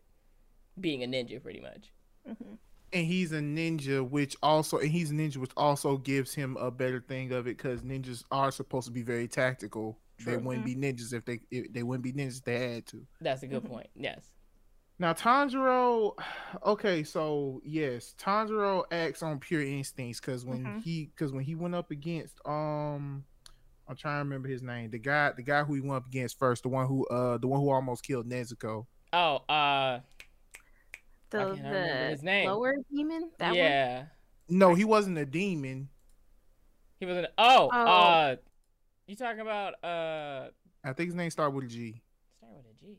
being 0.80 1.04
a 1.04 1.08
ninja, 1.08 1.42
pretty 1.42 1.62
much. 1.62 1.94
hmm 2.26 2.56
And 2.92 3.06
he's 3.08 3.32
a 3.32 3.40
ninja, 3.40 4.08
which 4.08 4.36
also 4.44 4.80
and 4.80 4.92
he's 4.92 5.12
a 5.12 5.14
ninja, 5.14 5.38
which 5.38 5.52
also 5.56 5.98
gives 5.98 6.34
him 6.34 6.58
a 6.58 6.70
better 6.70 7.00
thing 7.00 7.32
of 7.32 7.48
it 7.48 7.58
because 7.58 7.82
ninjas 7.84 8.24
are 8.32 8.52
supposed 8.52 8.88
to 8.88 8.92
be 8.94 9.02
very 9.02 9.28
tactical. 9.30 9.98
They 10.26 10.38
wouldn't 10.38 10.66
be 10.66 10.76
ninjas 10.76 11.14
if 11.14 11.24
they 11.26 11.40
if 11.52 11.72
they 11.74 11.84
wouldn't 11.84 12.04
be 12.04 12.12
ninjas 12.14 12.40
if 12.40 12.44
they 12.44 12.74
had 12.74 12.86
to. 12.88 13.06
That's 13.22 13.44
a 13.44 13.48
good 13.48 13.64
Mhm. 13.64 13.68
point. 13.70 13.88
Yes. 13.96 14.26
Now 15.00 15.12
Tanjiro, 15.14 16.18
okay, 16.66 17.04
so 17.04 17.62
yes, 17.66 18.14
Tanjiro 18.18 18.84
acts 18.92 19.24
on 19.24 19.40
pure 19.40 19.62
instincts 19.62 20.20
because 20.20 20.46
when 20.46 20.64
Mhm. 20.66 20.82
he 20.84 21.06
because 21.06 21.32
when 21.32 21.44
he 21.46 21.56
went 21.56 21.76
up 21.76 21.92
against 21.92 22.40
um, 22.46 23.26
I'm 23.96 24.00
trying 24.00 24.16
to 24.20 24.24
remember 24.26 24.50
his 24.50 24.62
name, 24.62 24.90
the 24.90 25.00
guy 25.00 25.32
the 25.32 25.42
guy 25.42 25.64
who 25.64 25.74
he 25.74 25.80
went 25.80 25.94
up 26.04 26.08
against 26.08 26.38
first, 26.38 26.64
the 26.64 26.70
one 26.70 26.86
who 26.86 27.08
uh 27.08 27.38
the 27.38 27.48
one 27.48 27.62
who 27.62 27.70
almost 27.70 28.04
killed 28.04 28.28
Nezuko. 28.28 28.86
Oh, 29.14 29.36
uh, 29.48 30.02
the 31.30 31.38
the 31.56 32.10
his 32.10 32.22
name. 32.22 32.50
lower 32.50 32.76
demon 32.92 33.32
that 33.40 33.48
one 33.50 33.56
yeah. 33.56 34.06
No, 34.50 34.76
he 34.76 34.84
wasn't 34.84 35.18
a 35.18 35.26
demon. 35.26 35.88
He 37.00 37.06
was 37.06 37.16
an. 37.16 37.28
Oh, 37.38 37.70
Oh. 37.72 37.78
uh, 37.86 38.36
you 39.08 39.16
talking 39.16 39.40
about 39.40 39.82
uh? 39.82 40.50
I 40.84 40.92
think 40.92 41.08
his 41.08 41.16
name 41.16 41.30
started 41.32 41.56
with 41.56 41.64
a 41.64 41.68
G. 41.70 42.02
Start 42.38 42.54
with 42.58 42.66
a 42.66 42.86
G. 42.86 42.98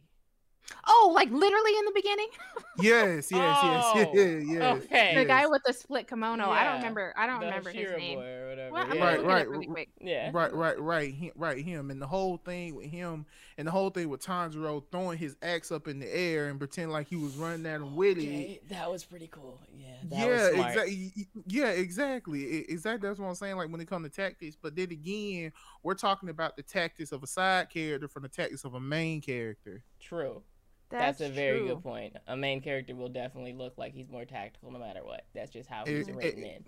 oh 0.88 1.12
like 1.14 1.30
literally 1.30 1.76
in 1.78 1.84
the 1.84 1.92
beginning 1.94 2.28
Yes, 2.78 3.30
yes, 3.32 3.58
Oh, 3.62 3.94
yes, 3.94 4.08
yes, 4.14 4.44
yes. 4.46 4.82
okay. 4.84 5.14
the 5.16 5.24
guy 5.24 5.46
with 5.46 5.62
the 5.64 5.72
split 5.72 6.06
kimono 6.08 6.50
i 6.50 6.62
don't 6.64 6.76
remember 6.76 7.14
i 7.16 7.26
don't 7.26 7.40
the 7.40 7.46
remember 7.46 7.70
his 7.70 7.90
name 7.96 8.18
boy 8.18 8.24
or 8.24 8.46
whatever. 8.56 8.72
Well, 8.72 8.96
yeah. 8.96 9.04
Right, 9.04 9.24
right. 9.24 9.48
really 9.48 9.66
quick. 9.66 9.88
Yeah. 10.00 10.30
Right, 10.32 10.52
right, 10.52 10.80
right, 10.80 11.14
he, 11.14 11.32
right. 11.34 11.62
Him 11.62 11.90
and 11.90 12.00
the 12.00 12.06
whole 12.06 12.38
thing 12.38 12.74
with 12.74 12.86
him, 12.86 13.26
and 13.58 13.66
the 13.66 13.70
whole 13.70 13.90
thing 13.90 14.08
with 14.08 14.24
Tanjiro 14.24 14.82
throwing 14.90 15.18
his 15.18 15.36
axe 15.42 15.70
up 15.70 15.88
in 15.88 15.98
the 15.98 16.16
air 16.16 16.48
and 16.48 16.58
pretend 16.58 16.92
like 16.92 17.08
he 17.08 17.16
was 17.16 17.36
running 17.36 17.66
at 17.66 17.76
him 17.76 17.96
with 17.96 18.18
it. 18.18 18.68
That 18.68 18.90
was 18.90 19.04
pretty 19.04 19.28
cool. 19.28 19.60
Yeah, 19.76 19.86
that 20.10 20.18
yeah, 20.18 20.66
exactly. 20.66 21.12
Yeah, 21.46 21.68
exactly. 21.68 22.70
Exactly. 22.70 23.08
That's 23.08 23.20
what 23.20 23.28
I'm 23.28 23.34
saying. 23.34 23.56
Like 23.56 23.70
when 23.70 23.80
it 23.80 23.88
comes 23.88 24.08
to 24.08 24.14
tactics, 24.14 24.56
but 24.60 24.76
then 24.76 24.90
again, 24.90 25.52
we're 25.82 25.94
talking 25.94 26.28
about 26.28 26.56
the 26.56 26.62
tactics 26.62 27.12
of 27.12 27.22
a 27.22 27.26
side 27.26 27.70
character 27.70 28.08
from 28.08 28.22
the 28.22 28.28
tactics 28.28 28.64
of 28.64 28.74
a 28.74 28.80
main 28.80 29.20
character. 29.20 29.82
True. 30.00 30.42
That's, 30.90 31.20
a 31.20 31.28
very 31.28 31.58
true. 31.60 31.68
good 31.68 31.82
point. 31.82 32.16
A 32.28 32.36
main 32.36 32.60
character 32.60 32.94
will 32.94 33.08
definitely 33.08 33.52
look 33.52 33.76
like 33.76 33.92
he's 33.92 34.08
more 34.08 34.24
tactical 34.24 34.70
no 34.70 34.78
matter 34.78 35.00
what. 35.04 35.24
That's 35.34 35.50
just 35.50 35.68
how 35.68 35.84
he's 35.84 36.08
it- 36.08 36.14
written 36.14 36.42
in. 36.44 36.64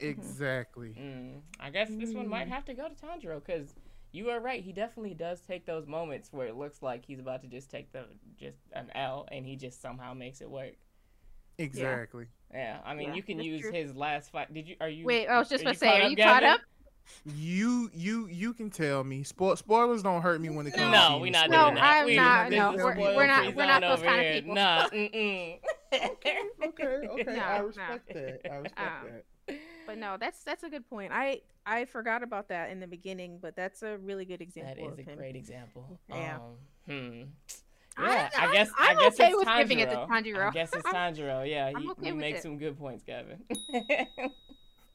Exactly. 0.00 0.94
Mm, 0.98 1.40
I 1.60 1.70
guess 1.70 1.88
this 1.90 2.12
one 2.12 2.28
might 2.28 2.46
Mm. 2.48 2.50
have 2.50 2.64
to 2.66 2.74
go 2.74 2.88
to 2.88 2.94
Tanjiro 2.94 3.44
because 3.44 3.74
you 4.12 4.28
are 4.30 4.40
right. 4.40 4.62
He 4.62 4.72
definitely 4.72 5.14
does 5.14 5.40
take 5.40 5.66
those 5.66 5.86
moments 5.86 6.32
where 6.32 6.46
it 6.46 6.56
looks 6.56 6.82
like 6.82 7.04
he's 7.06 7.20
about 7.20 7.42
to 7.42 7.48
just 7.48 7.70
take 7.70 7.92
the 7.92 8.04
just 8.36 8.58
an 8.72 8.90
L, 8.94 9.26
and 9.30 9.46
he 9.46 9.56
just 9.56 9.80
somehow 9.80 10.12
makes 10.12 10.40
it 10.40 10.50
work. 10.50 10.74
Exactly. 11.58 12.26
Yeah, 12.52 12.80
I 12.84 12.94
mean, 12.94 13.08
Yeah, 13.10 13.14
you 13.14 13.22
can 13.22 13.36
that's 13.38 13.46
use 13.46 13.60
true. 13.62 13.72
his 13.72 13.94
last 13.94 14.30
fight. 14.30 14.52
Did 14.52 14.68
you? 14.68 14.76
Are 14.80 14.88
you? 14.88 15.04
Wait, 15.06 15.26
I 15.28 15.38
was 15.38 15.48
just 15.48 15.62
are 15.62 15.68
about 15.68 15.72
to 15.74 15.78
say, 15.78 16.02
are 16.02 16.08
you 16.08 16.16
caught 16.16 16.42
up? 16.42 16.60
You 17.26 17.90
you 17.94 18.26
you 18.28 18.52
can 18.54 18.70
tell 18.70 19.02
me. 19.04 19.24
Spo- 19.24 19.56
spoilers 19.56 20.02
don't 20.02 20.22
hurt 20.22 20.40
me 20.40 20.50
when 20.50 20.66
it 20.66 20.74
comes. 20.74 20.92
No, 20.92 21.16
to 21.16 21.18
we're 21.18 21.30
not 21.30 21.50
No, 21.50 21.64
doing 21.64 21.74
that. 21.76 21.84
I'm 22.00 22.06
we, 22.06 22.16
not. 22.16 22.50
No, 22.50 22.72
we're, 22.72 22.92
spoiler 22.94 23.16
we're 23.16 23.26
not- 23.26 23.54
we're 23.54 23.66
not 23.66 23.82
zone 23.82 23.90
those 23.90 24.02
kind 24.02 24.20
of 24.20 24.26
here. 24.26 24.34
people. 24.40 24.54
Nah, 24.54 24.88
mm-mm. 24.92 25.58
okay, 25.92 26.38
okay. 26.66 27.22
No, 27.26 27.42
I 27.42 27.58
no. 27.58 27.64
respect 27.66 28.08
that. 28.14 28.40
I 28.52 28.56
respect 28.56 28.78
Um, 28.78 29.08
that. 29.48 29.58
But 29.86 29.98
no, 29.98 30.16
that's 30.18 30.42
that's 30.44 30.62
a 30.64 30.70
good 30.70 30.88
point. 30.88 31.12
I 31.14 31.40
I 31.66 31.84
forgot 31.84 32.22
about 32.22 32.48
that 32.48 32.70
in 32.70 32.80
the 32.80 32.86
beginning, 32.86 33.38
but 33.40 33.54
that's 33.56 33.82
a 33.82 33.98
really 33.98 34.24
good 34.24 34.40
example. 34.40 34.74
That 34.90 35.00
is 35.00 35.06
a 35.06 35.10
him. 35.10 35.18
great 35.18 35.36
example. 35.36 35.98
Yeah. 36.08 36.36
Um, 36.36 36.40
hmm. 36.86 37.22
I'm- 37.96 38.10
Yeah, 38.10 38.30
I 38.36 38.42
I'm- 38.44 38.52
guess 38.52 38.70
I 38.78 38.88
I'm 38.90 38.98
guess 38.98 39.14
okay 39.14 39.26
it's 39.28 39.36
with 39.36 39.46
Tanjiro. 39.48 39.58
giving 39.58 39.78
it 39.80 39.90
to 39.90 40.00
I 40.10 40.50
guess 40.52 40.70
it's 40.74 40.86
I'm- 40.92 41.14
Tanjiro. 41.14 41.48
Yeah, 41.48 41.70
I'm 41.76 41.82
you, 41.82 41.90
okay 41.92 42.06
you 42.08 42.14
with 42.14 42.20
make 42.20 42.34
it. 42.36 42.42
some 42.42 42.58
good 42.58 42.78
points, 42.78 43.04
Gavin. 43.04 43.42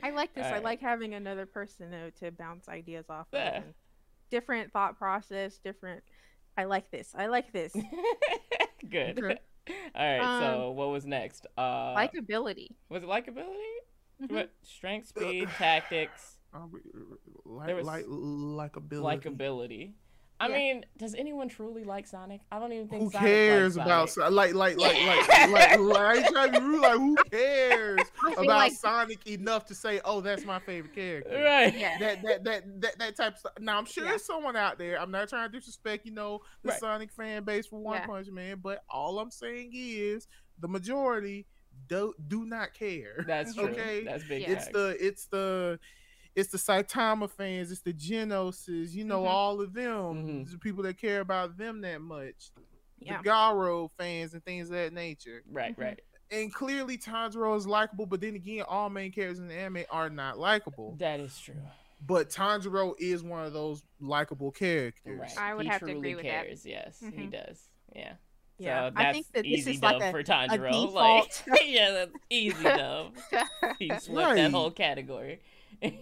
I 0.03 0.11
like 0.11 0.33
this. 0.33 0.45
I 0.45 0.49
Alright. 0.49 0.63
like 0.63 0.79
having 0.81 1.13
another 1.13 1.45
person 1.45 1.91
to, 1.91 2.11
to 2.11 2.31
bounce 2.31 2.67
ideas 2.69 3.05
off 3.09 3.27
of. 3.33 3.39
Yeah. 3.39 3.55
and 3.57 3.73
Different 4.31 4.71
thought 4.71 4.97
process, 4.97 5.57
different. 5.57 6.03
I 6.57 6.65
like 6.65 6.91
this. 6.91 7.13
I 7.17 7.27
like 7.27 7.51
this. 7.51 7.73
good. 8.89 9.19
Okay. 9.19 9.37
All 9.95 10.19
right. 10.19 10.39
so 10.41 10.69
Um, 10.69 10.75
what 10.75 10.89
was 10.89 11.05
next? 11.05 11.45
Uh, 11.57 11.95
Likability. 11.95 12.69
was 12.89 13.03
it 13.03 13.09
likability? 13.09 13.75
Mhm. 14.21 14.31
What 14.31 14.51
strength, 14.63 15.07
speed, 15.09 15.47
tactics, 15.57 16.37
Uh, 16.53 16.59
Like 17.45 17.67
There 17.67 17.75
was- 17.75 17.85
like 17.85 18.05
likability. 18.05 19.21
likability. 19.23 19.93
I 20.41 20.47
Yeah. 20.47 20.57
mean, 20.57 20.85
does 20.97 21.15
anyone 21.15 21.49
truly 21.49 21.83
like 21.83 22.07
Sonic? 22.07 22.39
I 22.51 22.59
don't 22.59 22.71
even 22.71 22.87
think. 22.87 23.03
Who 23.03 23.11
Sonic 23.11 23.27
cares 23.27 23.75
likes 23.77 23.85
about 23.87 24.09
Sonic. 24.09 24.27
Son- 24.27 24.35
like 24.35 24.53
like 24.53 24.77
like 24.77 24.95
like 25.05 25.27
like 25.51 25.79
like 25.79 25.97
I 25.99 26.15
ain't 26.15 26.27
trying 26.27 26.53
to 26.53 26.59
be 26.59 26.65
rude, 26.65 26.81
like 26.81 26.93
who 26.97 27.15
cares 27.29 27.99
about 28.33 28.45
like- 28.45 28.71
Sonic 28.71 29.27
enough 29.27 29.65
to 29.65 29.75
say, 29.75 29.99
oh, 30.05 30.21
that's 30.21 30.45
my 30.45 30.59
favorite 30.59 30.95
character. 30.95 31.31
Right. 31.43 31.77
Yeah. 31.77 31.97
That, 31.99 32.21
that 32.23 32.43
that 32.45 32.81
that 32.81 32.99
that 32.99 33.15
type 33.17 33.33
of 33.33 33.39
stuff. 33.39 33.53
Now 33.59 33.77
I'm 33.77 33.85
sure 33.85 34.03
Yeah. 34.05 34.11
there's 34.11 34.25
someone 34.25 34.55
out 34.55 34.77
there. 34.77 34.99
I'm 34.99 35.11
not 35.11 35.27
trying 35.27 35.51
to 35.51 35.57
disrespect, 35.57 36.05
you 36.05 36.13
know, 36.13 36.39
the 36.63 36.69
Right. 36.69 36.79
Sonic 36.79 37.11
fan 37.11 37.43
base 37.43 37.67
for 37.67 37.79
One 37.79 37.95
Yeah. 37.95 38.05
Punch 38.05 38.27
Man, 38.29 38.59
but 38.63 38.83
all 38.89 39.19
I'm 39.19 39.31
saying 39.31 39.71
is 39.73 40.27
the 40.59 40.67
majority 40.69 41.45
do, 41.87 42.13
do 42.27 42.45
not 42.45 42.73
care. 42.73 43.23
That's 43.27 43.55
true. 43.55 43.69
Okay. 43.69 44.03
That's 44.05 44.23
big. 44.23 44.43
Yeah. 44.43 44.51
it's 44.51 44.63
facts. 44.65 44.73
the 44.73 44.97
it's 45.05 45.25
the 45.27 45.79
it's 46.35 46.49
the 46.51 46.57
Saitama 46.57 47.29
fans, 47.29 47.71
it's 47.71 47.81
the 47.81 47.93
Genoses, 47.93 48.91
you 48.93 49.03
know, 49.03 49.23
Mhm. 49.23 49.27
all 49.27 49.61
of 49.61 49.73
them, 49.73 50.45
Mhm. 50.45 50.51
the 50.51 50.57
people 50.57 50.83
that 50.83 50.97
care 50.97 51.21
about 51.21 51.57
them 51.57 51.81
that 51.81 52.01
much. 52.01 52.51
Yeah. 52.99 53.21
The 53.21 53.29
Garo 53.29 53.89
fans 53.97 54.33
and 54.33 54.43
things 54.43 54.69
of 54.69 54.75
that 54.75 54.93
nature. 54.93 55.43
right, 55.49 55.75
Mhm. 55.75 55.81
right. 55.81 56.01
And 56.31 56.53
clearly 56.53 56.97
Tanjiro 56.97 57.57
is 57.57 57.65
likable, 57.65 58.05
but 58.05 58.21
then 58.21 58.35
again, 58.35 58.63
all 58.67 58.89
main 58.89 59.11
characters 59.11 59.39
in 59.39 59.47
the 59.47 59.55
anime 59.55 59.85
are 59.89 60.09
not 60.11 60.37
likable. 60.37 60.95
That 60.97 61.19
is 61.19 61.39
true. 61.39 61.55
But 62.05 62.29
Tanjiro 62.29 62.93
is 62.99 63.23
one 63.23 63.45
of 63.45 63.51
those 63.53 63.83
likable 63.99 64.51
characters. 64.51 65.19
Right. 65.19 65.37
I 65.37 65.53
would 65.55 65.65
he 65.65 65.71
have 65.71 65.79
to 65.79 65.85
truly 65.87 65.97
agree 66.11 66.15
with 66.15 66.25
that. 66.25 66.65
Yes, 66.65 66.99
he 66.99 67.05
Mhm. 67.07 67.31
does. 67.31 67.69
Yeah. 67.95 68.13
Yeah, 68.61 68.89
So 68.89 68.93
I 68.97 69.13
think 69.13 69.25
that 69.31 69.43
this 69.43 69.59
easy 69.59 69.71
is 69.71 69.81
like 69.81 70.01
a- 70.01 70.11
for 70.11 70.21
Tanjiro. 70.21 70.71
default. 70.87 71.43
Like, 71.47 71.61
yeah, 71.65 71.91
that's 71.91 72.11
easy 72.29 72.61
dub. 72.63 73.15
he 73.79 73.87
swept 73.99 74.09
Right. 74.09 74.35
that 74.35 74.51
whole 74.51 74.69
category. 74.71 75.41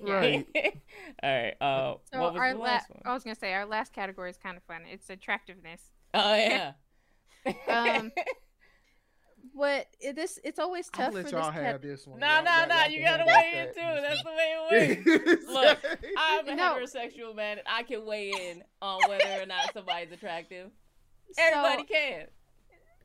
Right. 0.02 0.46
All 1.24 1.30
right. 1.32 1.54
Uh, 1.62 1.96
So 2.12 2.22
what 2.22 2.34
was 2.34 2.40
our 2.42 2.54
the 2.54 2.60
la- 2.60 2.66
last 2.66 2.90
one? 2.90 3.02
I 3.06 3.14
was 3.14 3.24
gonna 3.24 3.36
say 3.36 3.54
our 3.54 3.66
last 3.66 3.94
category 3.94 4.30
is 4.30 4.38
kind 4.38 4.58
of 4.58 4.64
fun. 4.64 4.82
It's 4.92 5.10
attractiveness. 5.10 5.82
Oh 6.14 6.36
yeah. 6.36 6.74
Um, 7.68 8.12
But 9.56 9.88
this 10.14 10.38
it's 10.44 10.60
always 10.60 10.88
I'll 10.94 11.06
tough 11.06 11.14
let 11.16 11.30
for 11.30 11.36
y'all 11.36 11.46
this 11.52 11.62
have 11.62 11.64
cat- 11.76 11.82
this 11.82 12.06
one. 12.06 12.20
no, 12.20 12.28
Y'all- 12.28 12.44
no, 12.44 12.66
no. 12.68 12.76
y'all 12.76 12.90
You 12.92 13.02
can 13.04 13.18
gotta 13.18 13.26
weigh 13.26 13.60
in 13.60 13.68
too. 13.70 14.02
That's 14.02 14.24
the 14.24 14.30
way 14.30 14.56
it 14.56 15.06
works. 15.26 15.46
Look, 15.48 16.00
I'm 16.18 16.48
a 16.48 16.56
No. 16.56 16.76
heterosexual 16.76 17.36
man, 17.36 17.58
and 17.60 17.68
I 17.68 17.82
can 17.84 18.06
weigh 18.06 18.30
in 18.30 18.64
on 18.84 19.00
whether 19.10 19.42
or 19.42 19.46
not 19.48 19.74
somebody's 19.74 20.12
attractive. 20.12 20.70
So, 21.32 21.42
Everybody 21.44 21.84
can. 21.86 22.28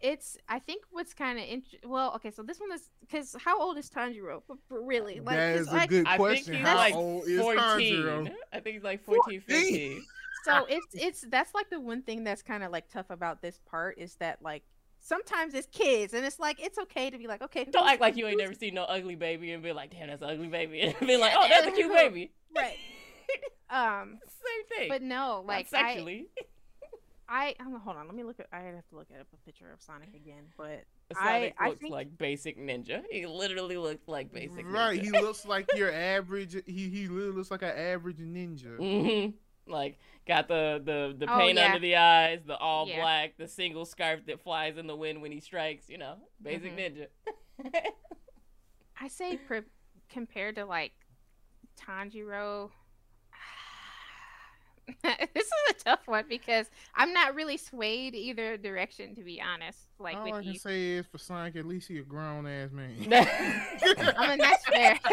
It's 0.02 0.36
I 0.48 0.58
think 0.58 0.84
what's 0.90 1.14
kind 1.14 1.38
of 1.38 1.44
interesting. 1.44 1.88
well 1.88 2.12
okay 2.16 2.30
so 2.30 2.42
this 2.42 2.58
one 2.60 2.72
is 2.72 2.90
because 3.00 3.34
how 3.42 3.60
old 3.60 3.78
is 3.78 3.88
Tanjiro 3.88 4.42
But- 4.48 4.58
but 4.68 4.80
really 4.80 5.20
like 5.20 5.36
that 5.36 5.52
'cause, 5.56 5.66
is 5.68 5.72
a 5.72 5.76
like, 5.76 5.88
good 5.90 6.06
I 6.06 6.16
question. 6.16 6.44
think 6.54 6.56
he's 6.58 6.66
How 6.66 6.76
like 6.76 6.94
old 6.94 7.26
is 7.28 7.40
14. 7.40 7.60
Tanjiro? 7.96 8.34
I 8.52 8.60
think 8.60 8.74
he's 8.74 8.82
like 8.84 9.04
14, 9.04 9.40
15. 9.40 10.04
so 10.44 10.66
it's 10.68 10.86
it's 10.94 11.20
that's 11.30 11.54
like 11.54 11.70
the 11.70 11.80
one 11.80 12.02
thing 12.02 12.24
that's 12.24 12.42
kind 12.42 12.62
of 12.64 12.72
like 12.72 12.88
tough 12.88 13.10
about 13.10 13.40
this 13.42 13.60
part 13.70 13.96
is 13.98 14.16
that 14.16 14.42
like 14.42 14.64
sometimes 14.98 15.54
it's 15.54 15.66
kids 15.68 16.14
and 16.14 16.24
it's 16.24 16.38
like 16.38 16.60
it's 16.60 16.78
okay 16.78 17.10
to 17.10 17.18
be 17.18 17.26
like 17.26 17.42
okay 17.42 17.64
Don't 17.64 17.88
act 17.88 18.00
like 18.00 18.16
you 18.16 18.26
ain't 18.26 18.38
never 18.38 18.54
seen 18.54 18.74
no 18.74 18.84
ugly 18.84 19.14
baby 19.16 19.52
and 19.52 19.62
be 19.62 19.72
like, 19.72 19.90
damn, 19.92 20.08
that's 20.08 20.22
an 20.22 20.30
ugly 20.30 20.48
baby. 20.48 20.80
And 20.80 20.94
be 21.06 21.16
like, 21.16 21.32
oh, 21.36 21.46
that's 21.48 21.66
a 21.66 21.70
cute 21.72 21.92
baby. 21.92 22.32
right 22.56 22.76
um 23.70 24.18
Same 24.26 24.78
thing. 24.78 24.88
but 24.88 25.02
no 25.02 25.44
like 25.46 25.70
like 25.72 25.82
I 25.84 25.88
sexually. 25.94 26.26
I 26.38 26.42
I'm- 27.32 27.74
hold 27.84 27.96
on 27.96 28.06
let 28.06 28.14
me 28.14 28.22
look 28.24 28.38
at 28.40 28.46
I 28.52 28.60
have 28.60 28.86
to 28.88 28.96
look 28.96 29.08
at 29.14 29.20
a 29.20 29.36
picture 29.44 29.70
of 29.72 29.80
Sonic 29.80 30.14
again 30.14 30.44
but 30.56 30.84
Sonic 31.14 31.54
I 31.58 31.68
looks 31.70 31.80
think- 31.80 31.92
like 31.92 32.18
basic 32.18 32.58
ninja. 32.58 33.02
He 33.10 33.26
literally 33.26 33.76
looks 33.76 34.06
like 34.08 34.32
basic 34.32 34.66
ninja. 34.66 34.72
Right, 34.72 35.00
ninja. 35.00 35.04
he 35.04 35.10
looks 35.22 35.44
like 35.46 35.66
your 35.74 35.92
average. 35.92 36.54
He 36.66 36.88
he 36.88 37.08
literally 37.08 37.36
looks 37.36 37.50
like 37.50 37.62
an 37.62 37.76
average 37.76 38.18
ninja. 38.18 38.76
hmm 39.66 39.70
Like 39.70 39.98
got 40.26 40.48
the 40.48 40.80
the 40.84 41.14
the 41.18 41.32
Oh, 41.32 41.38
paint 41.38 41.58
yeah. 41.58 41.66
under 41.66 41.78
the 41.78 41.96
eyes, 41.96 42.40
the 42.44 42.56
all 42.56 42.88
Yeah. 42.88 43.00
black, 43.00 43.36
the 43.36 43.46
single 43.48 43.84
scarf 43.84 44.26
that 44.26 44.40
flies 44.40 44.76
in 44.76 44.86
the 44.86 44.96
wind 44.96 45.22
when 45.22 45.30
he 45.32 45.40
strikes. 45.40 45.88
You 45.88 45.98
know, 45.98 46.16
basic 46.42 46.76
Mhm. 46.76 47.08
ninja. 47.64 47.86
I 49.00 49.08
say 49.08 49.36
pre- 49.36 49.62
compared 50.08 50.56
to 50.56 50.64
like 50.64 50.92
Tanjiro. 51.76 52.70
this 55.04 55.46
is 55.46 55.52
a 55.70 55.74
tough 55.84 56.00
one 56.06 56.24
because 56.28 56.68
I'm 56.94 57.12
not 57.12 57.34
really 57.34 57.56
swayed 57.56 58.14
either 58.14 58.56
direction 58.56 59.14
to 59.16 59.22
be 59.22 59.40
honest. 59.40 59.78
Like 59.98 60.16
All 60.16 60.24
with 60.24 60.34
I 60.34 60.42
can 60.42 60.52
you, 60.52 60.58
say 60.58 60.82
is 60.94 61.06
for 61.06 61.18
Sonic, 61.18 61.54
at 61.56 61.64
least 61.66 61.88
he 61.88 61.98
a 61.98 62.02
grown 62.02 62.46
ass 62.46 62.70
man. 62.72 62.90
I 63.10 64.26
mean 64.28 64.38
that's 64.38 64.64
fair. 64.66 64.98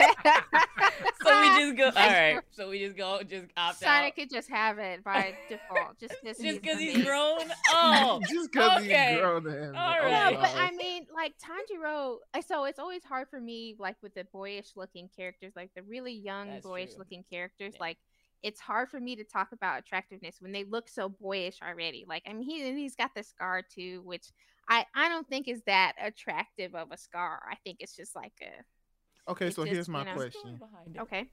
so 1.24 1.42
we 1.42 1.48
just 1.74 1.78
go. 1.78 1.86
All 1.86 1.92
right. 2.08 2.40
So 2.52 2.70
we 2.70 2.80
just 2.80 2.98
go. 2.98 3.22
Just 3.28 3.48
opt 3.58 3.80
Sonic 3.80 4.08
out. 4.08 4.16
could 4.16 4.30
just 4.30 4.50
have 4.50 4.80
it 4.80 5.04
by 5.04 5.36
default, 5.50 6.00
just 6.00 6.16
because 6.22 6.38
Just 6.38 6.62
because 6.62 6.80
he's 6.80 6.96
amazing. 6.96 7.06
grown. 7.06 7.40
Oh. 7.72 8.20
just 8.28 8.52
because 8.52 8.82
okay. 8.84 9.12
he's 9.12 9.20
grown 9.22 9.48
ass. 9.48 9.54
man. 9.54 9.76
All 9.76 9.96
Oh, 10.00 10.04
right. 10.06 10.34
No, 10.34 10.40
but 10.40 10.56
I 10.56 10.72
mean, 10.72 11.06
like 11.14 11.34
Tanjiro. 11.38 12.18
I- 12.34 12.42
So 12.42 12.66
it's 12.66 12.80
always 12.80 13.04
hard 13.04 13.28
for 13.30 13.40
me, 13.40 13.76
like 13.78 13.96
with 14.02 14.16
the 14.16 14.24
boyish-looking 14.34 15.10
characters, 15.16 15.54
like 15.56 15.70
the 15.76 15.84
really 15.84 16.14
young, 16.14 16.48
That's 16.50 16.62
true. 16.64 16.72
boyish-looking 16.72 17.26
characters. 17.30 17.74
Yeah. 17.76 17.80
Like 17.82 17.98
it's 18.44 18.60
hard 18.60 18.90
for 18.90 19.00
me 19.00 19.16
to 19.16 19.24
talk 19.24 19.50
about 19.52 19.80
attractiveness 19.80 20.38
when 20.40 20.52
they 20.52 20.64
look 20.64 20.88
so 20.90 21.10
boyish 21.10 21.58
already. 21.62 22.06
Like 22.08 22.24
I 22.28 22.34
mean, 22.34 22.44
he 22.44 22.68
and 22.68 22.78
he's 22.78 22.96
got 22.96 23.12
the 23.16 23.24
scar 23.24 23.62
too, 23.62 24.02
which 24.06 24.28
I 24.70 24.86
I 24.96 25.10
don't 25.10 25.28
think 25.28 25.48
is 25.48 25.62
that 25.66 25.94
attractive 26.02 26.76
of 26.76 26.92
a 26.92 26.98
scar. 26.98 27.42
I 27.52 27.56
think 27.64 27.78
it's 27.80 27.96
just 27.96 28.16
like 28.16 28.34
a 28.42 29.32
okay, 29.32 29.50
so 29.50 29.64
just, 29.64 29.74
here's 29.74 29.90
my 29.90 30.00
you 30.00 30.06
know- 30.06 30.14
question. 30.16 30.58
Behind 30.60 30.96
it. 30.96 31.00
okay. 31.02 31.30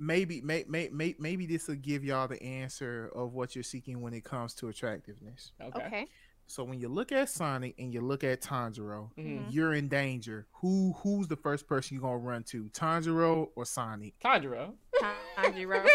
Maybe, 0.00 0.40
may, 0.42 0.64
may, 0.68 0.88
may, 0.92 1.16
maybe 1.18 1.44
this 1.44 1.66
will 1.66 1.74
give 1.74 2.04
y'all 2.04 2.28
the 2.28 2.40
answer 2.40 3.10
of 3.16 3.32
what 3.32 3.56
you're 3.56 3.64
seeking 3.64 4.00
when 4.00 4.14
it 4.14 4.22
comes 4.22 4.54
to 4.54 4.68
attractiveness. 4.68 5.50
Okay. 5.60 5.86
Okay. 5.86 6.06
So 6.46 6.62
when 6.62 6.78
you 6.78 6.88
look 6.88 7.10
at 7.10 7.28
Sonic 7.28 7.74
and 7.80 7.92
you 7.92 8.00
look 8.00 8.22
at 8.22 8.40
Tanjiro, 8.40 9.10
Mhm. 9.18 9.46
you're 9.50 9.74
in 9.74 9.88
danger. 9.88 10.46
Who 10.62 10.92
who's 11.02 11.26
the 11.26 11.36
first 11.36 11.66
person 11.66 11.96
you're 11.96 12.02
gonna 12.02 12.16
run 12.18 12.44
to, 12.44 12.70
Tanjiro 12.70 13.50
or 13.56 13.64
Sonic? 13.66 14.14
Tanjiro. 14.20 14.72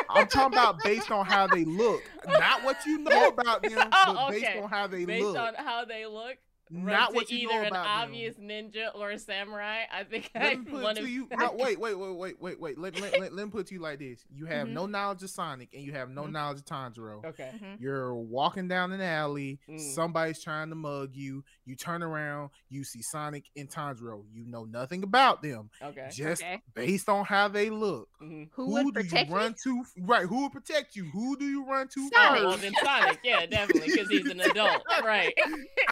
I'm 0.09 0.27
talking 0.27 0.53
about 0.57 0.79
based 0.83 1.11
on 1.11 1.25
how 1.25 1.47
they 1.47 1.65
look, 1.65 2.03
not 2.27 2.63
what 2.63 2.77
you 2.85 2.99
know 2.99 3.27
about 3.29 3.63
them, 3.63 3.89
Oh, 3.91 4.13
but 4.15 4.31
based 4.31 4.57
on 4.61 4.69
how 4.69 4.87
they 4.87 5.05
Based 5.05 5.23
look. 5.25 5.37
on 5.37 5.53
how 5.55 5.85
they 5.85 6.05
look, 6.05 6.37
Not 6.69 7.09
to 7.09 7.15
what 7.15 7.29
you 7.29 7.37
either 7.39 7.53
know 7.53 7.61
an 7.61 7.67
about 7.67 7.83
them. 7.83 7.91
obvious 8.09 8.35
ninja 8.37 8.95
or 8.95 9.11
a 9.11 9.19
samurai. 9.19 9.81
I 9.93 10.03
think 10.03 10.31
I 10.33 10.39
Let 10.55 10.65
put 10.69 10.81
want 10.83 10.97
to 10.97 11.05
you. 11.07 11.27
No, 11.37 11.51
wait, 11.57 11.79
wait, 11.79 11.93
wait, 11.97 12.15
wait, 12.15 12.41
wait, 12.41 12.59
wait. 12.59 12.77
Let, 12.79 12.99
let, 12.99 13.19
let, 13.19 13.33
let 13.33 13.45
me 13.45 13.51
put 13.51 13.61
it 13.61 13.67
to 13.67 13.73
you 13.75 13.81
like 13.81 13.99
this: 13.99 14.25
You 14.33 14.45
have 14.45 14.67
Mhm. 14.67 14.71
no 14.73 14.85
knowledge 14.85 15.21
of 15.23 15.29
Sonic, 15.29 15.69
and 15.73 15.83
you 15.83 15.91
have 15.93 16.09
no 16.09 16.23
Mhm. 16.23 16.31
knowledge 16.31 16.59
of 16.59 16.65
Tanjiro. 16.65 17.23
Okay. 17.25 17.51
Mhm. 17.55 17.79
You're 17.79 18.15
walking 18.15 18.67
down 18.67 18.91
an 18.91 19.01
alley. 19.01 19.59
Mm. 19.69 19.79
Somebody's 19.93 20.41
trying 20.41 20.69
to 20.69 20.75
mug 20.75 21.11
you. 21.15 21.43
You 21.65 21.75
turn 21.75 22.01
around. 22.01 22.49
You 22.69 22.83
see 22.83 23.01
Sonic 23.01 23.43
and 23.55 23.69
Tanjiro. 23.69 24.23
You 24.33 24.45
know 24.45 24.63
nothing 24.65 25.03
about 25.03 25.41
them. 25.41 25.69
Okay. 25.81 26.09
Just 26.11 26.41
Okay. 26.41 26.61
based 26.73 27.09
on 27.09 27.25
how 27.25 27.49
they 27.49 27.69
look. 27.69 28.09
Mhm. 28.21 28.49
Who, 28.53 28.65
Who, 28.65 28.71
would 28.71 28.85
do 28.95 29.01
protect 29.03 29.29
you 29.29 29.35
me? 29.35 29.39
run 29.41 29.55
to? 29.63 29.85
Right. 29.99 30.25
Who 30.25 30.41
will 30.41 30.49
protect 30.49 30.95
you? 30.95 31.05
Who 31.11 31.37
do 31.37 31.45
you 31.45 31.65
run 31.65 31.87
to 31.89 32.09
Sonic. 32.09 32.13
Oh, 32.15 32.33
well, 32.33 32.51
first? 32.57 32.61
then 32.63 32.73
Sonic, 32.83 33.19
yeah, 33.23 33.45
definitely, 33.45 33.89
because 33.89 34.09
he's 34.09 34.25
an 34.29 34.39
adult, 34.51 34.83
right? 35.03 35.33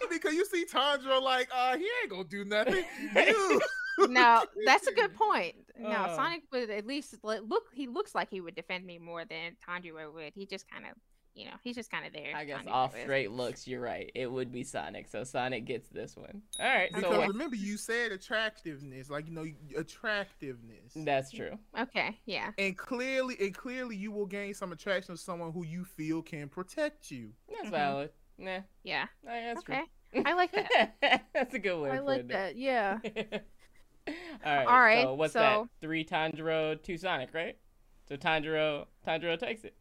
because 0.09 0.33
you 0.33 0.45
see 0.45 0.60
Tanjiro 0.65 1.21
like, 1.21 1.49
uh, 1.53 1.77
he 1.77 1.87
ain't 2.01 2.09
gonna 2.09 2.23
do 2.23 2.45
nothing. 2.45 2.83
You. 3.97 4.07
no, 4.07 4.43
that's 4.65 4.87
a 4.87 4.93
good 4.93 5.13
point. 5.13 5.53
No, 5.77 5.89
Uh. 5.89 6.15
Sonic 6.15 6.43
would 6.51 6.69
at 6.69 6.87
least 6.87 7.15
look. 7.23 7.65
He 7.73 7.87
looks 7.87 8.15
like 8.15 8.29
he 8.29 8.39
would 8.41 8.55
defend 8.55 8.85
me 8.85 8.97
more 8.97 9.25
than 9.25 9.55
Tanjiro 9.67 10.13
would. 10.13 10.31
He 10.33 10.45
just 10.45 10.67
kind 10.71 10.85
of, 10.85 10.91
you 11.35 11.45
know, 11.45 11.51
he's 11.61 11.75
just 11.75 11.91
kind 11.91 12.05
of 12.07 12.13
there. 12.13 12.33
I 12.35 12.45
guess 12.45 12.61
Tanjiro 12.61 12.71
off 12.71 12.95
is. 12.95 13.03
straight 13.03 13.31
looks, 13.31 13.67
you're 13.67 13.81
right. 13.81 14.09
It 14.15 14.31
would 14.31 14.51
be 14.51 14.63
Sonic, 14.63 15.07
so 15.09 15.23
Sonic 15.25 15.65
gets 15.65 15.89
this 15.89 16.15
one. 16.15 16.41
All 16.59 16.65
right, 16.65 16.89
Because 16.93 17.17
what- 17.17 17.27
remember, 17.27 17.57
you 17.57 17.75
said 17.77 18.11
attractiveness, 18.13 19.09
like 19.09 19.27
you 19.27 19.33
know, 19.33 19.45
attractiveness. 19.77 20.93
that's 20.95 21.31
true. 21.31 21.57
Okay, 21.79 22.17
yeah. 22.25 22.51
and 22.57 22.77
clearly, 22.77 23.35
and 23.39 23.53
clearly, 23.53 23.95
you 23.97 24.11
will 24.11 24.25
gain 24.25 24.53
some 24.53 24.71
attraction 24.71 25.15
to 25.15 25.21
someone 25.21 25.51
who 25.51 25.65
you 25.65 25.83
feel 25.85 26.21
can 26.21 26.47
protect 26.49 27.11
you. 27.11 27.33
That's 27.49 27.67
Mhm. 27.67 27.71
valid. 27.71 28.11
Nah, 28.37 28.59
Yeah. 28.83 29.07
nah, 29.23 29.31
that's 29.31 29.59
Okay. 29.59 29.75
true. 29.79 29.87
I 30.25 30.33
like 30.33 30.51
that. 30.53 31.23
that's 31.33 31.53
a 31.53 31.59
good 31.59 31.79
way. 31.81 31.89
I 31.91 31.99
like 31.99 32.21
putting 32.23 32.27
that. 32.29 32.55
Yeah. 32.57 32.99
All 34.07 34.13
right. 34.45 34.65
All 34.67 34.79
right, 34.81 35.03
So 35.03 35.13
what's 35.13 35.33
so- 35.33 35.39
that? 35.39 35.67
Three 35.79 36.03
Tanjiro, 36.03 36.81
two 36.81 36.97
Sonic, 36.97 37.33
right? 37.33 37.57
So 38.09 38.17
Tanjiro, 38.17 38.85
Tanjiro 39.07 39.37
takes 39.39 39.63
it. 39.63 39.75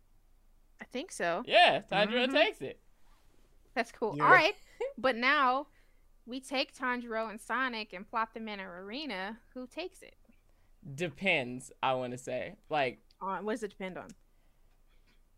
I 0.80 0.84
think 0.84 1.10
so. 1.12 1.42
Yeah, 1.46 1.82
Tanjiro 1.90 2.26
Mhm. 2.28 2.32
takes 2.32 2.60
it. 2.62 2.80
That's 3.74 3.92
cool. 3.92 4.16
Yeah. 4.16 4.24
All 4.24 4.30
right. 4.30 4.54
But 4.98 5.16
now 5.16 5.66
we 6.26 6.40
take 6.40 6.76
Tanjiro 6.76 7.28
and 7.30 7.40
Sonic 7.40 7.92
and 7.92 8.08
plop 8.08 8.34
them 8.34 8.48
in 8.48 8.60
an 8.60 8.66
arena. 8.66 9.38
Who 9.54 9.66
takes 9.66 10.02
it? 10.02 10.14
Depends. 10.94 11.70
I 11.82 11.94
want 11.94 12.12
to 12.12 12.18
say, 12.18 12.54
like, 12.68 13.00
On 13.20 13.44
what 13.44 13.52
does 13.54 13.62
it 13.62 13.70
depend 13.70 13.98
on? 13.98 14.08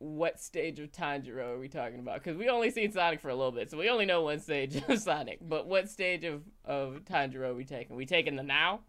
What 0.03 0.41
stage 0.41 0.81
of 0.81 0.91
Tanjiro 0.91 1.55
are 1.55 1.59
we 1.59 1.69
talking 1.69 2.01
about? 2.01 2.23
Because 2.23 2.37
we 2.37 2.49
only 2.49 2.71
seen 2.71 2.91
Sonic 2.91 3.21
for 3.21 3.29
a 3.29 3.35
little 3.37 3.53
bit, 3.53 3.71
so 3.71 3.79
we 3.79 3.89
only 3.89 4.05
know 4.05 4.23
one 4.23 4.41
stage 4.41 4.75
of 4.77 4.99
Sonic. 5.01 5.39
But 5.41 5.67
what 5.69 5.89
stage 5.89 6.25
of 6.25 6.43
of 6.65 7.03
Tanjiro 7.05 7.51
are 7.51 7.55
we 7.55 7.65
taking? 7.65 7.95
We 7.97 8.05
taking 8.07 8.35
the 8.37 8.43
now? 8.43 8.81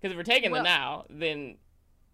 Because 0.00 0.12
if 0.12 0.16
we're 0.16 0.24
taking 0.24 0.50
Well- 0.50 0.62
the 0.62 0.68
now, 0.68 1.04
then 1.10 1.56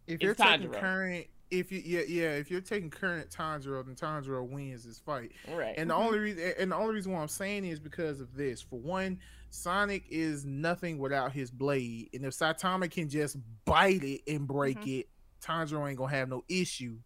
If 0.07 0.15
It's 0.17 0.23
you're 0.23 0.35
taking 0.35 0.71
current, 0.71 1.27
if 1.51 1.73
you 1.73 1.81
yeah 1.85 2.03
yeah, 2.07 2.31
if 2.33 2.51
you're 2.51 2.61
taking 2.61 2.91
current 2.91 3.31
Tanjiro, 3.31 3.85
then 3.85 3.95
Tanjiro 3.95 4.47
wins 4.47 4.85
this 4.85 4.99
fight. 4.99 5.33
right. 5.49 5.75
And 5.79 5.89
the 5.91 5.95
Mhm. 5.95 5.99
only 6.07 6.19
reason, 6.19 6.53
and 6.59 6.71
the 6.73 6.77
only 6.77 6.95
reason 6.95 7.13
why 7.13 7.23
I'm 7.23 7.29
saying 7.29 7.65
is 7.65 7.81
because 7.81 8.21
of 8.21 8.35
this. 8.35 8.61
For 8.61 8.79
one, 8.79 9.19
Sonic 9.51 10.05
is 10.11 10.45
nothing 10.45 10.99
without 10.99 11.33
his 11.33 11.51
blade, 11.51 12.11
and 12.13 12.25
if 12.27 12.35
Saitama 12.35 12.91
can 12.91 13.09
just 13.09 13.37
bite 13.65 14.05
it 14.05 14.21
and 14.29 14.47
break 14.47 14.81
Mhm. 14.81 15.01
it, 15.01 15.09
Tanjiro 15.41 15.89
ain't 15.89 15.97
gonna 15.99 16.11
have 16.13 16.29
no 16.29 16.45
issue. 16.49 16.99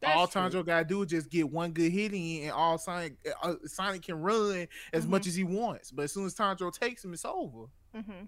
That's 0.00 0.16
all 0.16 0.26
true. 0.26 0.40
Tanjiro 0.42 0.64
gotta 0.64 0.84
do 0.84 1.02
is 1.02 1.10
just 1.10 1.30
get 1.30 1.50
one 1.50 1.72
good 1.72 1.92
hit 1.92 2.12
in, 2.14 2.44
and 2.44 2.52
all 2.52 2.78
Sonic 2.78 3.14
uh, 3.42 3.54
Sonic 3.66 4.02
can 4.02 4.20
run 4.20 4.66
as 4.92 5.06
much 5.06 5.22
Mhm. 5.24 5.26
as 5.28 5.34
he 5.34 5.44
wants. 5.44 5.90
But 5.90 6.02
as 6.04 6.12
soon 6.12 6.26
as 6.26 6.34
Tanjiro 6.34 6.72
takes 6.72 7.04
him, 7.04 7.12
it's 7.12 7.24
over. 7.24 7.66
hmm 7.94 8.24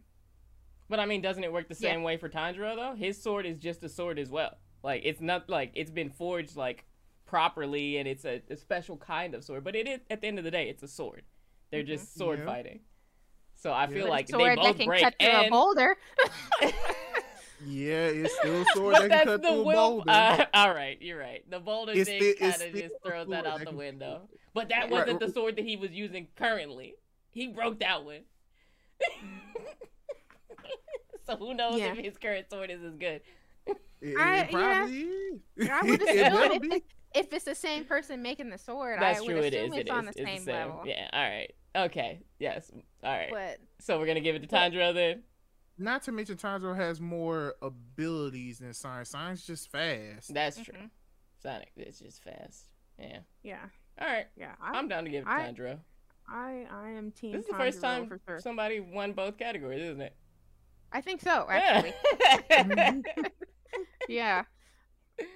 But 0.88 1.00
I 1.00 1.06
mean, 1.06 1.22
doesn't 1.22 1.42
it 1.42 1.52
work 1.52 1.68
the 1.68 1.74
Yeah. 1.80 1.92
same 1.92 2.02
way 2.02 2.16
for 2.18 2.28
Tanjiro 2.28 2.76
though? 2.76 2.94
His 2.94 3.22
sword 3.22 3.46
is 3.46 3.56
just 3.58 3.82
a 3.82 3.88
sword 3.88 4.18
as 4.18 4.28
well. 4.28 4.58
Like 4.82 5.02
it's 5.04 5.20
not 5.20 5.48
like 5.48 5.70
it's 5.74 5.90
been 5.90 6.10
forged 6.10 6.56
like 6.56 6.84
properly 7.24 7.96
and 7.96 8.06
it's 8.06 8.26
a, 8.26 8.42
a 8.50 8.56
special 8.56 8.98
kind 8.98 9.34
of 9.34 9.42
sword. 9.44 9.64
But 9.64 9.74
it 9.74 9.88
is 9.88 10.00
at 10.10 10.20
the 10.20 10.26
end 10.26 10.38
of 10.38 10.44
the 10.44 10.50
day, 10.50 10.68
it's 10.68 10.82
a 10.82 10.88
sword. 10.88 11.22
They're 11.70 11.82
just 11.82 12.14
sword 12.18 12.40
Yeah. 12.40 12.44
fighting. 12.46 12.80
So 13.54 13.70
I 13.72 13.84
Yeah. 13.84 13.86
feel 13.94 14.08
like 14.08 14.28
a 14.28 14.32
they 14.32 14.38
sword 14.38 14.56
both 14.56 14.64
that 14.66 14.76
can 14.76 14.86
break 14.86 15.02
cut 15.04 15.14
through 15.18 15.28
a 15.30 15.32
and. 15.44 15.50
boulder. 15.50 15.96
Yeah, 17.64 18.06
it's 18.06 18.34
still 18.38 18.62
a 18.62 18.64
sword 18.74 18.94
that 18.96 19.10
can 19.10 19.24
cut 19.26 19.42
the 19.42 19.48
through 19.48 19.60
a 19.70 19.74
boulder. 19.74 20.10
Uh, 20.10 20.44
all 20.54 20.74
right, 20.74 21.00
you're 21.00 21.18
right. 21.18 21.48
The 21.50 21.60
boulder 21.60 21.92
It's 21.94 22.08
thing 22.10 22.34
kind 22.38 22.54
of 22.62 22.72
just 22.74 22.94
throws 23.04 23.28
that 23.28 23.46
out 23.46 23.58
that 23.60 23.68
the 23.70 23.74
window. 23.76 24.28
But 24.54 24.68
that 24.70 24.82
Right, 24.82 24.90
wasn't 24.90 25.20
the 25.20 25.30
sword 25.30 25.56
that 25.56 25.64
he 25.64 25.76
was 25.76 25.90
using 25.92 26.28
currently. 26.36 26.94
He 27.30 27.48
broke 27.48 27.80
that 27.80 28.04
one. 28.04 28.20
so 31.26 31.36
who 31.36 31.54
knows 31.54 31.78
Yeah. 31.78 31.92
if 31.92 31.98
his 32.04 32.18
current 32.18 32.50
sword 32.50 32.70
is 32.70 32.82
as 32.82 32.94
good? 32.96 33.20
It, 33.66 33.76
it 34.00 34.16
I- 34.18 34.36
yeah. 34.36 34.50
probably 34.50 35.00
is. 35.00 35.68
I 35.70 35.82
would 35.82 36.02
assume 36.08 36.32
will 36.32 36.52
if, 36.52 36.62
it- 36.64 36.84
if 37.14 37.32
it's 37.32 37.44
the 37.44 37.54
same 37.54 37.84
person 37.84 38.22
making 38.22 38.50
the 38.50 38.58
sword, 38.58 38.98
That's 39.00 39.18
I 39.18 39.20
would 39.22 39.28
true. 39.28 39.38
It 39.38 39.54
assume 39.54 39.72
is. 39.74 39.78
it's 39.80 39.88
It 39.90 39.92
on 39.92 40.08
is. 40.08 40.14
the 40.14 40.20
It's 40.22 40.30
same, 40.30 40.38
the 40.38 40.44
same. 40.44 40.54
level. 40.68 40.82
Yeah. 40.86 41.08
All 41.12 41.22
right. 41.22 41.52
Okay. 41.76 42.20
Yes. 42.38 42.70
All 43.04 43.10
right. 43.10 43.28
But 43.30 43.58
so 43.80 43.98
we're 43.98 44.06
gonna 44.06 44.20
give 44.20 44.34
it 44.34 44.40
to 44.42 44.48
but- 44.48 44.56
Tanjiro 44.72 44.94
then. 44.94 45.22
Not 45.78 46.02
to 46.04 46.12
mention 46.12 46.36
Tanjiro 46.36 46.76
has 46.76 47.00
more 47.00 47.54
abilities 47.62 48.58
than 48.58 48.72
Sonic. 48.74 49.06
Sonic's 49.06 49.46
just 49.46 49.70
fast. 49.70 50.32
That's 50.32 50.56
true. 50.62 50.74
mhm. 50.74 50.90
Sonic 51.42 51.72
is 51.76 51.98
just 51.98 52.22
fast. 52.22 52.66
Yeah. 52.98 53.18
yeah, 53.42 53.58
All 54.00 54.06
right. 54.06 54.26
yeah. 54.36 54.52
I, 54.62 54.78
I'm 54.78 54.86
down 54.86 55.04
to 55.04 55.10
give 55.10 55.22
it 55.22 55.26
to 55.26 55.30
I- 55.32 55.40
Tanjiro. 55.40 55.78
I, 56.28 56.66
I 56.70 56.90
am 56.90 57.10
team. 57.10 57.32
This 57.32 57.42
is 57.42 57.48
the 57.50 57.56
first 57.56 57.80
time 57.80 58.06
for 58.06 58.20
sure. 58.26 58.38
somebody 58.38 58.78
won 58.80 59.12
both 59.12 59.36
categories, 59.38 59.82
isn't 59.82 60.00
it? 60.00 60.14
I 60.92 61.00
think 61.00 61.20
so. 61.20 61.46
Actually, 61.50 61.94
Yeah. 62.50 62.92
yeah. 64.08 64.42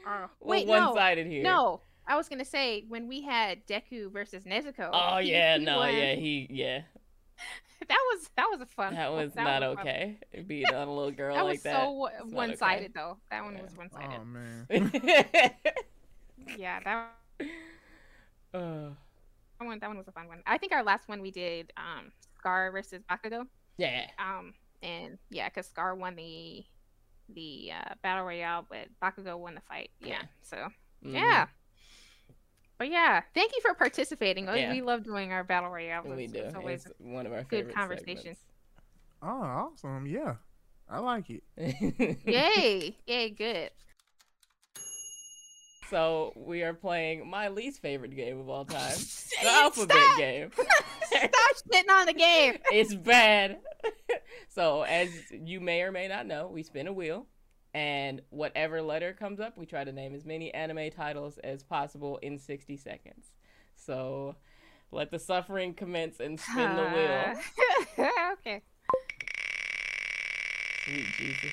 Uh, 0.07 0.27
wait, 0.41 0.67
no, 0.67 0.87
one-sided 0.91 1.27
here. 1.27 1.43
no. 1.43 1.81
I 2.07 2.17
was 2.17 2.29
gonna 2.29 2.45
say 2.45 2.85
when 2.89 3.09
we 3.09 3.21
had 3.23 3.67
Deku 3.67 4.13
versus 4.13 4.45
Nezuko. 4.45 4.91
Oh 4.93 5.17
he- 5.19 5.33
yeah, 5.33 5.59
he 5.59 5.65
no, 5.65 5.79
won. 5.79 5.93
yeah, 5.95 6.15
he, 6.15 6.47
yeah. 6.51 6.83
That 7.89 7.99
was 8.13 8.31
that 8.37 8.47
was 8.51 8.61
a 8.61 8.67
fun. 8.67 8.95
That 8.95 9.13
was 9.13 9.33
that 9.35 9.45
not 9.45 9.63
was 9.63 9.73
a 9.73 9.77
fun- 9.77 9.87
okay. 9.87 10.19
Being 10.47 10.67
on 10.75 10.89
a 10.89 10.93
little 10.95 11.11
girl 11.13 11.35
That 11.35 11.45
like 11.45 11.55
was 11.55 11.63
that. 11.63 11.83
so 11.83 12.07
It's 12.07 12.25
not 12.25 12.33
one 12.33 12.57
sided 12.57 12.85
okay. 12.85 12.93
though. 12.95 13.17
That 13.31 13.45
one 13.45 13.55
Yeah. 13.57 13.63
was 13.63 13.77
one 13.77 13.91
sided. 13.91 14.21
Oh 14.21 14.25
man. 14.25 14.67
yeah, 16.59 16.81
that 16.85 17.11
Uh, 18.55 18.91
that 19.59 19.67
one 19.67 19.79
that 19.81 19.89
one 19.89 19.99
was 19.99 20.09
a 20.09 20.13
fun 20.13 20.29
one. 20.29 20.43
I 20.47 20.57
think 20.59 20.73
our 20.73 20.83
last 20.83 21.09
one 21.09 21.21
we 21.21 21.31
did 21.31 21.73
um 21.77 22.11
Scar 22.39 22.71
versus 22.73 23.03
Bakugo. 23.11 23.47
yeah. 23.77 24.07
Um 24.19 24.55
and 24.83 25.19
yeah, 25.31 25.49
because 25.49 25.67
Scar 25.67 25.95
won 25.95 26.17
the 26.17 26.65
the 27.35 27.73
uh, 27.73 27.95
battle 28.03 28.25
royale, 28.25 28.65
but 28.69 28.87
Bakugo 29.03 29.37
won 29.39 29.55
the 29.57 29.61
fight. 29.63 29.91
Yeah, 30.01 30.09
Yeah. 30.09 30.23
so 30.43 30.57
Mhm. 31.05 31.13
yeah. 31.15 31.47
But 32.79 32.91
yeah, 32.91 33.23
thank 33.35 33.53
you 33.55 33.61
for 33.63 33.75
participating. 33.75 34.47
We- 34.47 34.61
Yeah. 34.61 34.73
We 34.73 34.83
love 34.83 35.03
doing 35.05 35.33
our 35.33 35.43
battle 35.45 35.71
royale. 35.71 36.03
We 36.05 36.25
It's- 36.25 36.33
do. 36.33 36.39
It's 36.41 36.55
always 36.55 36.87
It's 36.87 36.95
one 36.99 37.25
of 37.27 37.33
our 37.33 37.43
good 37.45 37.51
favorite 37.67 37.75
conversation. 37.75 38.37
Oh, 39.23 39.29
awesome. 39.43 40.07
Yeah, 40.07 40.37
I 40.89 40.99
like 40.99 41.31
it. 41.31 41.43
yay, 41.57 42.97
yay, 43.07 43.31
good. 43.31 43.71
so 45.91 46.33
we 46.37 46.63
are 46.63 46.75
playing 46.75 47.29
my 47.29 47.49
least 47.49 47.81
favorite 47.81 48.15
game 48.15 48.41
of 48.41 48.49
all 48.49 48.65
time, 48.65 48.91
the 48.93 48.97
Stop! 48.97 49.47
alphabet 49.65 50.17
game. 50.19 50.51
Stop 51.03 51.31
shitting 51.73 51.91
on 51.91 52.07
the 52.07 52.13
game. 52.13 52.57
it's 52.73 52.95
bad. 52.95 53.59
so 54.49 54.83
as 54.83 55.09
you 55.31 55.61
may 55.61 55.83
or 55.83 55.93
may 55.93 56.09
not 56.09 56.27
know, 56.27 56.49
we 56.49 56.63
spin 56.63 56.89
a 56.89 56.93
wheel, 56.93 57.27
and 57.75 58.23
whatever 58.31 58.81
letter 58.83 59.13
comes 59.13 59.41
up, 59.41 59.57
we 59.59 59.67
try 59.67 59.85
to 59.85 59.93
name 59.93 60.15
as 60.15 60.25
many 60.25 60.53
anime 60.55 60.91
titles 60.91 61.39
as 61.39 61.63
possible 61.63 62.19
in 62.23 62.39
60 62.39 62.77
seconds. 62.77 63.33
So 63.75 64.37
let 64.91 65.11
the 65.11 65.19
suffering 65.19 65.75
commence 65.75 66.21
and 66.21 66.39
spin 66.41 66.77
the 66.77 66.89
wheel. 66.89 67.35
Uh, 67.99 68.33
okay. 68.33 68.63
Sweet 70.85 71.07
Jesus. 71.19 71.53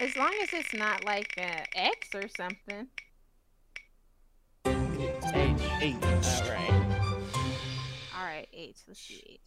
As 0.00 0.16
long 0.16 0.32
as 0.42 0.48
it's 0.52 0.72
not 0.72 1.04
like 1.04 1.34
uh, 1.38 1.62
X 1.74 2.08
or 2.14 2.26
something. 2.34 2.88
H. 4.64 5.60
H. 5.82 5.94
All 6.02 6.48
right. 6.48 6.84
All 8.16 8.24
right, 8.24 8.48
H. 8.52 8.78
Let's 8.88 9.06
do 9.06 9.14
H. 9.14 9.40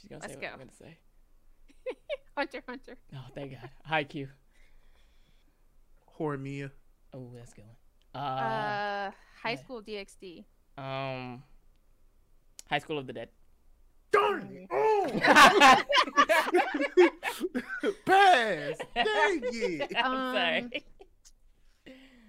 She's 0.00 0.08
gonna 0.10 0.20
Let's 0.20 0.34
say 0.34 0.40
what 0.40 0.42
go. 0.42 0.48
I'm 0.52 0.58
gonna 0.58 0.72
say. 0.78 0.98
Hunter, 2.36 2.62
Hunter. 2.66 2.96
Oh, 3.14 3.24
thank 3.34 3.52
God. 3.52 3.70
Haikyuu. 3.90 4.28
Horimiya. 6.18 6.70
Oh, 7.12 7.30
that's 7.34 7.52
good. 7.52 7.64
Uh, 8.14 8.18
Uh, 8.18 9.10
High 9.42 9.50
yeah. 9.50 9.56
School 9.56 9.82
DxD. 9.82 10.44
um, 10.78 11.42
High 12.70 12.78
School 12.78 12.98
of 12.98 13.06
the 13.06 13.12
Dead. 13.12 13.28
Darn. 14.12 14.66
Oh! 14.70 15.08
Pass. 18.06 18.78
Dang 18.94 19.40
it. 19.42 19.92
I'm 19.96 20.12
Um, 20.12 20.34
sorry. 20.34 20.84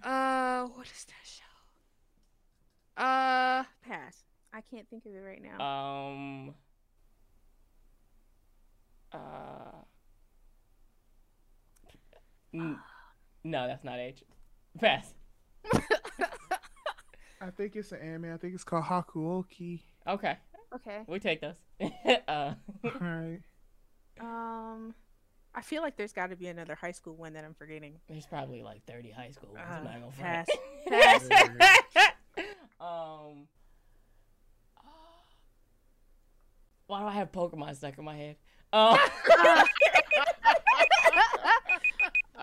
Uh, 0.02 0.66
what 0.68 0.88
is 0.88 1.06
that 1.06 1.24
show? 1.24 3.04
Uh, 3.04 3.64
pass. 3.88 4.24
I 4.54 4.62
can't 4.70 4.88
think 4.90 5.06
of 5.06 5.14
it 5.14 5.20
right 5.20 5.42
now. 5.42 5.60
Um. 5.64 6.54
Uh. 9.12 9.84
N- 12.54 12.80
no, 13.44 13.68
that's 13.68 13.84
not 13.84 14.00
H. 14.00 14.24
Pass. 14.80 15.14
I 17.42 17.50
think 17.58 17.76
it's 17.76 17.92
an 17.92 18.00
anime. 18.00 18.34
I 18.34 18.38
think 18.38 18.54
it's 18.56 18.64
called 18.64 18.86
Hakuoki. 18.86 19.82
Okay, 20.08 20.38
okay. 20.76 21.02
we 21.08 21.20
take 21.20 21.42
those. 21.42 21.56
uh, 22.28 22.54
All 22.84 22.92
right. 23.02 23.40
Um, 24.20 24.94
I 25.56 25.62
feel 25.62 25.82
like 25.82 25.98
there's 25.98 26.14
got 26.14 26.30
to 26.30 26.36
be 26.36 26.48
another 26.48 26.76
high 26.76 26.92
school 26.92 27.16
one 27.16 27.34
that 27.34 27.44
I'm 27.44 27.54
forgetting. 27.54 28.00
there's 28.08 28.26
probably 28.26 28.62
like 28.64 28.84
30 28.86 29.12
high 29.12 29.32
school 29.32 29.50
ones. 29.54 29.66
I'm 29.70 29.82
Uh, 29.86 29.92
not 29.92 30.00
gonna 30.00 30.12
pass. 30.20 30.48
um. 32.80 33.48
Why 36.88 37.00
do 37.00 37.06
I 37.08 37.14
have 37.14 37.32
Pokemon 37.32 37.76
stuck 37.76 37.98
in 37.98 38.04
my 38.06 38.16
head? 38.16 38.36
Um, 38.74 38.98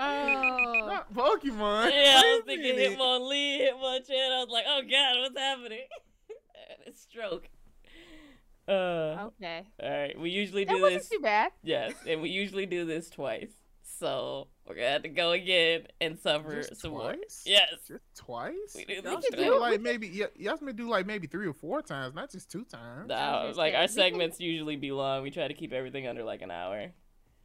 oh, 0.01 0.87
Not 0.87 1.13
Pokemon. 1.15 1.91
yeah, 1.93 2.21
I 2.23 2.37
was 2.39 2.43
Wait 2.47 2.59
a 2.59 2.63
thinking 2.63 2.77
minute. 2.77 2.99
Hitmonlee, 2.99 3.61
Hitmonchan. 3.61 4.33
I 4.33 4.45
was 4.45 4.49
like, 4.51 4.65
oh 4.69 4.81
god, 4.91 5.21
what's 5.21 5.39
happening? 5.39 5.87
it's 6.87 7.03
stroke. 7.03 7.49
Uh, 8.69 9.29
okay. 9.41 9.65
all 9.83 9.91
right. 9.91 10.19
We 10.19 10.31
usually 10.31 10.65
do 10.65 10.75
That 10.75 10.77
do 10.77 10.83
wasn't 10.83 11.01
this. 11.01 11.09
too 11.09 11.19
bad. 11.21 11.51
Yes, 11.63 11.93
and 12.07 12.21
we 12.23 12.29
usually 12.31 12.67
do 12.67 12.85
this 12.85 13.11
twice. 13.11 13.51
So 13.83 14.47
we're 14.67 14.77
gonna 14.77 14.89
have 14.89 15.03
to 15.03 15.09
go 15.09 15.33
again 15.33 15.83
and 16.01 16.19
suffer 16.19 16.63
Just 16.63 16.81
some 16.81 16.93
more. 16.93 17.13
twice? 17.15 17.43
Yes. 17.45 17.69
Just 17.87 18.05
twice? 18.17 18.55
We 18.75 18.85
do 18.85 18.95
Y'all 18.95 19.17
this 19.17 19.25
should 19.27 19.35
twice. 19.35 19.45
do 19.47 19.59
like 19.59 19.81
maybe 19.81 20.21
y- 20.21 20.29
y'all 20.37 20.57
should 20.57 20.77
do 20.77 20.89
like 20.89 21.07
maybe 21.07 21.27
three 21.27 21.47
or 21.49 21.53
four 21.53 21.83
times, 21.83 22.15
not 22.15 22.31
just 22.31 22.51
two 22.51 22.65
times. 22.65 23.09
Nah, 23.09 23.47
was 23.47 23.57
like 23.59 23.73
gonna 23.73 23.83
our 23.83 23.89
say, 23.89 24.05
we 24.05 24.11
can- 24.11 24.13
segments 24.21 24.41
usually 24.41 24.77
be 24.77 24.93
long. 24.93 25.23
We 25.23 25.31
try 25.31 25.49
to 25.49 25.55
keep 25.55 25.73
everything 25.73 26.07
under 26.07 26.23
like 26.25 26.41
an 26.41 26.51
hour. 26.51 26.93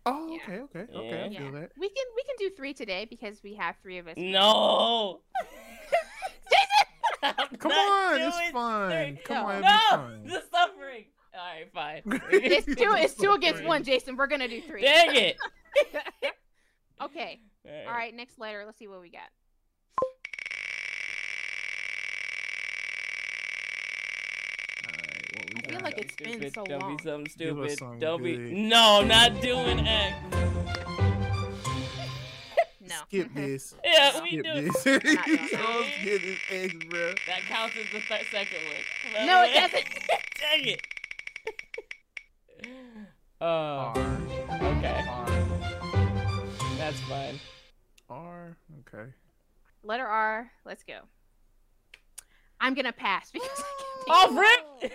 Oh, 0.08 0.30
Yeah. 0.30 0.38
okay, 0.44 0.60
okay, 0.62 0.86
okay. 0.94 1.24
I 1.24 1.28
Yeah. 1.28 1.40
feel 1.40 1.52
that. 1.54 1.72
We 1.78 1.90
can 1.90 2.06
we 2.16 2.24
can 2.24 2.36
do 2.38 2.50
three 2.56 2.74
today 2.74 3.06
because 3.10 3.42
we 3.44 3.56
have 3.56 3.76
three 3.82 3.98
of 3.98 4.08
us. 4.08 4.18
No. 4.18 5.22
I'm 7.24 7.48
Come 7.58 7.72
not 7.72 8.14
on, 8.14 8.22
it's 8.22 8.38
doing 8.38 8.52
fun. 8.52 8.92
three. 8.92 9.20
Come 9.24 9.38
No. 9.38 9.46
on, 9.48 9.62
No, 9.62 9.80
it'll 9.94 10.24
be 10.24 10.30
the 10.30 10.44
suffering. 10.52 11.06
All 11.34 11.42
right, 11.42 11.72
fine. 11.74 12.02
It's 12.32 12.66
two. 12.68 12.94
It's 12.98 13.16
two 13.16 13.32
against 13.32 13.64
one, 13.64 13.84
Jason. 13.84 14.16
We're 14.16 14.28
gonna 14.28 14.48
do 14.48 14.62
three. 14.62 14.84
Dang 14.84 15.16
it. 15.16 15.38
okay. 17.02 17.40
All 17.88 17.92
right. 17.94 18.14
Next 18.14 18.38
letter. 18.40 18.64
Let's 18.66 18.78
see 18.78 18.88
what 18.88 19.02
we 19.02 19.10
got. 19.10 19.30
Alright, 24.86 25.36
what 25.36 25.45
we 25.45 25.45
I 25.58 25.70
feel 25.72 25.80
like 25.82 25.98
it's 25.98 26.16
been 26.16 26.32
Stupid. 26.34 26.54
so 26.54 26.64
Don't 26.66 26.82
long. 26.82 26.98
be 26.98 27.04
something 27.04 27.34
Give 27.38 27.60
us 27.60 27.74
stupid. 27.74 27.80
something 27.80 28.00
Don't 28.00 28.24
be. 28.24 28.36
good. 28.38 28.52
No, 28.54 29.02
not 29.04 29.42
doing 29.42 29.88
X. 29.88 30.16
No. 32.88 32.96
Skip 33.08 33.34
this. 33.34 33.74
Yeah, 33.84 34.22
we 34.22 34.30
Skip 34.30 34.44
do. 34.44 34.62
this. 34.62 34.86
Not 34.86 35.26
doing 35.26 35.50
oh, 35.58 35.86
this 36.04 36.38
X, 36.52 36.74
bro. 36.88 37.14
That 37.28 37.42
counts 37.50 37.76
as 37.78 37.86
the 37.92 38.00
th- 38.08 38.28
second 38.32 38.60
one. 39.16 39.26
No, 39.26 39.44
it 39.44 39.54
doesn't. 39.56 39.84
Dang 40.40 40.66
it. 40.68 40.82
Uh, 43.42 43.44
R. 43.46 43.98
okay, 44.78 45.04
R. 45.10 45.26
that's 46.78 47.00
fine. 47.02 47.40
R. 48.10 48.56
Okay. 48.88 49.10
letter 49.84 50.06
R. 50.06 50.52
Let's 50.64 50.84
go. 50.84 51.00
I'm 52.60 52.74
gonna 52.74 52.92
pass 52.94 53.30
because 53.32 53.60
I 53.60 53.74
can't. 53.80 53.92
Oh, 54.08 54.36
rip! 54.82 54.92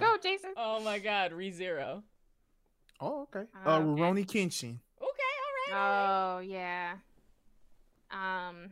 Go, 0.00 0.16
Jason. 0.22 0.50
oh 0.56 0.80
my 0.80 0.98
God, 0.98 1.30
ReZero. 1.32 2.02
Oh, 3.00 3.22
okay. 3.22 3.46
Oh, 3.64 3.70
Uh, 3.70 3.78
okay. 3.78 4.02
Rurouni 4.02 4.26
Kenshin. 4.26 4.78
Okay, 5.00 5.00
all 5.00 5.08
right. 5.68 5.72
all 5.72 5.90
right. 5.90 6.36
Oh 6.36 6.40
yeah. 6.40 6.94
Um. 8.10 8.70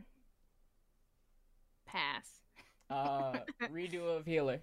Pass. 1.85 2.27
Uh, 2.89 3.37
redo 3.73 4.17
of 4.17 4.25
healer. 4.25 4.59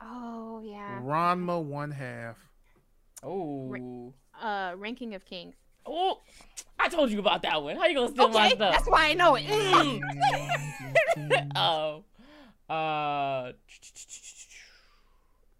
Oh 0.00 0.60
yeah. 0.64 1.00
Ranma 1.02 1.62
one 1.62 1.90
half. 1.92 2.36
Oh, 3.22 4.12
Uh, 4.40 4.74
ranking 4.76 5.14
of 5.14 5.24
kings. 5.24 5.54
oh, 5.86 6.20
I 6.88 6.90
told 6.90 7.10
you 7.10 7.18
about 7.18 7.42
that 7.42 7.62
one. 7.62 7.76
How 7.76 7.84
you 7.86 7.94
gonna 7.94 8.08
steal 8.08 8.28
my 8.30 8.46
Okay, 8.46 8.54
stuff? 8.56 8.72
that's 8.72 8.88
why 8.88 9.10
I 9.10 9.14
know 9.14 9.34
it. 9.34 9.44
Mm. 9.44 10.00
oh, 11.54 12.04
uh, 12.70 12.72
uh, 12.72 13.52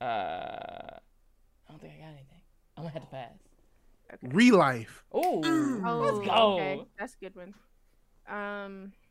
I 0.00 0.98
don't 1.68 1.80
think 1.80 1.92
I 1.94 1.98
got 2.00 2.08
anything. 2.08 2.40
I'm 2.76 2.82
gonna 2.84 2.94
have 2.94 3.02
to 3.02 3.08
pass. 3.08 3.32
Relife. 4.24 5.02
Ooh, 5.14 5.82
Oh, 5.86 5.98
let's 6.02 6.18
go. 6.26 6.54
okay. 6.54 6.80
That's 6.98 7.14
a 7.14 7.18
good 7.24 7.36
one. 7.36 7.54
Um. 8.28 8.92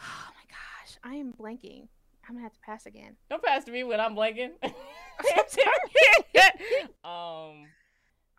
Oh 0.00 0.28
my 0.34 0.44
gosh, 0.48 0.98
I 1.04 1.14
am 1.16 1.32
blanking. 1.32 1.88
I'm 2.28 2.34
gonna 2.34 2.42
have 2.42 2.52
to 2.54 2.60
pass 2.64 2.86
again. 2.86 3.16
Don't 3.30 3.42
pass 3.42 3.64
to 3.64 3.70
me 3.70 3.82
when 3.84 3.98
I'm 4.00 4.14
blanking. 4.14 4.50
um, 4.62 4.70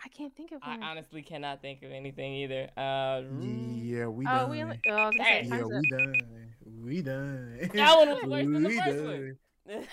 I 0.08 0.10
can't 0.10 0.34
think 0.38 0.54
of 0.54 0.62
I 0.64 0.78
honestly 0.82 1.22
cannot 1.22 1.62
think 1.62 1.84
of 1.84 1.92
anything 1.92 2.32
either. 2.36 2.70
Uh, 2.78 3.24
Yeah, 3.42 4.08
we 4.08 4.26
oh, 4.26 4.30
done. 4.30 4.50
we 4.52 4.64
only. 4.64 4.80
Oh, 4.88 4.94
I 4.94 5.08
was 5.08 5.16
gonna 5.18 5.28
say, 5.28 5.44
yeah, 5.44 5.50
time's 5.50 5.64
up. 5.64 5.82
we 5.82 5.90
done. 5.92 6.54
We 6.82 7.02
done. 7.02 7.70
That 7.74 7.98
one 7.98 8.10
was 8.12 8.24
worse 8.24 8.46
than 8.46 8.64
the 8.64 8.70
first 8.70 8.86
done. 8.86 9.38
one. 9.66 9.84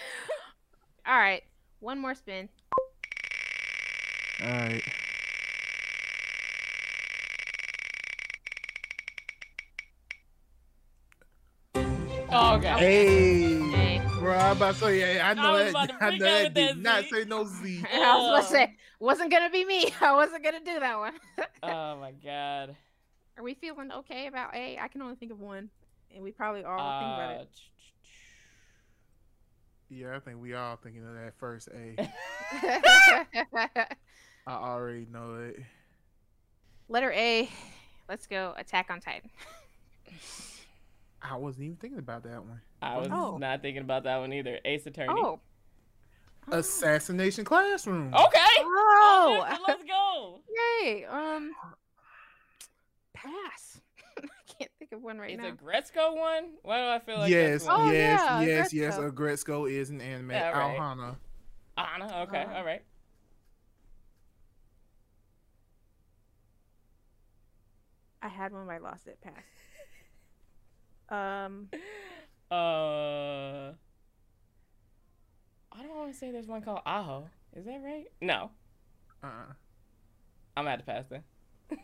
All 1.06 1.18
right, 1.18 1.42
one 1.80 1.98
more 1.98 2.14
spin. 2.14 2.48
All 4.40 4.50
right. 4.50 4.82
oh, 12.30 12.54
okay. 12.54 12.68
Hey. 12.78 13.53
Hey. 14.24 14.30
Bro, 14.30 14.38
I'm 14.38 14.56
about 14.56 14.74
to 14.74 14.80
say, 14.80 15.14
yeah, 15.16 15.28
I 15.28 15.34
know 15.34 15.52
was 15.52 15.60
that. 15.64 15.70
about 15.70 15.88
to 16.00 16.04
I 16.04 16.16
know 16.16 16.26
out 16.26 16.42
that 16.42 16.54
did 16.54 16.68
that 16.68 16.78
not 16.78 17.02
Z. 17.04 17.10
say 17.10 17.24
no 17.24 17.44
Z. 17.44 17.84
I 17.92 18.16
was 18.16 18.30
gonna 18.30 18.42
say 18.66 18.76
wasn't 18.98 19.30
gonna 19.30 19.50
be 19.50 19.64
me. 19.64 19.92
I 20.00 20.14
wasn't 20.14 20.42
gonna 20.44 20.60
do 20.64 20.80
that 20.80 20.98
one. 20.98 21.12
Oh 21.62 21.96
my 21.98 22.12
god. 22.12 22.76
Are 23.36 23.42
we 23.42 23.54
feeling 23.54 23.90
okay 23.92 24.26
about 24.28 24.54
A? 24.54 24.78
I 24.78 24.88
can 24.88 25.02
only 25.02 25.16
think 25.16 25.32
of 25.32 25.40
one, 25.40 25.68
and 26.14 26.22
we 26.22 26.30
probably 26.30 26.62
all 26.64 26.76
think 27.00 27.14
about 27.14 27.36
Uh, 27.36 27.40
it. 27.42 27.48
Yeah, 29.90 30.16
I 30.16 30.20
think 30.20 30.40
we 30.40 30.54
all 30.54 30.76
thinking 30.76 31.06
of 31.06 31.14
that 31.14 31.34
first 31.38 31.68
A. 31.68 32.10
I 34.46 34.52
already 34.52 35.06
know 35.10 35.34
it. 35.50 35.60
Letter 36.88 37.12
A. 37.12 37.48
Let's 38.08 38.26
go. 38.26 38.54
Attack 38.56 38.88
on 38.90 39.00
Titan. 39.00 39.30
I 41.24 41.36
wasn't 41.36 41.64
even 41.64 41.76
thinking 41.76 41.98
about 41.98 42.22
that 42.24 42.44
one. 42.44 42.60
I 42.82 42.98
was 42.98 43.08
Oh. 43.10 43.38
not 43.38 43.62
thinking 43.62 43.82
about 43.82 44.04
that 44.04 44.18
one 44.18 44.32
either. 44.32 44.60
Ace 44.64 44.86
Attorney. 44.86 45.14
Oh. 45.16 45.40
Assassination 46.48 47.46
Classroom. 47.46 48.08
Okay. 48.14 48.38
Oh. 48.60 49.46
Oh, 49.48 49.56
let's 49.66 49.82
go. 49.84 50.40
Yay. 50.82 51.06
Um. 51.06 51.52
Pass. 53.14 53.80
I 54.18 54.26
can't 54.58 54.70
think 54.78 54.92
of 54.92 55.02
one 55.02 55.18
right 55.18 55.30
It's 55.30 55.40
now. 55.42 55.48
Is 55.48 55.54
Aggretsuko 55.54 56.14
one. 56.16 56.44
Why 56.62 56.78
do 56.80 56.88
I 56.88 56.98
feel 56.98 57.18
like 57.18 57.30
yes, 57.30 57.64
that's 57.64 57.78
one? 57.78 57.88
Oh, 57.88 57.92
yes, 57.92 58.20
yeah, 58.20 58.40
yes, 58.42 58.72
yes. 58.74 58.98
Gretzko. 58.98 59.10
Aggretsuko 59.12 59.70
is 59.70 59.88
an 59.88 60.02
anime. 60.02 60.30
Yeah, 60.32 60.50
right. 60.50 60.78
Alhana. 60.78 61.16
Anna. 61.78 62.22
Okay. 62.28 62.42
Uh, 62.44 62.54
all 62.58 62.64
right. 62.64 62.82
I 68.22 68.28
had 68.28 68.52
one, 68.52 68.66
but 68.66 68.72
I 68.74 68.78
lost 68.78 69.06
it. 69.06 69.18
Pass. 69.22 69.32
Um. 71.08 71.68
Uh. 72.50 73.72
I 75.72 75.82
don't 75.82 75.96
want 75.96 76.12
to 76.12 76.16
say 76.16 76.30
there's 76.30 76.46
one 76.46 76.62
called 76.62 76.82
Aho. 76.86 77.26
Is 77.56 77.64
that 77.64 77.80
right? 77.82 78.04
No. 78.20 78.50
Uh, 79.22 79.52
I'm 80.56 80.68
at 80.68 80.78
to 80.78 80.84
pass 80.84 81.06
then. 81.08 81.22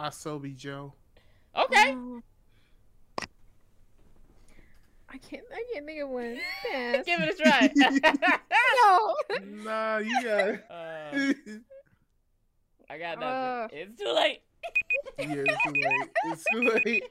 Asobi 0.00 0.56
Joe. 0.56 0.94
okay. 1.54 1.94
oh. 1.94 2.22
I 5.12 5.18
can't. 5.18 5.42
I 5.52 5.62
can't 5.72 5.84
think 5.84 6.00
of 6.00 6.08
one. 6.08 6.38
Pass. 6.72 7.04
Give 7.04 7.20
it 7.20 7.38
a 7.38 7.42
try. 7.42 7.70
no. 7.76 9.14
nah, 9.62 9.98
you 9.98 10.22
got. 10.22 10.48
uh, 10.70 11.32
I 12.88 12.98
got 12.98 13.20
nothing. 13.20 13.22
Uh. 13.22 13.68
it's 13.72 14.00
too 14.00 14.12
late. 14.12 14.40
yeah, 15.18 15.44
it's 15.46 15.62
too 15.64 15.72
late. 15.74 16.10
It's 16.24 16.44
too 16.50 16.80
late. 16.84 17.04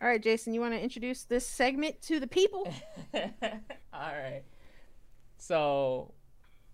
All 0.00 0.08
right, 0.08 0.22
Jason. 0.22 0.54
You 0.54 0.60
want 0.60 0.74
to 0.74 0.80
introduce 0.80 1.24
this 1.24 1.44
segment 1.44 2.00
to 2.02 2.20
the 2.20 2.28
people? 2.28 2.72
All 3.14 3.30
right. 3.92 4.42
So, 5.38 6.14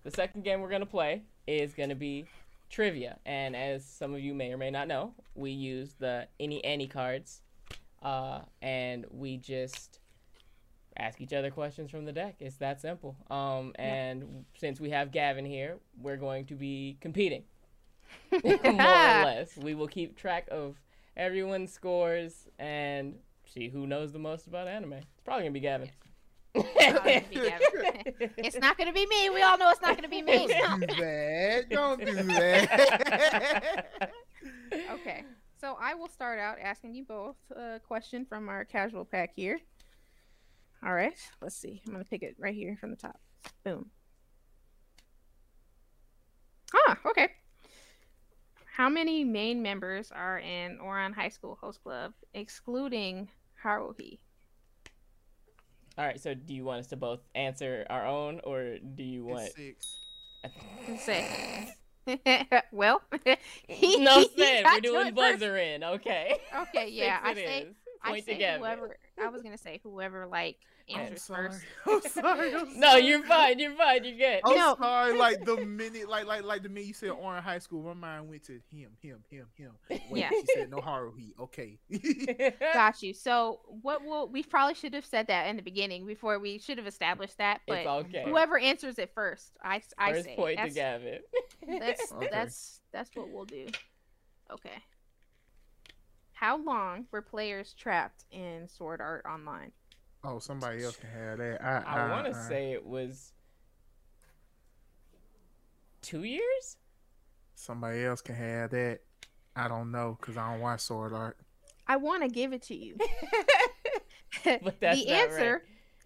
the 0.02 0.10
second 0.10 0.44
game 0.44 0.60
we're 0.60 0.70
gonna 0.70 0.84
play 0.84 1.22
is 1.46 1.72
gonna 1.72 1.94
be 1.94 2.26
trivia, 2.68 3.18
and 3.24 3.56
as 3.56 3.84
some 3.84 4.14
of 4.14 4.20
you 4.20 4.34
may 4.34 4.52
or 4.52 4.58
may 4.58 4.70
not 4.70 4.88
know, 4.88 5.14
we 5.34 5.52
use 5.52 5.94
the 5.98 6.28
any 6.38 6.62
any 6.64 6.86
cards, 6.86 7.40
uh, 8.02 8.40
and 8.60 9.06
we 9.10 9.38
just 9.38 10.00
ask 10.98 11.20
each 11.20 11.32
other 11.32 11.50
questions 11.50 11.90
from 11.90 12.04
the 12.04 12.12
deck. 12.12 12.36
It's 12.40 12.56
that 12.56 12.80
simple. 12.80 13.16
Um, 13.30 13.72
and 13.76 14.44
since 14.56 14.80
we 14.80 14.90
have 14.90 15.12
Gavin 15.12 15.46
here, 15.46 15.78
we're 16.00 16.18
going 16.18 16.44
to 16.46 16.54
be 16.54 16.98
competing, 17.00 17.44
more 18.32 18.52
or 18.52 19.24
less. 19.24 19.56
We 19.56 19.74
will 19.74 19.88
keep 19.88 20.16
track 20.16 20.46
of 20.50 20.76
everyone's 21.16 21.72
scores 21.72 22.48
and 22.58 23.14
see 23.46 23.68
who 23.68 23.86
knows 23.86 24.12
the 24.12 24.18
most 24.18 24.46
about 24.46 24.68
anime. 24.68 24.94
It's 24.94 25.22
probably 25.24 25.44
gonna 25.44 25.52
be 25.52 25.60
Gavin. 25.60 25.90
Probably 26.54 26.70
gonna 26.80 27.22
be 27.28 27.34
Gavin. 27.36 28.30
it's 28.38 28.58
not 28.58 28.76
gonna 28.78 28.92
be 28.92 29.06
me. 29.06 29.30
We 29.30 29.42
all 29.42 29.58
know 29.58 29.70
it's 29.70 29.82
not 29.82 29.96
gonna 29.96 30.08
be 30.08 30.22
me. 30.22 30.46
Don't 30.48 30.80
do 30.80 30.86
that. 31.00 31.70
Don't 31.70 32.04
do 32.04 32.14
that. 32.22 33.86
okay. 34.92 35.24
So 35.60 35.76
I 35.80 35.94
will 35.94 36.08
start 36.08 36.38
out 36.38 36.58
asking 36.60 36.94
you 36.94 37.04
both 37.04 37.36
a 37.56 37.80
question 37.80 38.26
from 38.26 38.48
our 38.48 38.64
casual 38.64 39.04
pack 39.04 39.30
here. 39.34 39.58
All 40.84 40.92
right. 40.92 41.16
Let's 41.40 41.56
see. 41.56 41.80
I'm 41.86 41.92
gonna 41.92 42.04
pick 42.04 42.22
it 42.22 42.36
right 42.38 42.54
here 42.54 42.76
from 42.78 42.90
the 42.90 42.96
top. 42.96 43.18
Boom. 43.64 43.90
Ah, 46.74 46.98
okay. 47.06 47.28
How 48.74 48.88
many 48.88 49.22
main 49.22 49.62
members 49.62 50.10
are 50.10 50.40
in 50.40 50.78
Ouran 50.78 51.14
High 51.14 51.28
School 51.28 51.56
Host 51.60 51.80
Club, 51.84 52.12
excluding 52.34 53.28
Haruhi? 53.62 54.18
All 55.96 56.04
right. 56.04 56.20
So, 56.20 56.34
do 56.34 56.52
you 56.52 56.64
want 56.64 56.80
us 56.80 56.88
to 56.88 56.96
both 56.96 57.20
answer 57.36 57.86
our 57.88 58.04
own, 58.04 58.40
or 58.42 58.78
do 58.96 59.04
you 59.04 59.24
want? 59.24 59.44
It's 59.44 59.54
six. 59.54 59.86
Let's 60.88 61.04
say. 61.04 61.72
well, 62.72 63.00
no 63.24 63.36
he 63.68 64.28
said. 64.36 64.64
got 64.64 64.74
We're 64.74 64.80
doing 64.80 65.14
buzzer 65.14 65.56
in. 65.56 65.84
Okay. 65.84 66.36
Okay, 66.62 66.88
yeah, 66.90 67.18
Six 67.18 67.28
I 67.28 67.30
it 67.30 67.36
say, 67.36 67.60
is. 67.60 67.76
I 68.02 68.08
Point 68.08 68.24
say 68.24 68.32
to 68.32 68.38
Gavin. 68.40 68.60
whoever. 68.60 68.96
I 69.22 69.28
was 69.28 69.42
gonna 69.42 69.56
say 69.56 69.78
whoever 69.84 70.26
like 70.26 70.58
I'm 70.94 71.16
sorry. 71.16 71.48
first. 71.48 71.64
I'm 71.86 72.02
sorry. 72.24 72.54
I'm 72.54 72.78
No, 72.80 72.96
you're 72.96 73.22
fine. 73.22 73.58
You're 73.58 73.72
fine. 73.74 74.04
You're 74.04 74.16
good. 74.18 74.40
I'm 74.44 74.54
No. 74.54 74.76
sorry. 74.78 75.16
Like 75.16 75.44
the 75.44 75.56
minute, 75.64 76.08
like 76.08 76.26
like 76.26 76.42
like 76.44 76.62
the 76.62 76.68
minute 76.68 76.88
you 76.88 76.94
said 76.94 77.10
Orange 77.10 77.44
High 77.44 77.58
School, 77.60 77.82
my 77.82 77.94
mind 77.94 78.28
went 78.28 78.44
to 78.44 78.60
him, 78.70 78.90
him, 79.00 79.24
him, 79.30 79.46
him. 79.56 79.72
Wait, 80.10 80.20
Yeah. 80.20 80.28
she 80.30 80.44
said 80.54 80.70
no 80.70 80.78
Haruhi. 80.78 81.30
Okay. 81.40 81.78
Got 82.74 83.02
you. 83.02 83.14
So 83.14 83.60
what 83.82 84.04
will 84.04 84.28
we 84.28 84.42
probably 84.42 84.74
should 84.74 84.92
have 84.94 85.06
said 85.06 85.28
that 85.28 85.46
in 85.46 85.56
the 85.56 85.62
beginning 85.62 86.04
before 86.06 86.38
we 86.38 86.58
should 86.58 86.76
have 86.78 86.86
established 86.86 87.38
that. 87.38 87.62
But 87.66 87.78
it's 87.78 87.86
okay. 87.88 88.24
whoever 88.26 88.58
answers 88.58 88.98
it 88.98 89.12
first, 89.14 89.52
I 89.62 89.80
I 89.96 90.12
First 90.12 90.24
say 90.26 90.36
point 90.36 90.58
to 90.58 90.62
that's, 90.64 90.74
Gavin. 90.74 91.18
that's 91.80 92.12
Okay. 92.12 92.28
that's 92.30 92.80
that's 92.92 93.10
what 93.14 93.30
we'll 93.30 93.46
do. 93.46 93.66
Okay. 94.52 94.82
How 96.32 96.58
long 96.58 97.06
were 97.10 97.22
players 97.22 97.72
trapped 97.74 98.24
in 98.30 98.68
Sword 98.68 99.00
Art 99.00 99.24
Online? 99.24 99.72
Oh, 100.24 100.38
somebody 100.38 100.82
else 100.82 100.96
can 100.96 101.10
have 101.10 101.38
that. 101.38 101.62
I 101.62 101.82
I 101.86 102.10
want 102.10 102.26
to 102.26 102.34
say 102.34 102.72
it 102.72 102.84
was 102.84 103.32
two 106.02 106.22
years. 106.24 106.76
somebody 107.54 108.04
else 108.04 108.20
can 108.20 108.34
have 108.34 108.70
that. 108.70 109.00
I 109.56 109.68
don't 109.68 109.90
know 109.92 110.16
because 110.20 110.36
I 110.36 110.50
don't 110.52 110.60
watch 110.60 110.80
Sword 110.80 111.12
Art. 111.12 111.36
I 111.86 111.96
want 111.96 112.22
to 112.22 112.28
give 112.28 112.52
it 112.52 112.62
to 112.62 112.74
you. 112.76 112.96
But 114.62 114.80
that's 114.80 115.02
the 115.02 115.10
not 115.10 115.14
right. 115.14 115.30
answer. 115.30 115.62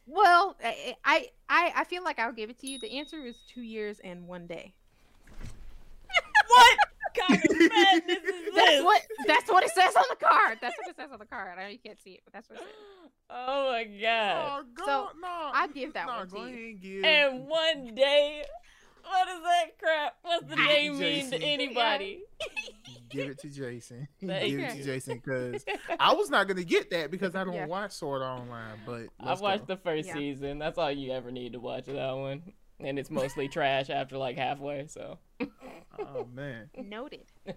Well, 0.07 0.57
I, 0.63 0.97
I 1.05 1.29
I 1.49 1.73
I 1.77 1.85
feel 1.85 2.05
like 2.05 2.19
I'll 2.19 2.33
give 2.33 2.51
it 2.51 2.59
to 2.61 2.67
you. 2.67 2.79
The 2.79 2.93
answer 2.99 3.25
is 3.25 3.37
two 3.53 3.63
years 3.63 4.01
and 4.01 4.29
one 4.29 4.47
day. 4.47 4.75
What? 6.47 6.79
God 7.17 7.18
kind 7.18 7.18
of 7.18 7.18
madness 7.29 8.19
is 8.25 8.55
That's 8.55 8.83
what 8.85 9.03
that's 9.27 9.51
what 9.53 9.65
it 9.65 9.71
says 9.71 9.95
on 9.97 10.05
the 10.11 10.17
card. 10.17 10.59
That's 10.61 10.77
what 10.79 10.89
it 10.89 10.97
says 10.97 11.11
on 11.13 11.19
the 11.19 11.27
card. 11.27 11.59
I 11.59 11.63
know 11.63 11.69
you 11.69 11.79
can't 11.79 12.01
see 12.03 12.13
it, 12.13 12.21
but 12.25 12.33
that's 12.33 12.49
what 12.49 12.59
it 12.59 12.63
says. 12.63 13.11
Oh 13.31 13.71
my 13.73 13.85
god. 13.85 14.61
Oh, 14.61 14.65
go, 14.75 14.85
So, 14.87 15.09
no, 15.21 15.51
I'd 15.55 15.75
give 15.75 15.93
that 15.95 16.07
no, 16.07 16.13
one 16.17 16.29
to 16.29 16.35
go 16.35 16.45
you. 16.47 16.55
and 16.69 16.81
give. 16.81 17.05
And 17.05 17.47
one 17.47 17.95
day, 17.95 18.43
what 19.05 19.29
is 19.29 19.43
that 19.43 19.79
crap? 19.79 20.15
What's 20.23 20.49
the 20.49 20.57
Give 20.57 20.67
day 20.67 20.91
mean 20.91 21.31
to 21.31 21.43
anybody? 21.43 22.23
give 23.11 23.29
it 23.29 23.39
to 23.41 23.49
Jason. 23.51 24.09
Thank 24.27 24.47
give 24.51 24.61
it 24.61 24.77
to 24.77 24.83
Jason 24.83 25.21
because 25.25 25.65
I 26.01 26.15
was 26.15 26.31
not 26.31 26.49
gonna 26.49 26.65
get 26.65 26.91
that 26.91 27.11
because 27.11 27.35
I 27.35 27.45
don't 27.45 27.53
Yeah. 27.55 27.67
watch 27.67 27.93
Sword 27.93 28.23
Online. 28.23 28.79
But 28.87 29.09
I've 29.21 29.41
watched 29.41 29.67
go. 29.67 29.75
the 29.75 29.81
first 29.81 30.09
Yeah. 30.09 30.15
season. 30.15 30.59
That's 30.59 30.79
all 30.79 30.91
you 30.91 31.13
ever 31.13 31.31
need 31.31 31.53
to 31.53 31.61
watch 31.61 31.85
that 31.87 32.13
one. 32.17 32.43
And 32.81 32.99
it's 32.99 33.11
mostly 33.11 33.49
trash 33.49 33.91
after 33.91 34.17
like 34.17 34.37
halfway, 34.37 34.87
so. 34.87 35.19
Oh 35.99 36.27
man. 36.33 36.71
Noted. 36.77 37.27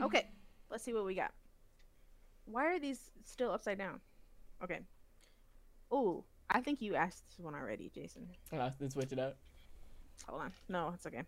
Okay, 0.00 0.26
let's 0.70 0.84
see 0.84 0.92
what 0.92 1.06
we 1.06 1.14
got. 1.14 1.32
Why 2.44 2.66
are 2.66 2.78
these 2.78 3.10
still 3.24 3.50
upside 3.50 3.78
down? 3.78 4.00
Okay. 4.62 4.80
Oh, 5.90 6.24
I 6.50 6.60
think 6.60 6.82
you 6.82 6.94
asked 6.94 7.24
this 7.28 7.38
one 7.42 7.54
already, 7.54 7.90
Jason. 7.94 8.28
Oh, 8.52 8.70
let's 8.78 8.92
switch 8.92 9.12
it 9.12 9.18
up. 9.18 9.38
Hold 10.28 10.42
on. 10.42 10.52
No, 10.68 10.92
it's 10.94 11.06
okay. 11.06 11.22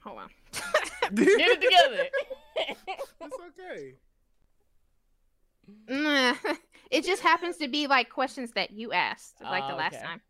Hold 0.00 0.20
on. 0.20 0.28
Get 1.14 1.28
it 1.28 1.60
together. 1.60 2.08
It's 3.20 3.36
okay. 3.60 3.94
Nah, 6.92 6.98
it 6.98 7.04
just 7.04 7.22
happens 7.22 7.56
to 7.58 7.68
be 7.68 7.86
like 7.86 8.10
questions 8.10 8.52
that 8.52 8.70
you 8.70 8.92
asked, 8.92 9.40
like 9.42 9.66
the 9.66 9.74
Ah, 9.74 9.76
last 9.76 9.94
okay. 9.96 10.04
time. 10.04 10.20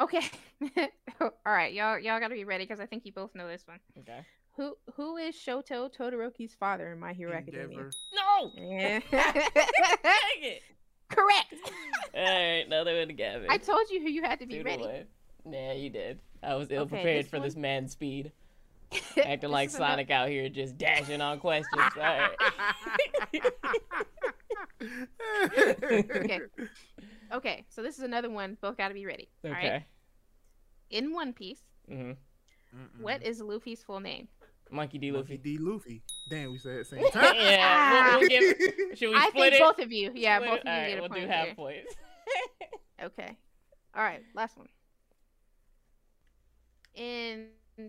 Okay. 0.00 0.22
All 1.20 1.30
right, 1.46 1.72
y'all 1.72 1.98
y'all 1.98 2.20
got 2.20 2.28
to 2.28 2.34
be 2.34 2.44
ready 2.44 2.64
because 2.64 2.80
I 2.80 2.86
think 2.86 3.04
you 3.04 3.12
both 3.12 3.34
know 3.34 3.48
this 3.48 3.66
one. 3.66 3.78
okay. 3.98 4.20
Who 4.56 4.76
who 4.94 5.16
is 5.16 5.34
Shoto 5.36 5.90
Todoroki's 5.94 6.54
father 6.54 6.92
in 6.92 6.98
My 6.98 7.12
Hero 7.12 7.32
Academia? 7.32 7.90
No! 8.14 8.50
Yeah. 8.56 9.00
Dang 9.10 9.22
it! 10.42 10.62
Correct. 11.08 11.54
Alright, 12.14 12.66
another 12.66 12.96
one 12.98 13.08
to 13.08 13.14
Gavin. 13.14 13.46
I 13.50 13.58
told 13.58 13.90
you 13.90 14.00
who 14.00 14.08
you 14.08 14.22
had 14.22 14.38
to 14.40 14.46
be 14.46 14.54
Two 14.58 14.62
to 14.62 14.68
ready. 14.68 14.82
one. 14.82 15.04
Nah, 15.44 15.72
you 15.72 15.90
did. 15.90 16.20
I 16.42 16.54
was 16.54 16.70
ill 16.70 16.86
prepared 16.86 17.24
this 17.24 17.30
for 17.30 17.38
one- 17.38 17.46
this 17.46 17.56
man's 17.56 17.92
speed. 17.92 18.32
This 18.90 19.02
Acting 19.24 19.50
like 19.50 19.68
is 19.68 19.76
ano- 19.76 19.86
Sonic 19.86 20.10
out 20.10 20.28
here 20.28 20.48
just 20.48 20.76
dashing 20.78 21.20
on 21.20 21.38
questions. 21.40 21.82
Alright. 21.96 22.30
Okay. 24.82 26.40
Okay, 27.32 27.64
so 27.68 27.80
this 27.80 27.96
is 27.96 28.02
another 28.02 28.28
one. 28.28 28.56
Both 28.60 28.76
got 28.76 28.88
to 28.88 28.94
be 28.94 29.06
ready. 29.06 29.28
All 29.44 29.52
right. 29.52 29.64
Okay. 29.64 29.86
In 30.90 31.12
One 31.12 31.32
Piece, 31.32 31.60
hmm 31.88 32.12
what 33.00 33.22
is 33.22 33.40
Luffy's 33.40 33.84
full 33.84 34.00
name? 34.00 34.26
Monkey 34.68 34.98
D. 34.98 35.12
Luffy 35.12 35.34
Luffy. 35.34 35.38
D. 35.38 35.58
Luffy. 35.60 36.02
Damn, 36.28 36.50
we 36.50 36.58
said 36.58 36.72
it 36.72 36.80
at 36.80 36.90
the 36.90 36.96
same 36.96 37.10
time. 37.12 37.34
yeah. 37.36 38.10
We'll, 38.10 38.18
we'll 38.20 38.28
give, 38.28 38.56
should 38.98 39.10
we 39.10 39.14
I 39.14 39.28
split 39.28 39.52
think 39.52 39.54
it? 39.54 39.60
both 39.60 39.78
of 39.78 39.92
you. 39.92 40.10
Yeah, 40.12 40.38
Split 40.38 40.50
both 40.50 40.58
of 40.60 40.64
you 40.66 40.70
Alright, 40.72 40.88
get 40.88 40.98
a 40.98 41.00
we'll 41.02 41.08
point 41.10 41.22
do 41.22 41.28
half 41.28 41.46
there. 41.46 41.54
points. 41.54 41.94
Okay. 43.04 43.36
All 43.94 44.02
right, 44.02 44.22
last 44.34 44.56
one. 44.58 44.68
In 46.96 47.46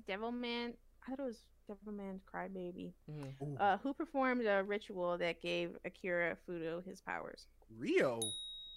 Devilman, 0.08 0.74
I 1.08 1.10
thought 1.10 1.20
it 1.20 1.24
was 1.24 1.44
Devilman 1.70 2.20
Crybaby. 2.32 2.94
Ooh, 3.10 3.58
Uh, 3.60 3.78
who 3.78 3.94
performed 3.94 4.46
a 4.46 4.64
ritual 4.64 5.18
that 5.18 5.42
gave 5.42 5.72
Akira 5.86 6.38
Fudo 6.48 6.84
his 6.86 7.02
powers? 7.02 7.48
Ryo. 7.78 8.20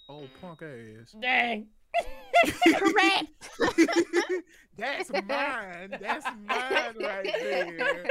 Oh, 0.09 0.23
punk 0.41 0.61
ass. 0.61 1.15
Dang. 1.19 1.67
Correct. 2.75 3.49
That's 4.77 5.09
mine. 5.11 5.97
That's 6.01 6.25
mine 6.25 6.95
right 6.99 7.33
there. 7.39 8.05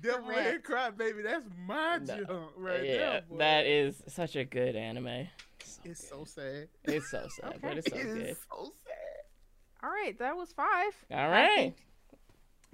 Devilman 0.00 0.62
Crybaby. 0.62 1.22
That's 1.24 1.46
my 1.66 1.98
No. 1.98 2.04
junk 2.16 2.50
right 2.56 2.84
yeah, 2.84 2.92
there. 2.96 3.20
boy. 3.28 3.36
that 3.38 3.66
is 3.66 4.02
such 4.08 4.36
a 4.36 4.44
good 4.44 4.76
anime. 4.76 5.28
So 5.64 5.80
It's 5.84 6.00
good. 6.00 6.08
so 6.08 6.24
sad. 6.24 6.68
It's 6.84 7.10
so 7.10 7.26
sad, 7.28 7.58
but 7.60 7.78
it's 7.78 7.90
so 7.90 7.96
It 8.00 8.02
good. 8.04 8.26
is 8.28 8.38
so 8.50 8.64
sad. 8.84 9.82
All 9.82 9.90
right, 9.90 10.18
that 10.18 10.36
was 10.36 10.52
five. 10.52 10.92
All 11.10 11.28
right. 11.28 11.50
I 11.50 11.56
right. 11.56 11.74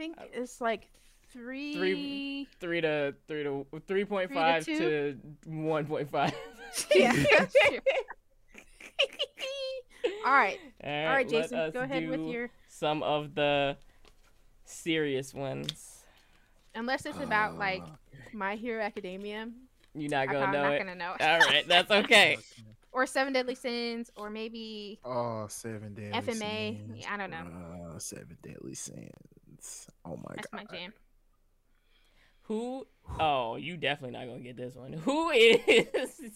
Think, 0.00 0.18
I 0.18 0.22
think 0.22 0.34
Uh, 0.36 0.42
it's 0.42 0.60
like 0.60 0.88
three. 1.32 2.46
Three 2.58 2.80
to 2.80 3.14
three 3.28 3.42
to 3.44 3.64
three 3.86 4.04
point 4.04 4.32
five 4.32 4.64
two? 4.64 4.78
to 4.78 5.18
one 5.46 5.86
point 5.86 6.10
five. 6.10 6.32
yeah. 6.94 7.12
that's 7.38 7.54
true. 7.68 7.78
All 10.24 10.32
right. 10.32 10.58
All 10.84 10.90
All 10.90 11.06
right, 11.12 11.28
Jason, 11.28 11.70
go 11.72 11.80
ahead 11.80 12.08
with 12.08 12.20
your. 12.20 12.50
some 12.68 13.02
of 13.02 13.34
the 13.34 13.76
serious 14.64 15.34
ones. 15.34 16.02
Unless 16.74 17.06
it's 17.06 17.18
about 17.20 17.58
like 17.58 17.82
Oh, 17.84 17.96
My 18.32 18.54
Hero 18.56 18.82
Academia, 18.82 19.48
You're 19.94 20.10
not 20.10 20.28
I'm 20.28 20.34
gonna 20.34 20.52
know 20.52 20.62
not 20.62 20.72
it. 20.74 20.78
gonna 20.78 20.94
know. 20.94 21.14
All 21.20 21.38
right, 21.40 21.66
that's 21.66 21.90
okay. 21.90 22.38
or 22.92 23.06
Seven 23.06 23.32
Deadly 23.32 23.54
Sins, 23.54 24.10
or 24.16 24.30
maybe 24.30 25.00
Oh, 25.04 25.46
seven 25.48 25.94
deadly 25.94 26.32
FMA. 26.32 26.76
sins. 26.78 26.98
Yeah, 27.00 27.14
I 27.14 27.16
don't 27.16 27.30
know. 27.30 27.44
Uh, 27.94 27.98
seven 27.98 28.36
deadly 28.42 28.74
sins. 28.74 29.10
Oh 30.04 30.16
my 30.16 30.16
god. 30.16 30.36
that's 30.36 30.52
my 30.52 30.64
jam. 30.76 30.92
Who? 32.42 32.86
Oh, 33.18 33.56
you 33.56 33.76
definitely 33.76 34.18
not 34.18 34.26
gonna 34.26 34.40
get 34.40 34.56
this 34.56 34.74
one. 34.74 34.92
Who 34.92 35.30
is 35.30 35.60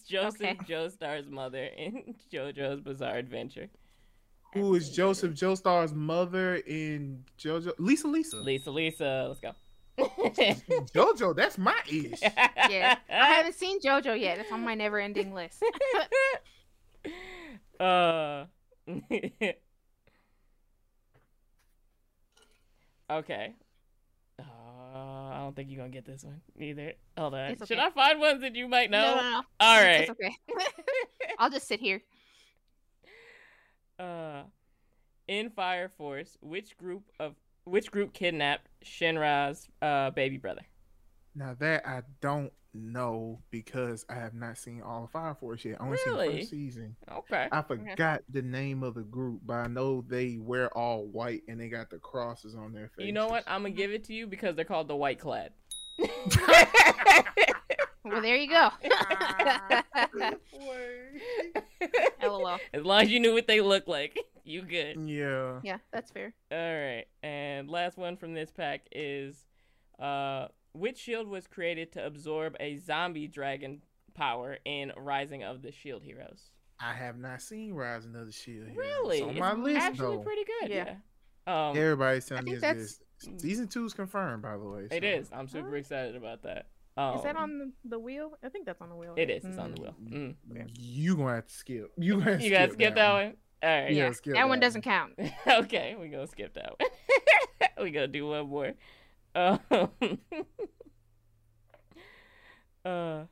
Joseph 0.09 0.41
Okay. 0.43 0.57
Joestar's 0.69 1.29
mother 1.29 1.65
in 1.77 2.15
JoJo's 2.33 2.81
Bizarre 2.81 3.17
Adventure? 3.17 3.69
Who 4.53 4.77
is 4.77 4.91
Joseph 4.91 5.33
Joestar's 5.35 5.93
mother 5.93 6.57
in 6.57 7.25
JoJo? 7.39 7.73
Lisa 7.79 8.07
Lisa. 8.07 8.37
Lisa, 8.37 8.71
Lisa, 8.71 9.27
let's 9.29 9.41
go. 9.41 9.53
JoJo, 10.95 11.35
that's 11.35 11.59
my 11.59 11.77
ish. 11.89 12.21
Yeah, 12.23 12.97
I 13.11 13.27
haven't 13.35 13.55
seen 13.55 13.81
JoJo 13.81 14.19
yet. 14.21 14.39
It's 14.39 14.53
on 14.53 14.65
my 14.65 14.75
never-ending 14.77 15.35
list. 15.35 15.63
uh. 17.81 18.45
Okay. 23.11 23.55
Uh, 24.39 24.43
I 24.43 25.39
don't 25.39 25.55
think 25.55 25.71
you're 25.71 25.79
gonna 25.79 25.91
get 25.91 26.05
this 26.05 26.25
one 26.25 26.41
either. 26.59 26.95
Hold 27.17 27.35
on. 27.35 27.51
It's 27.51 27.67
Should. 27.67 27.79
I 27.79 27.91
find 27.91 28.19
ones 28.19 28.41
that 28.41 28.55
you 28.55 28.69
might 28.69 28.91
know? 28.91 29.15
no, 29.15 29.23
no, 29.23 29.31
no. 29.31 29.43
All 29.61 29.83
It's 29.83 30.11
okay. 30.11 30.37
I'll 31.39 31.51
just 31.51 31.69
sit 31.69 31.81
here. 31.81 32.03
Uh, 33.99 34.43
in 35.29 35.51
Fire 35.51 35.89
Force, 35.89 36.37
which 36.41 36.77
group 36.77 37.05
of 37.21 37.35
which 37.65 37.91
group 37.91 38.13
kidnapped 38.13 38.69
Shinra's 38.85 39.69
uh 39.81 40.11
baby 40.11 40.37
brother? 40.37 40.63
Now 41.35 41.55
that 41.61 41.87
I 41.87 42.03
don't 42.21 42.53
know 42.75 43.41
because 43.51 44.05
I 44.09 44.15
have 44.15 44.35
not 44.35 44.59
seen 44.59 44.83
all 44.83 45.05
of 45.05 45.11
Fire 45.11 45.35
Force 45.35 45.65
yet. 45.65 45.81
I 45.81 45.85
only 45.85 45.99
seen 45.99 46.17
the 46.17 46.25
first 46.25 46.51
season. 46.51 46.97
Okay. 47.11 47.49
I 47.51 47.63
forgot 47.63 48.23
the 48.29 48.43
name 48.43 48.83
of 48.83 48.95
the 48.95 49.03
group, 49.03 49.41
but 49.45 49.55
I 49.55 49.67
know 49.67 50.05
they 50.07 50.39
wear 50.39 50.77
all 50.77 51.07
white 51.07 51.43
and 51.49 51.61
they 51.61 51.69
got 51.69 51.91
the 51.91 51.99
crosses 51.99 52.55
on 52.55 52.73
their 52.73 52.91
face. 52.97 53.07
You 53.07 53.13
know 53.13 53.29
what? 53.29 53.45
I'm 53.47 53.63
gonna 53.63 53.75
give 53.75 53.91
it 53.91 54.05
to 54.05 54.15
you 54.15 54.27
because 54.27 54.57
they're 54.57 54.65
called 54.65 54.89
the 54.89 54.97
White 54.97 55.21
Clad. 55.21 55.53
Well, 58.05 58.21
there 58.21 58.37
you 58.37 58.51
go. 58.51 58.69
LOL. 62.23 62.59
as 62.75 62.85
long 62.85 63.03
as 63.03 63.11
you 63.11 63.19
knew 63.19 63.33
what 63.33 63.47
they 63.47 63.63
look 63.63 63.89
like, 63.89 64.19
you 64.45 64.61
good. 64.63 64.99
Yeah. 65.09 65.61
Yeah, 65.63 65.79
that's 65.91 66.11
fair. 66.11 66.35
All 66.53 66.59
right, 66.59 67.07
and 67.23 67.71
last 67.71 67.97
one 67.97 68.19
from 68.19 68.35
this 68.35 68.51
pack 68.51 68.83
is, 68.93 69.47
uh, 69.99 70.49
which 70.75 70.99
shield 70.99 71.29
was 71.29 71.47
created 71.47 71.93
to 71.93 72.05
absorb 72.05 72.57
a 72.61 72.77
zombie 72.77 73.27
dragon 73.29 73.81
power 74.15 74.59
in 74.65 74.93
Rising 74.97 75.43
of 75.43 75.63
the 75.63 75.73
Shield 75.73 76.03
Heroes? 76.03 76.51
I 76.81 76.93
have 76.93 77.17
not 77.19 77.41
seen 77.41 77.73
Rising 77.73 78.15
of 78.17 78.27
the 78.27 78.33
Shield. 78.33 78.69
Heroes. 78.69 78.77
Really? 78.77 79.17
It's 79.19 79.23
on 79.25 79.31
It's 79.31 79.41
my 79.41 79.53
list 79.55 79.81
Actually, 79.81 80.17
though. 80.17 80.23
pretty 80.23 80.43
good. 80.61 80.71
Yeah. 80.71 80.95
Yeah. 81.47 81.69
Um, 81.71 81.77
Everybody's 81.77 82.27
telling 82.27 82.45
me 82.45 82.53
think 82.53 82.57
it's 82.57 82.63
that's- 82.63 82.99
good. 82.99 83.41
Season 83.41 83.69
two 83.69 83.85
is 83.87 83.95
confirmed, 83.95 84.43
by 84.43 84.57
the 84.59 84.65
way. 84.69 84.89
it 84.91 85.03
so- 85.03 85.09
is. 85.09 85.31
I'm 85.33 85.49
super 85.49 85.77
excited 85.77 86.17
about 86.17 86.43
that. 86.43 86.67
Um, 86.97 87.17
Is 87.17 87.23
that 87.25 87.35
on 87.37 87.59
the, 87.59 87.73
the 87.89 87.99
wheel? 87.99 88.39
I 88.45 88.49
think 88.51 88.67
that's 88.67 88.81
on 88.81 88.89
the 88.89 88.95
wheel. 88.95 89.15
It 89.17 89.29
is. 89.29 89.45
It's 89.45 89.59
on 89.59 89.73
the 89.75 89.81
wheel. 89.83 89.95
Mm. 90.05 90.35
Mm. 90.53 90.69
You 90.79 91.17
gonna 91.17 91.35
have 91.37 91.47
to 91.49 91.53
skip. 91.53 91.93
You 91.99 92.13
gonna 92.19 92.25
have 92.33 92.39
to 92.39 92.45
You 92.45 92.51
gotta 92.51 92.73
skip 92.73 92.95
that 92.95 93.13
one. 93.13 93.35
All 93.65 93.69
right. 93.83 93.91
Yeah, 93.93 94.05
Yeah, 94.05 94.13
skip 94.13 94.35
that 94.35 94.49
one 94.49 94.61
doesn't 94.61 94.83
count. 94.83 95.15
okay, 95.49 95.97
we 96.01 96.09
gonna 96.09 96.29
skip 96.29 96.55
that 96.55 96.75
one. 96.79 96.89
we 97.85 97.91
gonna 97.91 98.07
do 98.07 98.29
one 98.29 98.49
more. 98.49 98.75
Um, 99.35 99.59
uh, 102.85 103.25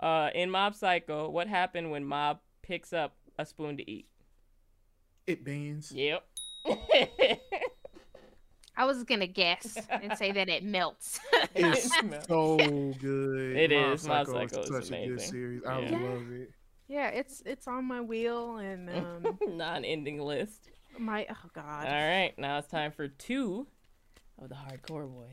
uh, 0.00 0.30
in 0.34 0.50
Mob 0.50 0.74
Psycho, 0.74 1.28
what 1.28 1.46
happened 1.48 1.90
when 1.90 2.04
Mob 2.04 2.38
picks 2.62 2.92
up 2.92 3.16
a 3.38 3.44
spoon 3.44 3.76
to 3.76 3.90
eat? 3.90 4.06
It 5.26 5.44
bends. 5.44 5.92
Yep. 5.92 6.24
I 8.76 8.84
was 8.84 9.02
gonna 9.04 9.26
guess 9.26 9.76
and 9.90 10.16
say 10.16 10.30
that 10.32 10.48
it 10.48 10.62
melts. 10.62 11.18
It's 11.54 11.92
so 12.28 12.94
good. 13.00 13.56
It 13.56 13.70
Mob 13.72 13.94
is. 13.94 14.04
Mob 14.04 14.26
Psycho 14.26 14.46
Psycho 14.46 14.62
is 14.62 14.68
such 14.88 14.96
a 14.96 15.06
good 15.06 15.20
series. 15.20 15.64
I 15.64 15.80
Yeah. 15.80 15.98
love 15.98 16.30
it. 16.32 16.50
yeah, 16.86 17.08
it's 17.08 17.42
it's 17.44 17.66
on 17.66 17.84
my 17.84 18.00
wheel 18.00 18.56
and 18.58 18.88
um 18.88 19.38
Non-ending 19.48 20.20
list. 20.20 20.70
My 20.96 21.26
oh 21.28 21.48
god. 21.52 21.86
All 21.86 21.92
right, 21.92 22.32
now 22.38 22.58
it's 22.58 22.68
time 22.68 22.92
for 22.92 23.08
two 23.08 23.66
of 24.38 24.48
the 24.48 24.54
hardcore 24.54 25.08
boys. 25.12 25.28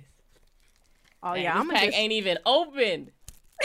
oh 1.23 1.33
Man, 1.33 1.43
yeah, 1.43 1.53
this 1.53 1.61
I'm 1.61 1.67
gonna 1.67 1.79
pack 1.79 1.85
just. 1.85 1.97
ain't 1.97 2.13
even 2.13 2.37
opened. 2.45 3.11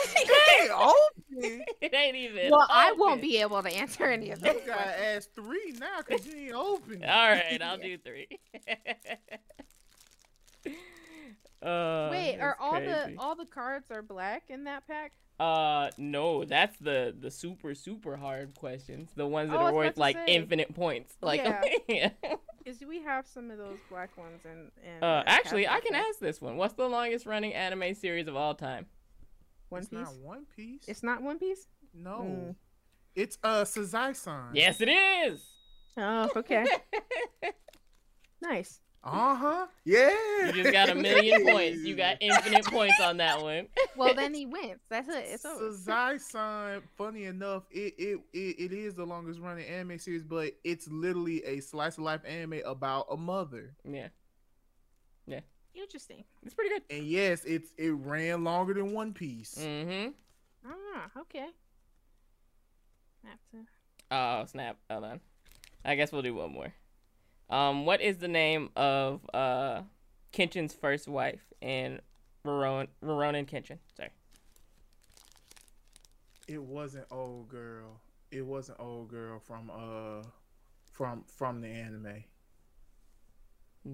Hey, 0.05 0.69
open. 0.71 1.65
It 1.81 1.95
ain't 1.95 2.17
even. 2.17 2.51
Well, 2.51 2.67
I 2.71 2.93
won't 2.93 3.21
be 3.23 3.39
able 3.39 3.63
to 3.63 3.69
answer 3.71 4.05
any 4.05 4.31
of 4.31 4.41
those. 4.41 4.55
You 4.55 4.61
those. 4.61 4.69
gotta 4.69 5.05
ask 5.07 5.33
three 5.35 5.75
now 5.79 5.99
because 6.07 6.27
you 6.27 6.35
ain't 6.37 6.55
open. 6.55 7.03
All 7.05 7.31
right, 7.31 7.61
I'll 7.63 7.79
do 7.83 7.97
three. 7.99 8.29
Uh, 11.63 12.09
Wait, 12.11 12.39
are 12.39 12.57
all 12.61 12.73
crazy. 12.73 12.87
the 13.15 13.15
all 13.19 13.35
the 13.37 13.45
cards 13.47 13.91
are 13.91 14.03
black 14.03 14.45
in 14.49 14.65
that 14.65 14.87
pack? 14.87 15.13
Uh, 15.39 15.91
no, 15.99 16.45
that's 16.45 16.77
the 16.79 17.15
the 17.19 17.31
super 17.31 17.75
super 17.75 18.17
hard 18.17 18.55
questions. 18.55 19.11
The 19.17 19.27
ones 19.27 19.51
that 19.51 19.59
Oh, 19.61 19.65
are 19.67 19.73
worth 19.73 19.97
like 19.99 20.17
say. 20.17 20.25
infinite 20.35 20.75
points. 20.75 21.17
Like, 21.23 21.41
Yeah. 21.43 21.63
yeah. 21.89 22.11
Is 22.67 22.83
we 22.87 23.03
have 23.03 23.27
some 23.27 23.51
of 23.51 23.59
those 23.59 23.79
black 23.91 24.17
ones 24.19 24.41
and. 24.45 24.71
in 24.85 25.03
Uh, 25.03 25.07
uh, 25.07 25.23
actually, 25.27 25.67
I 25.67 25.81
can 25.81 25.95
ask 25.95 26.19
this 26.19 26.41
one. 26.43 26.57
What's 26.57 26.75
the 26.75 26.89
longest 26.89 27.25
running 27.27 27.55
anime 27.55 27.95
series 27.95 28.29
of 28.29 28.37
all 28.37 28.55
time? 28.55 28.87
One 29.71 29.81
it's 29.81 29.89
Piece. 29.91 29.99
not 30.01 30.15
One 30.17 30.45
Piece. 30.57 30.83
It's 30.89 31.03
not 31.03 31.23
One 31.23 31.39
Piece. 31.39 31.67
no. 31.95 32.21
Mm. 32.21 32.55
It's 33.15 33.39
uh 33.43 33.65
Sazae-san. 33.65 34.55
Yes, 34.55 34.81
it 34.81 34.89
is. 34.89 35.43
Oh, 35.97 36.31
okay, 36.37 36.65
nice. 38.43 38.81
Uh 39.03 39.35
huh. 39.35 39.67
Yeah. 39.85 40.11
You 40.47 40.53
just 40.53 40.73
got 40.73 40.91
a 40.91 40.95
million 40.95 41.45
points. 41.51 41.81
You 41.83 41.97
got 41.97 42.19
infinite 42.21 42.67
points 42.67 43.01
on 43.01 43.17
that 43.19 43.41
one. 43.43 43.67
Well, 43.97 44.15
then 44.15 44.33
he 44.33 44.47
wins. 44.47 44.81
That's 44.89 45.09
it. 45.09 45.25
It's 45.29 45.45
over. 45.45 45.71
Sazae-san, 45.71 46.83
funny 46.97 47.25
enough, 47.25 47.65
it, 47.71 47.95
it 47.99 48.21
it 48.33 48.57
it 48.59 48.73
is 48.73 48.95
the 48.95 49.05
longest 49.05 49.41
running 49.41 49.67
anime 49.67 49.99
series, 49.99 50.23
but 50.23 50.53
it's 50.65 50.89
literally 50.89 51.43
a 51.45 51.61
slice 51.61 51.99
of 51.99 52.05
life 52.05 52.21
anime 52.25 52.61
about 52.65 53.07
a 53.11 53.17
mother. 53.17 53.75
Yeah. 53.85 54.09
Yeah, 55.27 55.41
Interesting. 55.75 56.25
it's 56.45 56.55
pretty 56.55 56.71
good. 56.71 56.83
And 56.89 57.05
yes, 57.05 57.45
it's 57.45 57.71
it 57.77 57.91
ran 57.91 58.43
longer 58.45 58.73
than 58.75 58.93
One 58.93 59.13
Piece. 59.13 59.57
Mm-hmm. 59.61 60.11
Ah, 60.67 61.11
okay. 61.21 61.49
Have 63.25 63.39
to. 63.53 63.67
Oh 64.11 64.45
snap! 64.47 64.77
Hold 64.91 65.05
on. 65.05 65.21
I 65.85 65.95
guess 65.95 66.11
we'll 66.13 66.23
do 66.23 66.35
one 66.35 66.53
more. 66.53 66.73
Um, 67.51 67.85
what 67.85 68.01
is 68.01 68.19
the 68.19 68.29
name 68.29 68.71
of 68.77 69.21
uh 69.35 69.83
Kenshin's 70.33 70.73
first 70.73 71.09
wife 71.09 71.53
in 71.61 72.01
Rurouni 72.47 72.89
Rurouni 73.05 73.47
Kenshin? 73.47 73.79
Sorry. 73.97 74.11
It 76.47 76.63
wasn't 76.63 77.07
old 77.11 77.49
girl. 77.49 78.01
It 78.31 78.47
wasn't 78.47 78.79
old 78.81 79.09
girl 79.09 79.41
from 79.41 79.71
uh 79.71 80.23
from 80.93 81.25
from 81.27 81.61
the 81.61 81.69
anime. 81.69 82.25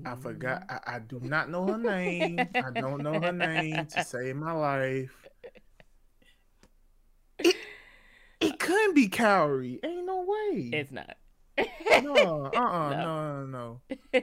I 0.05 0.17
forgot. 0.17 0.65
I, 0.69 0.97
I 0.97 0.99
do 0.99 1.21
not 1.23 1.49
know 1.49 1.67
her 1.67 1.79
name. 1.79 2.41
I 2.55 2.71
don't 2.73 3.03
know 3.03 3.21
her 3.21 3.33
name 3.33 3.87
to 3.87 4.05
save 4.05 4.37
my 4.37 4.53
life. 4.53 5.15
It, 7.39 7.55
it 8.41 8.59
couldn't 8.59 8.95
be 8.95 9.09
Kaoru. 9.09 9.79
Ain't 9.85 10.05
no 10.05 10.25
way. 10.27 10.71
It's 10.73 10.91
not. 10.91 11.17
No, 12.03 12.51
uh, 12.55 12.59
uh 12.59 12.91
No. 12.91 12.91
no, 12.91 13.47
no, 13.47 13.47
no, 13.47 13.81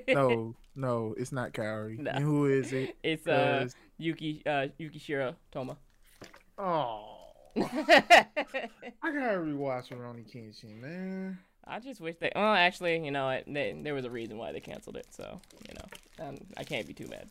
no, 0.07 0.55
no. 0.75 1.15
It's 1.17 1.31
not 1.31 1.53
Kaoru. 1.53 1.97
No. 1.99 2.11
And 2.11 2.23
who 2.23 2.45
is 2.45 2.71
it? 2.73 2.95
It's 3.03 3.27
uh 3.27 3.59
'Cause- 3.63 3.75
Yuki 3.97 4.41
uh 4.45 4.67
Yukishiro 4.79 5.35
Tomoe. 5.53 5.77
oh, 6.57 7.17
I 7.55 7.61
I 9.01 9.11
gotta 9.11 9.37
rewatch 9.37 9.89
Rurouni 9.91 10.25
Kenshin, 10.31 10.81
man. 10.81 11.39
I 11.65 11.79
just 11.79 12.01
wish 12.01 12.15
they. 12.19 12.31
Well, 12.35 12.53
actually, 12.53 13.03
you 13.05 13.11
know, 13.11 13.25
what, 13.25 13.43
they, 13.47 13.73
there 13.81 13.93
was 13.93 14.03
a 14.05 14.09
reason 14.09 14.37
why 14.37 14.51
they 14.51 14.59
canceled 14.59 14.97
it, 14.97 15.07
so 15.11 15.39
you 15.69 15.75
know, 15.75 16.27
um, 16.27 16.37
I 16.57 16.63
can't 16.63 16.85
be 16.85 16.93
too 16.93 17.07
mad. 17.07 17.29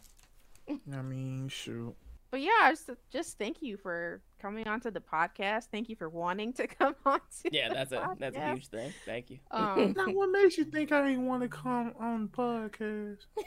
I 0.97 1.03
mean, 1.03 1.49
shoot. 1.49 1.95
But 2.31 2.41
yeah, 2.41 2.71
just 2.71 2.89
just 3.11 3.37
thank 3.39 3.61
you 3.61 3.77
for 3.77 4.23
coming 4.43 4.67
onto 4.67 4.91
the 4.91 5.01
podcast. 5.01 5.69
Thank 5.71 5.89
you 5.89 5.97
for 5.97 6.09
wanting 6.09 6.53
to 6.55 6.67
come 6.79 6.97
on. 7.07 7.21
To 7.43 7.51
Yeah, 7.53 7.69
the 7.69 7.75
that's 7.75 7.93
a 7.93 8.17
that's 8.19 8.37
a 8.37 8.49
huge 8.53 8.67
thing. 8.67 8.93
Thank 9.07 9.31
you. 9.31 9.39
Um, 9.53 9.95
Now, 9.97 10.07
what 10.11 10.31
makes 10.33 10.59
you 10.59 10.65
think 10.65 10.91
I 10.93 11.09
ain't 11.11 11.23
want 11.23 11.43
to 11.43 11.49
come 11.49 11.95
on 11.99 12.23
the 12.25 12.37
podcast? 12.37 13.19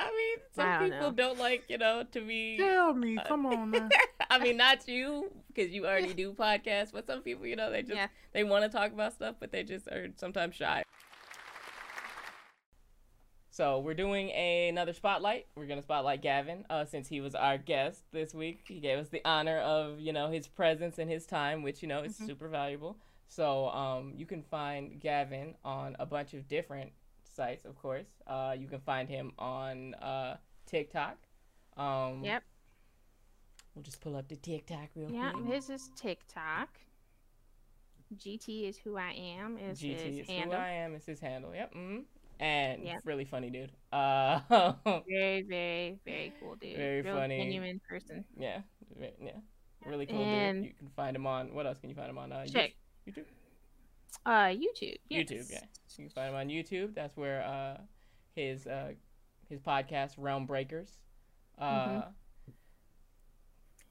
I 0.00 0.10
mean, 0.10 0.38
some 0.52 0.66
I 0.66 0.78
don't 0.80 0.90
people 0.90 1.10
know. 1.10 1.16
don't 1.16 1.38
like 1.38 1.64
you 1.68 1.78
know 1.78 2.04
to 2.12 2.20
be. 2.20 2.56
Tell 2.56 2.94
me, 2.94 3.18
Uh, 3.18 3.24
come 3.24 3.46
on 3.46 3.70
now. 3.70 3.88
I 4.30 4.38
mean, 4.38 4.56
not 4.56 4.88
you, 4.88 5.30
because 5.48 5.70
you 5.70 5.86
already 5.86 6.14
do 6.14 6.32
podcasts. 6.32 6.92
But 6.92 7.06
some 7.06 7.20
people, 7.22 7.46
you 7.46 7.56
know, 7.56 7.70
they 7.70 7.82
just 7.82 7.94
Yeah. 7.94 8.08
they 8.32 8.44
want 8.44 8.64
to 8.64 8.70
talk 8.76 8.92
about 8.92 9.12
stuff, 9.12 9.36
but 9.38 9.52
they 9.52 9.62
just 9.62 9.86
are 9.88 10.08
sometimes 10.16 10.54
shy. 10.56 10.82
So 13.58 13.80
we're 13.80 13.94
doing 13.94 14.28
a, 14.28 14.68
another 14.68 14.92
spotlight. 14.92 15.46
We're 15.56 15.66
gonna 15.66 15.82
spotlight 15.82 16.22
Gavin, 16.22 16.64
uh, 16.70 16.84
since 16.84 17.08
he 17.08 17.20
was 17.20 17.34
our 17.34 17.58
guest 17.58 18.04
this 18.12 18.32
week. 18.32 18.60
He 18.68 18.78
gave 18.78 18.98
us 19.00 19.08
the 19.08 19.20
honor 19.24 19.58
of 19.58 19.98
you 19.98 20.12
know 20.12 20.30
his 20.30 20.46
presence 20.46 20.96
and 21.00 21.10
his 21.10 21.26
time, 21.26 21.64
which 21.64 21.82
you 21.82 21.88
know 21.88 22.04
is 22.04 22.16
Mhm. 22.16 22.26
super 22.26 22.46
valuable. 22.46 22.98
So 23.26 23.68
um, 23.70 24.12
you 24.14 24.26
can 24.26 24.44
find 24.44 25.00
Gavin 25.00 25.56
on 25.64 25.96
a 25.98 26.06
bunch 26.06 26.34
of 26.34 26.46
different 26.46 26.92
sites, 27.24 27.64
of 27.64 27.74
course. 27.74 28.06
Uh, 28.28 28.54
you 28.56 28.68
can 28.68 28.78
find 28.78 29.08
him 29.08 29.32
on 29.40 29.94
uh, 29.94 30.36
TikTok. 30.66 31.18
Um, 31.76 32.22
Yep. 32.22 32.44
We'll 33.74 33.82
just 33.82 34.00
pull 34.00 34.14
up 34.14 34.28
the 34.28 34.36
TikTok 34.36 34.90
real 34.94 35.10
yeah, 35.10 35.32
quick. 35.32 35.44
Yeah, 35.48 35.54
his 35.56 35.68
is 35.68 35.90
TikTok. 35.96 36.78
GT 38.16 38.68
is 38.68 38.78
who 38.78 38.96
I 38.96 39.10
am. 39.10 39.58
Is 39.58 39.80
GT 39.80 39.94
his 39.94 40.18
is 40.20 40.26
who 40.28 40.32
handle. 40.32 40.60
I 40.60 40.70
am. 40.70 40.94
Is 40.94 41.06
his 41.06 41.18
handle. 41.18 41.52
Yep. 41.52 41.74
mm 41.74 42.04
And 42.40 42.84
Yep. 42.84 43.00
really 43.04 43.24
funny 43.24 43.50
dude. 43.50 43.72
Uh, 43.92 44.40
Very, 45.08 45.42
very, 45.42 45.98
very 46.04 46.32
cool 46.40 46.54
dude. 46.56 46.76
Very 46.76 47.02
Real 47.02 47.16
funny. 47.16 47.38
genuine 47.38 47.80
person. 47.88 48.24
yeah, 48.38 48.60
yeah, 49.00 49.30
really 49.84 50.06
cool 50.06 50.22
And- 50.22 50.62
dude. 50.62 50.70
You 50.72 50.74
can 50.78 50.88
find 50.90 51.16
him 51.16 51.26
on 51.26 51.52
what 51.54 51.66
else 51.66 51.78
can 51.78 51.88
you 51.90 51.96
find 51.96 52.08
him 52.10 52.18
on? 52.18 52.30
Uh, 52.32 52.46
Check. 52.46 52.74
YouTube. 53.08 53.24
Uh, 54.24 54.30
YouTube. 54.54 54.96
YouTube, 55.10 55.50
yeah. 55.50 55.60
You 55.96 56.04
can 56.04 56.10
find 56.10 56.28
him 56.30 56.34
on 56.36 56.48
YouTube. 56.48 56.94
That's 56.94 57.16
where 57.16 57.42
uh, 57.44 57.78
his 58.34 58.66
uh, 58.66 58.92
his 59.48 59.60
podcast 59.60 60.16
Realmbreakers. 60.18 60.90
Uh, 61.58 62.02
Mhm. 62.02 62.12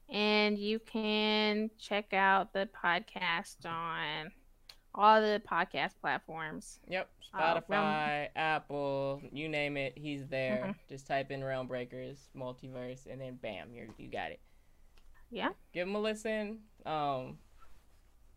And 0.10 0.58
you 0.58 0.80
can 0.80 1.70
check 1.78 2.14
out 2.14 2.54
the 2.54 2.70
podcast 2.82 3.66
on 3.66 4.32
all 4.98 5.22
the 5.22 5.42
podcast 5.50 5.92
platforms. 6.02 6.80
Yep. 6.90 7.10
Uh, 7.34 7.62
Spotify, 7.62 8.30
Apple, 8.36 9.22
you 9.32 9.48
name 9.48 9.78
it, 9.78 9.94
he's 9.96 10.26
there. 10.28 10.64
Mhm. 10.70 10.76
Just 10.90 11.08
type 11.08 11.30
in 11.30 11.42
Realmbreakers 11.42 12.18
Multiverse, 12.36 13.06
and 13.06 13.22
then 13.22 13.36
bam, 13.36 13.72
you 13.72 13.94
you 13.98 14.10
got 14.10 14.32
it. 14.32 14.40
Yeah. 15.30 15.50
Give 15.74 15.88
him 15.88 15.96
a 15.96 16.00
listen. 16.00 16.60
Um, 16.86 17.38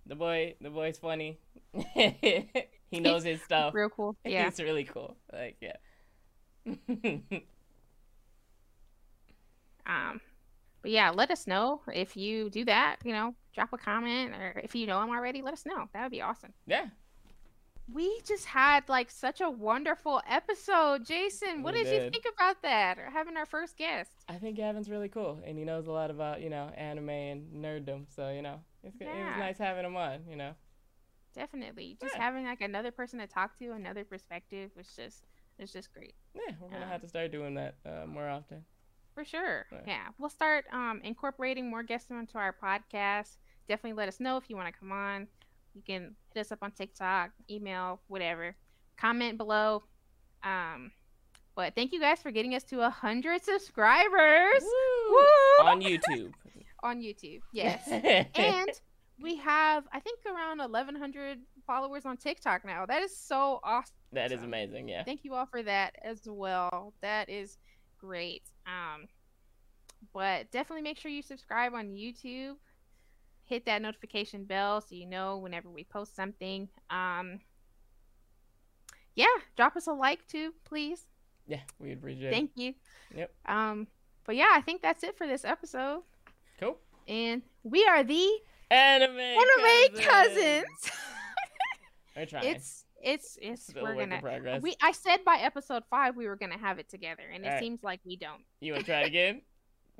the 0.06 0.16
boy, 0.16 0.56
the 0.60 0.70
boy's 0.70 0.98
funny. 0.98 1.38
he 1.94 3.00
knows 3.00 3.22
his 3.22 3.40
stuff. 3.42 3.72
Real 3.74 3.88
cool. 3.88 4.16
Yeah. 4.24 4.44
He's 4.44 4.60
really 4.60 4.84
cool. 4.84 5.16
Like, 5.32 5.56
yeah. 5.60 5.76
Um, 9.86 10.20
but 10.82 10.90
yeah, 10.92 11.10
let 11.10 11.30
us 11.30 11.46
know 11.46 11.80
if 11.92 12.16
you 12.16 12.48
do 12.50 12.64
that. 12.66 12.96
You 13.04 13.12
know, 13.12 13.34
drop 13.54 13.72
a 13.72 13.78
comment, 13.78 14.34
or 14.34 14.60
if 14.62 14.74
you 14.74 14.86
know 14.86 15.00
him 15.02 15.10
already, 15.10 15.42
let 15.42 15.52
us 15.54 15.64
know. 15.66 15.88
That 15.92 16.02
would 16.02 16.12
be 16.12 16.22
awesome. 16.22 16.52
yeah. 16.66 16.86
We 17.92 18.20
just 18.24 18.44
had 18.44 18.88
like 18.88 19.10
such 19.10 19.40
a 19.40 19.50
wonderful 19.50 20.22
episode, 20.28 21.04
Jason. 21.04 21.64
What 21.64 21.74
We 21.74 21.82
did, 21.82 22.04
you 22.04 22.10
think 22.10 22.24
about 22.32 22.62
that? 22.62 22.98
Or 23.00 23.10
having 23.10 23.36
our 23.36 23.46
first 23.46 23.76
guest? 23.76 24.12
I 24.28 24.34
think 24.34 24.56
Gavin's 24.56 24.88
really 24.88 25.08
cool, 25.08 25.40
and 25.44 25.58
he 25.58 25.64
knows 25.64 25.88
a 25.88 25.90
lot 25.92 26.08
about 26.08 26.40
you 26.40 26.50
know 26.50 26.70
anime 26.76 27.08
and 27.10 27.64
nerddom. 27.64 28.04
So 28.14 28.30
you 28.30 28.42
know, 28.42 28.60
it's 28.84 28.94
good. 28.96 29.08
it 29.08 29.14
was 29.24 29.36
nice 29.38 29.58
having 29.58 29.84
him 29.84 29.96
on. 29.96 30.20
You 30.28 30.36
know. 30.36 30.52
Definitely, 31.34 31.96
just 32.00 32.14
Yeah. 32.14 32.22
having 32.22 32.44
like 32.44 32.60
another 32.60 32.92
person 32.92 33.18
to 33.18 33.26
talk 33.26 33.58
to, 33.58 33.72
another 33.72 34.04
perspective 34.04 34.70
was 34.76 34.86
just 34.94 35.24
it's 35.58 35.72
just 35.72 35.92
great. 35.92 36.14
Yeah, 36.34 36.54
we're 36.60 36.68
gonna 36.70 36.84
Um, 36.84 36.90
have 36.90 37.00
to 37.02 37.08
start 37.08 37.32
doing 37.32 37.54
that 37.54 37.74
uh, 37.84 38.06
more 38.06 38.28
often. 38.28 38.64
For 39.14 39.24
sure. 39.24 39.66
Right. 39.70 39.82
Yeah. 39.86 40.08
We'll 40.18 40.30
start 40.30 40.64
um, 40.72 41.00
incorporating 41.04 41.68
more 41.70 41.82
guests 41.82 42.10
into 42.10 42.38
our 42.38 42.54
podcast. 42.62 43.36
Definitely 43.68 43.96
let 43.96 44.08
us 44.08 44.20
know 44.20 44.36
if 44.36 44.44
you 44.48 44.56
want 44.56 44.72
to 44.72 44.78
come 44.78 44.92
on. 44.92 45.26
You 45.74 45.82
can 45.86 46.14
hit 46.34 46.40
us 46.40 46.52
up 46.52 46.58
on 46.62 46.72
TikTok, 46.72 47.30
email, 47.48 48.00
whatever. 48.08 48.56
Comment 48.96 49.36
below. 49.38 49.84
Um, 50.42 50.90
but 51.54 51.74
thank 51.74 51.92
you 51.92 52.00
guys 52.00 52.20
for 52.22 52.30
getting 52.30 52.54
us 52.54 52.64
to 52.64 52.80
a 52.80 52.90
hundred 52.90 53.44
subscribers 53.44 54.62
Woo! 54.62 55.10
Woo! 55.10 55.66
On 55.66 55.80
YouTube. 55.80 56.32
on 56.82 57.00
YouTube. 57.00 57.40
Yes. 57.52 57.86
and 57.88 58.70
we 59.20 59.36
have 59.36 59.84
I 59.92 60.00
think 60.00 60.20
around 60.26 60.58
1100 60.58 61.38
followers 61.66 62.06
on 62.06 62.16
TikTok 62.16 62.64
now. 62.64 62.86
That 62.86 63.02
is 63.02 63.16
so 63.16 63.60
awesome. 63.62 63.94
that 64.12 64.32
is 64.32 64.42
amazing. 64.42 64.88
Yeah. 64.88 65.04
Thank 65.04 65.24
you 65.24 65.34
all 65.34 65.46
for 65.46 65.62
that 65.62 65.94
as 66.02 66.22
well. 66.26 66.94
That 67.02 67.28
is 67.28 67.58
great. 68.00 68.42
Um, 68.66 69.08
but 70.12 70.50
definitely 70.50 70.82
make 70.82 70.98
sure 70.98 71.10
you 71.10 71.22
subscribe 71.22 71.74
on 71.74 71.90
YouTube. 71.90 72.56
Hit 73.44 73.66
that 73.66 73.82
notification 73.82 74.44
bell 74.44 74.80
so 74.80 74.94
you 74.94 75.06
know 75.06 75.38
whenever 75.38 75.68
we 75.68 75.84
post 75.84 76.14
something. 76.14 76.68
Um, 76.88 77.40
yeah, 79.14 79.26
drop 79.56 79.76
us 79.76 79.86
a 79.86 79.92
like 79.92 80.26
too, 80.26 80.52
please. 80.64 81.06
Yeah, 81.46 81.60
we 81.78 81.92
appreciate 81.92 82.28
it. 82.28 82.32
Thank 82.32 82.52
you. 82.54 82.74
Yep. 83.14 83.32
Um, 83.46 83.88
but 84.24 84.36
yeah, 84.36 84.50
I 84.52 84.60
think 84.60 84.82
that's 84.82 85.02
it 85.02 85.18
for 85.18 85.26
this 85.26 85.44
episode. 85.44 86.02
Cool. 86.60 86.76
And 87.08 87.42
we 87.64 87.84
are 87.86 88.04
the 88.04 88.28
Anime, 88.70 89.18
Anime 89.18 90.00
Cousins. 90.00 90.64
We're 92.16 92.26
trying. 92.26 92.44
it's 92.54 92.84
it's 93.02 93.38
it's 93.40 93.66
Still 93.66 93.82
we're 93.82 93.94
gonna 93.94 94.20
progress. 94.20 94.62
we 94.62 94.76
I 94.82 94.92
said 94.92 95.24
by 95.24 95.36
episode 95.36 95.82
five 95.90 96.16
we 96.16 96.26
were 96.26 96.36
gonna 96.36 96.58
have 96.58 96.78
it 96.78 96.88
together, 96.88 97.22
and 97.32 97.44
it 97.44 97.48
Alright. 97.48 97.62
seems 97.62 97.82
like 97.82 98.00
we 98.04 98.16
don't. 98.16 98.42
You 98.60 98.72
want 98.72 98.84
to 98.86 98.90
try 98.92 99.00
it 99.02 99.06
again? 99.06 99.42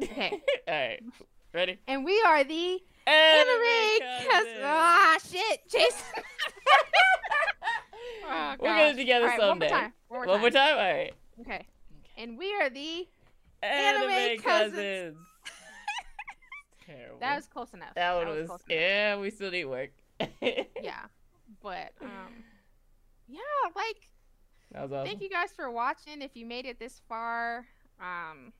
Okay. 0.03 0.31
All 0.69 0.75
right. 0.75 1.03
Ready? 1.53 1.79
And 1.87 2.07
we 2.07 2.23
are 2.27 2.43
the 2.43 2.79
Anime, 3.07 4.01
Cousins. 4.31 4.61
Ah, 4.63 5.19
shit, 5.31 5.61
Jason. 5.71 6.23
Oh, 8.33 8.53
it 8.53 8.61
gosh. 8.63 8.95
together 8.97 9.25
All 9.25 9.31
right, 9.31 9.41
someday. 9.41 9.67
One 9.67 9.73
more 9.73 9.81
time. 9.81 9.93
One 10.09 10.21
more 10.21 10.27
One 10.35 10.41
more 10.41 10.51
time. 10.51 10.69
time. 10.69 10.79
All 10.79 10.93
right. 10.95 11.13
Okay. 11.41 11.67
And 12.17 12.39
we 12.39 12.55
are 12.55 12.71
the. 12.71 13.09
Anime, 13.63 14.11
Anime 14.11 14.43
cousins. 14.43 14.75
Cousins. 14.77 15.17
That 17.21 17.37
was 17.37 17.47
close 17.47 17.73
enough. 17.75 17.95
that 17.95 18.15
one 18.17 18.29
was. 18.29 18.47
close 18.47 18.61
yeah, 18.69 19.17
we 19.17 19.31
still 19.31 19.51
need 19.51 19.65
work. 19.67 19.91
Yeah. 20.41 21.07
But 21.63 21.93
um, 22.01 22.09
yeah, 23.31 23.71
like 23.77 24.11
That 24.73 24.83
was 24.83 24.93
awesome. 24.93 25.07
thank 25.07 25.23
you 25.23 25.31
guys 25.31 25.51
for 25.53 25.71
watching. 25.71 26.23
If 26.23 26.37
you 26.37 26.47
made 26.47 26.67
it 26.67 26.79
this 26.79 27.01
far, 27.09 27.67
um, 28.01 28.53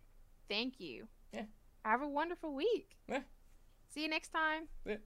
thank 0.49 0.81
you. 0.81 1.07
Yeah. 1.33 1.45
Have 1.85 2.03
a 2.03 2.09
wonderful 2.09 2.55
week. 2.55 2.97
Yeah. 3.09 3.21
See 3.89 4.03
you 4.03 4.09
next 4.09 4.29
time. 4.31 4.69
Yeah. 4.85 4.97